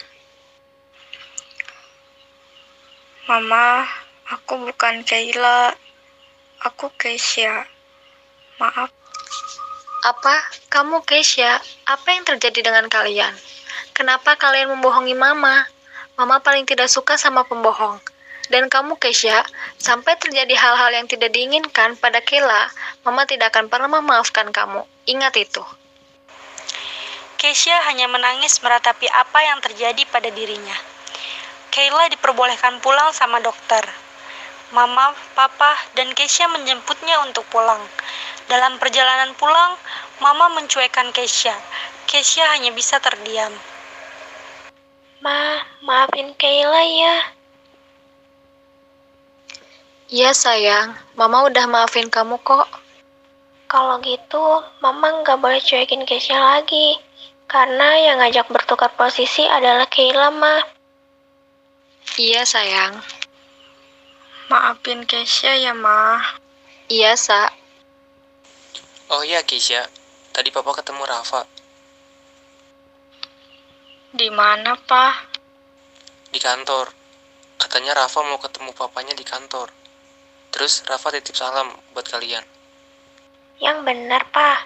Mama, 3.32 3.88
aku 4.28 4.68
bukan 4.68 5.08
Kayla. 5.08 5.72
Aku 6.68 6.92
Keisha. 7.00 7.64
Maaf, 8.60 8.92
Apa? 10.04 10.36
Kamu 10.68 11.08
Kesha? 11.08 11.64
Apa 11.88 12.12
yang 12.12 12.28
terjadi 12.28 12.60
dengan 12.60 12.92
kalian? 12.92 13.32
Kenapa 14.02 14.34
kalian 14.34 14.74
membohongi 14.74 15.14
Mama? 15.14 15.62
Mama 16.18 16.42
paling 16.42 16.66
tidak 16.66 16.90
suka 16.90 17.22
sama 17.22 17.46
pembohong. 17.46 18.02
Dan 18.50 18.66
kamu 18.66 18.98
Kesha, 18.98 19.46
sampai 19.78 20.18
terjadi 20.18 20.58
hal-hal 20.58 20.90
yang 20.90 21.06
tidak 21.06 21.30
diinginkan 21.30 21.94
pada 22.02 22.18
Kela, 22.26 22.66
Mama 23.06 23.30
tidak 23.30 23.54
akan 23.54 23.70
pernah 23.70 24.02
memaafkan 24.02 24.50
kamu. 24.50 24.90
Ingat 25.06 25.38
itu. 25.38 25.62
Kesha 27.38 27.78
hanya 27.94 28.10
menangis 28.10 28.58
meratapi 28.66 29.06
apa 29.06 29.38
yang 29.46 29.62
terjadi 29.62 30.02
pada 30.10 30.34
dirinya. 30.34 30.74
Kayla 31.70 32.10
diperbolehkan 32.10 32.82
pulang 32.82 33.14
sama 33.14 33.38
dokter. 33.38 33.86
Mama, 34.74 35.14
Papa, 35.38 35.78
dan 35.94 36.10
Kesha 36.18 36.50
menjemputnya 36.50 37.22
untuk 37.30 37.46
pulang. 37.54 37.86
Dalam 38.50 38.82
perjalanan 38.82 39.38
pulang, 39.38 39.78
Mama 40.26 40.58
mencuekkan 40.58 41.14
Kesha. 41.14 41.54
Kesha 42.10 42.50
hanya 42.58 42.74
bisa 42.74 42.98
terdiam. 42.98 43.54
Ma, 45.22 45.62
maafin 45.86 46.34
Kayla 46.34 46.82
ya. 46.82 47.16
Iya 50.10 50.34
sayang, 50.34 50.98
Mama 51.14 51.46
udah 51.46 51.70
maafin 51.70 52.10
kamu 52.10 52.42
kok. 52.42 52.66
Kalau 53.70 54.02
gitu, 54.02 54.66
Mama 54.82 55.22
nggak 55.22 55.38
boleh 55.38 55.62
cuekin 55.62 56.10
Keisha 56.10 56.42
lagi. 56.42 56.98
Karena 57.46 58.02
yang 58.02 58.18
ngajak 58.18 58.50
bertukar 58.50 58.90
posisi 58.98 59.46
adalah 59.46 59.86
Kayla, 59.86 60.34
Ma. 60.34 60.58
Iya 62.18 62.42
sayang. 62.42 62.98
maafin 64.50 65.06
Keisha 65.06 65.54
ya, 65.54 65.78
Ma. 65.78 66.18
Iya, 66.90 67.14
Sa. 67.14 67.46
Oh 69.14 69.22
iya 69.22 69.46
Keisha, 69.46 69.86
tadi 70.34 70.50
papa 70.50 70.82
ketemu 70.82 71.06
Rafa 71.06 71.61
Di 74.12 74.28
mana, 74.28 74.76
Pa? 74.76 75.32
di 76.32 76.40
kantor. 76.40 76.88
Katanya 77.60 77.92
Rafa 77.94 78.24
mau 78.24 78.40
ketemu 78.40 78.72
papanya 78.72 79.14
di 79.14 79.28
kantor. 79.28 79.68
Terus 80.52 80.84
Rafa 80.88 81.12
titip 81.12 81.36
salam 81.36 81.76
buat 81.92 82.08
kalian. 82.08 82.44
Yang 83.60 83.78
benar, 83.86 84.24
Pa. 84.32 84.66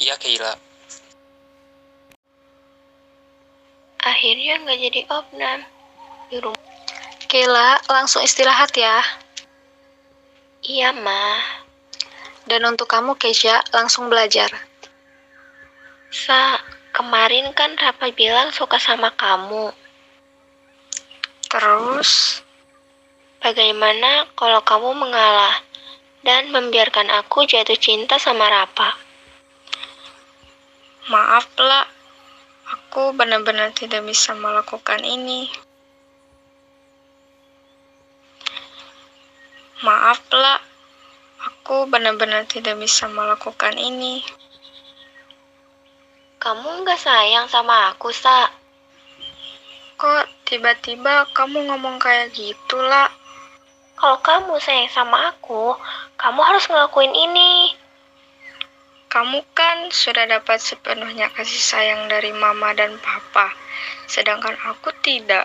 Iya 0.00 0.16
Keila, 0.16 0.56
Akhirnya 4.00 4.56
nggak 4.64 4.78
jadi 4.80 5.00
opnam. 5.12 5.60
Di 6.32 6.40
rumah. 6.40 6.64
Kela, 7.28 7.76
langsung 7.90 8.24
istirahat 8.24 8.72
ya. 8.72 9.04
Iya, 10.64 10.96
Ma. 10.96 11.36
Dan 12.48 12.64
untuk 12.64 12.88
kamu, 12.88 13.20
Keisha, 13.20 13.60
langsung 13.76 14.08
belajar. 14.08 14.48
Sa, 16.08 16.58
kemarin 16.90 17.50
kan 17.56 17.74
Rafa 17.78 18.10
bilang 18.14 18.54
suka 18.54 18.78
sama 18.78 19.10
kamu. 19.14 19.72
Terus, 21.50 22.42
Bagaimana 23.40 24.28
kalau 24.36 24.60
kamu 24.60 25.00
mengalah 25.00 25.64
dan 26.20 26.52
membiarkan 26.52 27.08
aku 27.08 27.48
jatuh 27.48 27.80
cinta 27.80 28.20
sama 28.20 28.52
Rafa? 28.52 29.00
maaf 31.10 31.48
lah. 31.58 31.88
Aku 32.70 33.10
benar-benar 33.16 33.74
tidak 33.74 34.06
bisa 34.06 34.30
melakukan 34.36 35.02
ini. 35.02 35.50
Maaf 39.82 40.22
lah. 40.30 40.62
Aku 41.40 41.88
benar-benar 41.90 42.46
tidak 42.46 42.78
bisa 42.78 43.10
melakukan 43.10 43.74
ini. 43.74 44.22
Kamu 46.40 46.88
nggak 46.88 46.96
sayang 46.96 47.52
sama 47.52 47.92
aku, 47.92 48.08
Sa? 48.16 48.48
Kok 50.00 50.48
tiba-tiba 50.48 51.28
kamu 51.36 51.68
ngomong 51.68 52.00
kayak 52.00 52.32
gitu 52.32 52.80
lah? 52.80 53.12
Kalau 54.00 54.16
kamu 54.24 54.56
sayang 54.56 54.88
sama 54.88 55.36
aku, 55.36 55.76
kamu 56.16 56.40
harus 56.40 56.64
ngelakuin 56.72 57.12
ini. 57.12 57.76
Kamu 59.12 59.44
kan 59.52 59.92
sudah 59.92 60.24
dapat 60.24 60.64
sepenuhnya 60.64 61.28
kasih 61.36 61.60
sayang 61.60 62.08
dari 62.08 62.32
mama 62.32 62.72
dan 62.72 62.96
papa, 63.04 63.52
sedangkan 64.08 64.56
aku 64.64 64.96
tidak. 65.04 65.44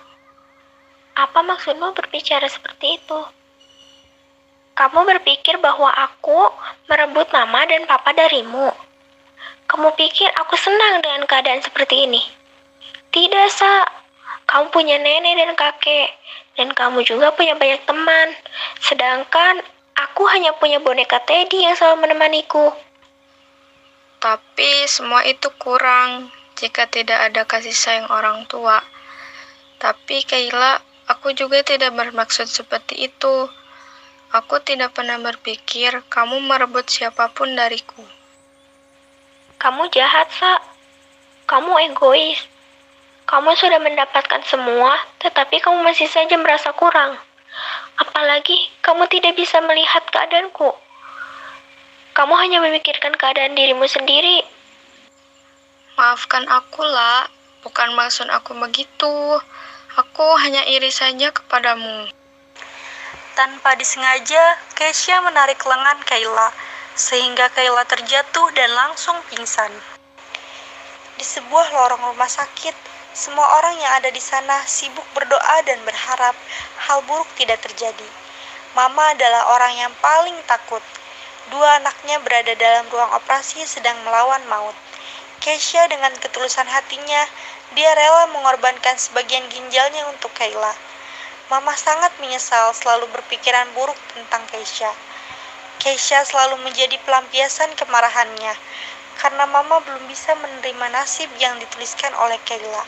Apa 1.20 1.44
maksudmu 1.44 1.92
berbicara 1.92 2.48
seperti 2.48 3.04
itu? 3.04 3.20
Kamu 4.80 5.04
berpikir 5.04 5.60
bahwa 5.60 5.92
aku 5.92 6.56
merebut 6.88 7.28
mama 7.36 7.68
dan 7.68 7.84
papa 7.84 8.16
darimu. 8.16 8.72
Kamu 9.66 9.98
pikir 9.98 10.30
aku 10.38 10.54
senang 10.54 11.02
dengan 11.02 11.26
keadaan 11.26 11.62
seperti 11.62 12.06
ini? 12.06 12.22
Tidak, 13.10 13.48
Sa. 13.50 13.86
Kamu 14.46 14.70
punya 14.70 15.02
nenek 15.02 15.42
dan 15.42 15.58
kakek, 15.58 16.14
dan 16.54 16.70
kamu 16.70 17.02
juga 17.02 17.34
punya 17.34 17.58
banyak 17.58 17.82
teman. 17.90 18.28
Sedangkan 18.78 19.66
aku 19.98 20.30
hanya 20.30 20.54
punya 20.62 20.78
boneka 20.78 21.18
Teddy 21.26 21.66
yang 21.66 21.74
selalu 21.74 22.06
menemaniku. 22.06 22.70
Tapi 24.22 24.86
semua 24.86 25.26
itu 25.26 25.50
kurang 25.58 26.30
jika 26.56 26.86
tidak 26.86 27.30
ada 27.30 27.42
kasih 27.50 27.74
sayang 27.74 28.08
orang 28.14 28.46
tua. 28.46 28.86
Tapi 29.82 30.24
Kayla, 30.24 30.80
aku 31.10 31.34
juga 31.34 31.66
tidak 31.66 31.94
bermaksud 31.94 32.48
seperti 32.48 33.12
itu. 33.12 33.50
Aku 34.30 34.62
tidak 34.62 34.94
pernah 34.94 35.18
berpikir 35.18 36.06
kamu 36.08 36.38
merebut 36.42 36.86
siapa 36.90 37.34
pun 37.34 37.54
dariku. 37.54 38.15
Kamu 39.56 39.88
jahat, 39.92 40.28
Sa. 40.36 40.60
Kamu 41.46 41.78
egois. 41.92 42.42
Kamu 43.26 43.58
sudah 43.58 43.82
mendapatkan 43.82 44.42
semua, 44.46 44.94
tetapi 45.18 45.58
kamu 45.58 45.82
masih 45.82 46.06
saja 46.06 46.38
merasa 46.38 46.70
kurang. 46.78 47.18
Apalagi 47.98 48.58
kamu 48.86 49.10
tidak 49.10 49.34
bisa 49.40 49.58
melihat 49.66 50.04
keadaanku. 50.12 50.76
Kamu 52.16 52.34
hanya 52.38 52.62
memikirkan 52.62 53.18
keadaan 53.18 53.58
dirimu 53.58 53.90
sendiri. 53.90 54.46
Maafkan 55.96 56.46
aku 56.48 56.84
lah, 56.84 57.28
bukan 57.64 57.96
maksud 57.96 58.28
aku 58.30 58.54
begitu. 58.56 59.40
Aku 59.96 60.28
hanya 60.44 60.68
iri 60.68 60.92
saja 60.92 61.32
kepadamu. 61.32 62.12
Tanpa 63.36 63.76
disengaja, 63.80 64.60
Kesha 64.76 65.24
menarik 65.24 65.60
lengan 65.64 66.00
Kayla. 66.04 66.52
Sehingga 66.96 67.52
Kayla 67.52 67.84
terjatuh 67.84 68.48
dan 68.56 68.72
langsung 68.72 69.20
pingsan. 69.28 69.72
Di 71.20 71.24
sebuah 71.28 71.76
lorong 71.76 72.16
rumah 72.16 72.32
sakit, 72.32 72.72
semua 73.12 73.48
orang 73.60 73.76
yang 73.80 73.92
ada 74.00 74.12
di 74.12 74.20
sana 74.20 74.64
sibuk 74.64 75.04
berdoa 75.12 75.64
dan 75.68 75.80
berharap 75.84 76.36
hal 76.88 77.00
buruk 77.04 77.28
tidak 77.36 77.60
terjadi. 77.64 78.08
Mama 78.76 79.12
adalah 79.16 79.56
orang 79.56 79.76
yang 79.76 79.94
paling 80.04 80.36
takut. 80.48 80.84
Dua 81.48 81.80
anaknya 81.80 82.20
berada 82.20 82.52
dalam 82.60 82.88
ruang 82.92 83.12
operasi 83.16 83.64
sedang 83.64 83.96
melawan 84.04 84.44
maut. 84.52 84.76
Keisha 85.40 85.88
dengan 85.88 86.12
ketulusan 86.20 86.68
hatinya, 86.68 87.24
dia 87.76 87.92
rela 87.96 88.32
mengorbankan 88.36 88.96
sebagian 89.00 89.48
ginjalnya 89.52 90.08
untuk 90.12 90.32
Kayla. 90.36 90.76
Mama 91.52 91.76
sangat 91.76 92.12
menyesal 92.20 92.76
selalu 92.76 93.08
berpikiran 93.16 93.68
buruk 93.76 94.00
tentang 94.12 94.44
Keisha. 94.52 94.92
Keisha 95.82 96.24
selalu 96.26 96.62
menjadi 96.66 96.98
pelampiasan 97.04 97.76
kemarahannya 97.78 98.54
karena 99.20 99.48
Mama 99.48 99.80
belum 99.84 100.06
bisa 100.12 100.36
menerima 100.36 100.88
nasib 100.92 101.32
yang 101.40 101.56
dituliskan 101.58 102.12
oleh 102.20 102.38
Kayla. 102.44 102.84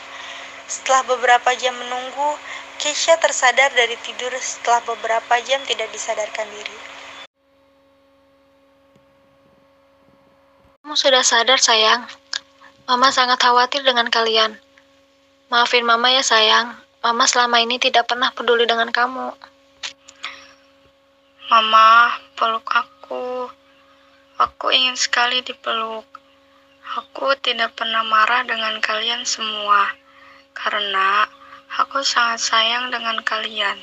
Setelah 0.68 1.02
beberapa 1.08 1.50
jam 1.56 1.72
menunggu, 1.72 2.36
Keisha 2.78 3.16
tersadar 3.18 3.72
dari 3.74 3.96
tidur 4.06 4.30
setelah 4.38 4.84
beberapa 4.86 5.34
jam 5.42 5.58
tidak 5.66 5.90
disadarkan 5.90 6.46
diri. 6.52 6.78
Kamu 10.84 10.94
sudah 10.94 11.26
sadar, 11.26 11.58
sayang. 11.58 12.06
Mama 12.86 13.12
sangat 13.12 13.36
khawatir 13.42 13.84
dengan 13.84 14.08
kalian. 14.08 14.56
Maafin 15.50 15.84
Mama 15.84 16.08
ya, 16.14 16.22
sayang. 16.22 16.80
Mama 17.02 17.26
selama 17.26 17.58
ini 17.60 17.76
tidak 17.82 18.08
pernah 18.08 18.30
peduli 18.32 18.64
dengan 18.64 18.88
kamu. 18.88 19.57
Mama, 21.48 22.12
peluk 22.36 22.68
aku. 22.68 23.48
Aku 24.36 24.68
ingin 24.68 25.00
sekali 25.00 25.40
dipeluk. 25.40 26.04
Aku 27.00 27.32
tidak 27.40 27.72
pernah 27.72 28.04
marah 28.04 28.44
dengan 28.44 28.76
kalian 28.84 29.24
semua, 29.24 29.88
karena 30.52 31.24
aku 31.80 32.04
sangat 32.04 32.44
sayang 32.44 32.92
dengan 32.92 33.24
kalian. 33.24 33.80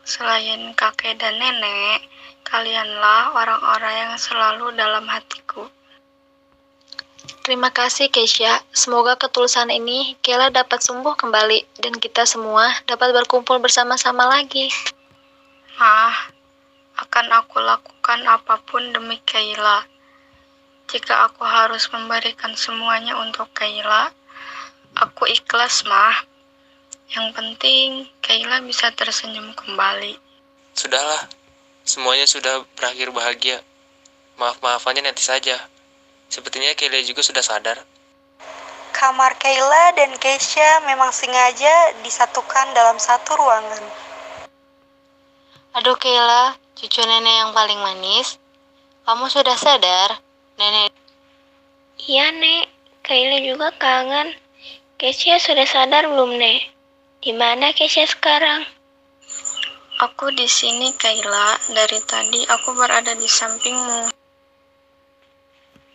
Selain 0.00 0.72
kakek 0.72 1.20
dan 1.20 1.36
nenek, 1.36 2.08
kalianlah 2.40 3.36
orang-orang 3.36 4.08
yang 4.08 4.14
selalu 4.16 4.72
dalam 4.72 5.04
hatiku. 5.12 5.68
Terima 7.44 7.68
kasih, 7.68 8.08
Keisha. 8.08 8.64
Semoga 8.72 9.20
ketulusan 9.20 9.68
ini 9.68 10.16
Kayla 10.24 10.48
dapat 10.48 10.80
sembuh 10.80 11.20
kembali 11.20 11.84
dan 11.84 12.00
kita 12.00 12.24
semua 12.24 12.72
dapat 12.88 13.12
berkumpul 13.12 13.60
bersama-sama 13.60 14.24
lagi. 14.24 14.72
Ah, 15.76 16.31
akan 17.02 17.26
aku 17.34 17.58
lakukan 17.58 18.20
apa 18.30 18.62
pun 18.62 18.94
demi 18.94 19.18
Kayla. 19.26 19.82
Jika 20.86 21.26
aku 21.26 21.42
harus 21.42 21.90
memberikan 21.90 22.54
semuanya 22.54 23.18
untuk 23.18 23.50
Kayla, 23.50 24.14
aku 24.94 25.26
ikhlas, 25.26 25.82
mah. 25.82 26.22
Yang 27.10 27.26
penting 27.34 27.88
Kayla 28.22 28.62
bisa 28.62 28.94
tersenyum 28.94 29.50
kembali. 29.58 30.14
Sudahlah, 30.78 31.26
semuanya 31.82 32.24
sudah 32.30 32.62
berakhir 32.78 33.10
bahagia. 33.10 33.58
Maaf-maafannya 34.38 35.10
nanti 35.10 35.20
saja. 35.26 35.58
Sepertinya 36.32 36.72
Kelly 36.72 37.04
juga 37.04 37.20
sudah 37.20 37.44
sadar. 37.44 37.82
Kamar 38.94 39.36
Kayla 39.36 39.98
dan 39.98 40.14
Keisha 40.16 40.86
memang 40.86 41.10
sengaja 41.10 41.98
disatukan 42.06 42.72
dalam 42.72 42.96
satu 42.96 43.36
ruangan. 43.36 43.84
Aduh, 45.76 45.96
Kayla, 45.96 46.61
cucu 46.82 46.98
nenek 47.06 47.46
yang 47.46 47.54
paling 47.54 47.78
manis. 47.78 48.42
Kamu 49.06 49.30
sudah 49.30 49.54
sadar? 49.54 50.18
Nenek 50.58 50.90
Iya, 52.02 52.34
Nek. 52.34 52.66
Kayla 53.06 53.38
juga 53.46 53.70
kangen. 53.78 54.34
Keisha 54.98 55.38
sudah 55.38 55.62
sadar 55.62 56.10
belum, 56.10 56.34
Nek? 56.34 56.74
Di 57.22 57.30
mana 57.30 57.70
Keisha 57.70 58.02
sekarang? 58.10 58.66
Aku 60.02 60.34
di 60.34 60.50
sini, 60.50 60.90
Kayla. 60.98 61.62
Dari 61.70 62.02
tadi 62.02 62.42
aku 62.50 62.74
berada 62.74 63.14
di 63.14 63.30
sampingmu. 63.30 64.10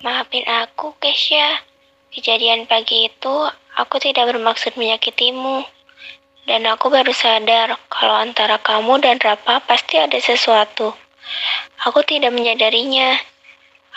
Maafin 0.08 0.48
aku, 0.48 0.96
Keisha. 1.04 1.68
Kejadian 2.16 2.64
pagi 2.64 3.12
itu, 3.12 3.36
aku 3.76 4.00
tidak 4.00 4.32
bermaksud 4.32 4.80
menyakitimu. 4.80 5.68
Dan 6.48 6.64
aku 6.64 6.88
baru 6.88 7.12
sadar 7.12 7.76
kalau 7.92 8.16
antara 8.24 8.56
kamu 8.56 9.04
dan 9.04 9.20
Rapa 9.20 9.60
pasti 9.68 10.00
ada 10.00 10.16
sesuatu. 10.16 10.96
Aku 11.84 12.00
tidak 12.08 12.32
menyadarinya. 12.32 13.20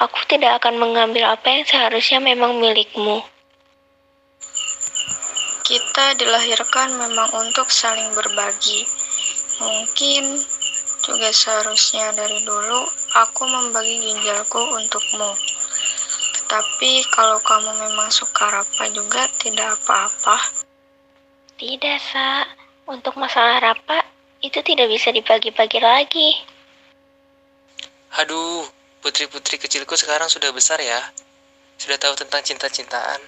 Aku 0.03 0.19
tidak 0.27 0.59
akan 0.59 0.83
mengambil 0.83 1.31
apa 1.31 1.47
yang 1.47 1.63
seharusnya 1.63 2.19
memang 2.19 2.59
milikmu. 2.59 3.23
Kita 5.63 6.19
dilahirkan 6.19 6.99
memang 6.99 7.31
untuk 7.39 7.71
saling 7.71 8.11
berbagi. 8.19 8.83
Mungkin 9.63 10.43
juga 11.07 11.31
seharusnya 11.31 12.11
dari 12.19 12.43
dulu 12.43 12.83
aku 13.15 13.47
membagi 13.47 13.95
ginjalku 14.11 14.59
untukmu. 14.59 15.31
Tetapi 16.35 16.93
kalau 17.15 17.39
kamu 17.47 17.71
memang 17.79 18.11
suka 18.11 18.51
Rapa 18.51 18.91
juga 18.91 19.31
tidak 19.39 19.79
apa-apa. 19.79 20.67
Tidak, 21.61 22.01
Sa. 22.01 22.49
Untuk 22.89 23.21
masalah 23.21 23.61
Rapa, 23.61 24.01
itu 24.41 24.65
tidak 24.65 24.89
bisa 24.89 25.13
dibagi-bagi 25.13 25.77
lagi. 25.77 26.31
Aduh, 28.17 28.65
putri-putri 29.05 29.61
kecilku 29.61 29.93
sekarang 29.93 30.33
sudah 30.33 30.49
besar 30.57 30.81
ya. 30.81 30.99
Sudah 31.77 32.01
tahu 32.01 32.17
tentang 32.17 32.41
cinta-cintaan. 32.41 33.21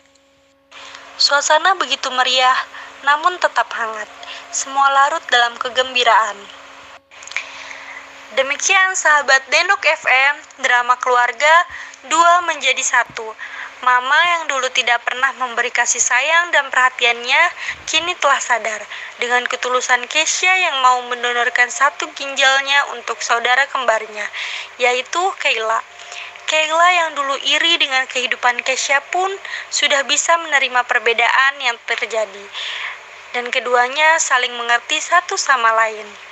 Suasana 1.20 1.76
begitu 1.76 2.08
meriah, 2.08 2.56
namun 3.04 3.36
tetap 3.36 3.68
hangat. 3.68 4.08
Semua 4.48 4.88
larut 4.88 5.22
dalam 5.28 5.52
kegembiraan. 5.60 6.40
Demikian 8.32 8.96
sahabat 8.96 9.44
Denok 9.52 9.84
FM, 9.84 10.34
drama 10.64 10.96
keluarga 11.04 11.54
dua 12.08 12.48
menjadi 12.48 12.80
satu. 12.80 13.28
Mama 13.82 14.14
yang 14.14 14.46
dulu 14.46 14.70
tidak 14.70 15.02
pernah 15.02 15.34
memberi 15.42 15.74
kasih 15.74 15.98
sayang 15.98 16.54
dan 16.54 16.70
perhatiannya, 16.70 17.42
kini 17.82 18.14
telah 18.14 18.38
sadar. 18.38 18.78
Dengan 19.18 19.42
ketulusan 19.42 20.06
Keisha 20.06 20.54
yang 20.54 20.78
mau 20.86 21.02
mendonorkan 21.10 21.66
satu 21.66 22.06
ginjalnya 22.14 22.94
untuk 22.94 23.18
saudara 23.18 23.66
kembarnya, 23.66 24.22
yaitu 24.78 25.18
Kayla. 25.42 25.82
Kayla 26.46 26.88
yang 26.94 27.10
dulu 27.18 27.34
iri 27.42 27.74
dengan 27.82 28.06
kehidupan 28.06 28.62
Keisha 28.62 29.02
pun 29.10 29.34
sudah 29.74 30.06
bisa 30.06 30.38
menerima 30.38 30.86
perbedaan 30.86 31.58
yang 31.58 31.74
terjadi. 31.82 32.46
Dan 33.34 33.50
keduanya 33.50 34.22
saling 34.22 34.54
mengerti 34.54 35.02
satu 35.02 35.34
sama 35.34 35.74
lain. 35.74 36.31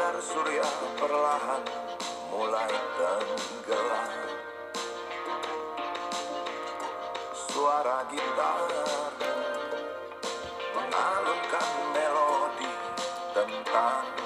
sinar 0.00 0.16
surya 0.24 0.64
perlahan 0.96 1.60
mulai 2.32 2.72
tenggelam. 2.72 4.08
Suara 7.36 8.08
gitar 8.08 8.64
mengalunkan 10.72 11.68
melodi 11.92 12.72
tentang 13.36 14.19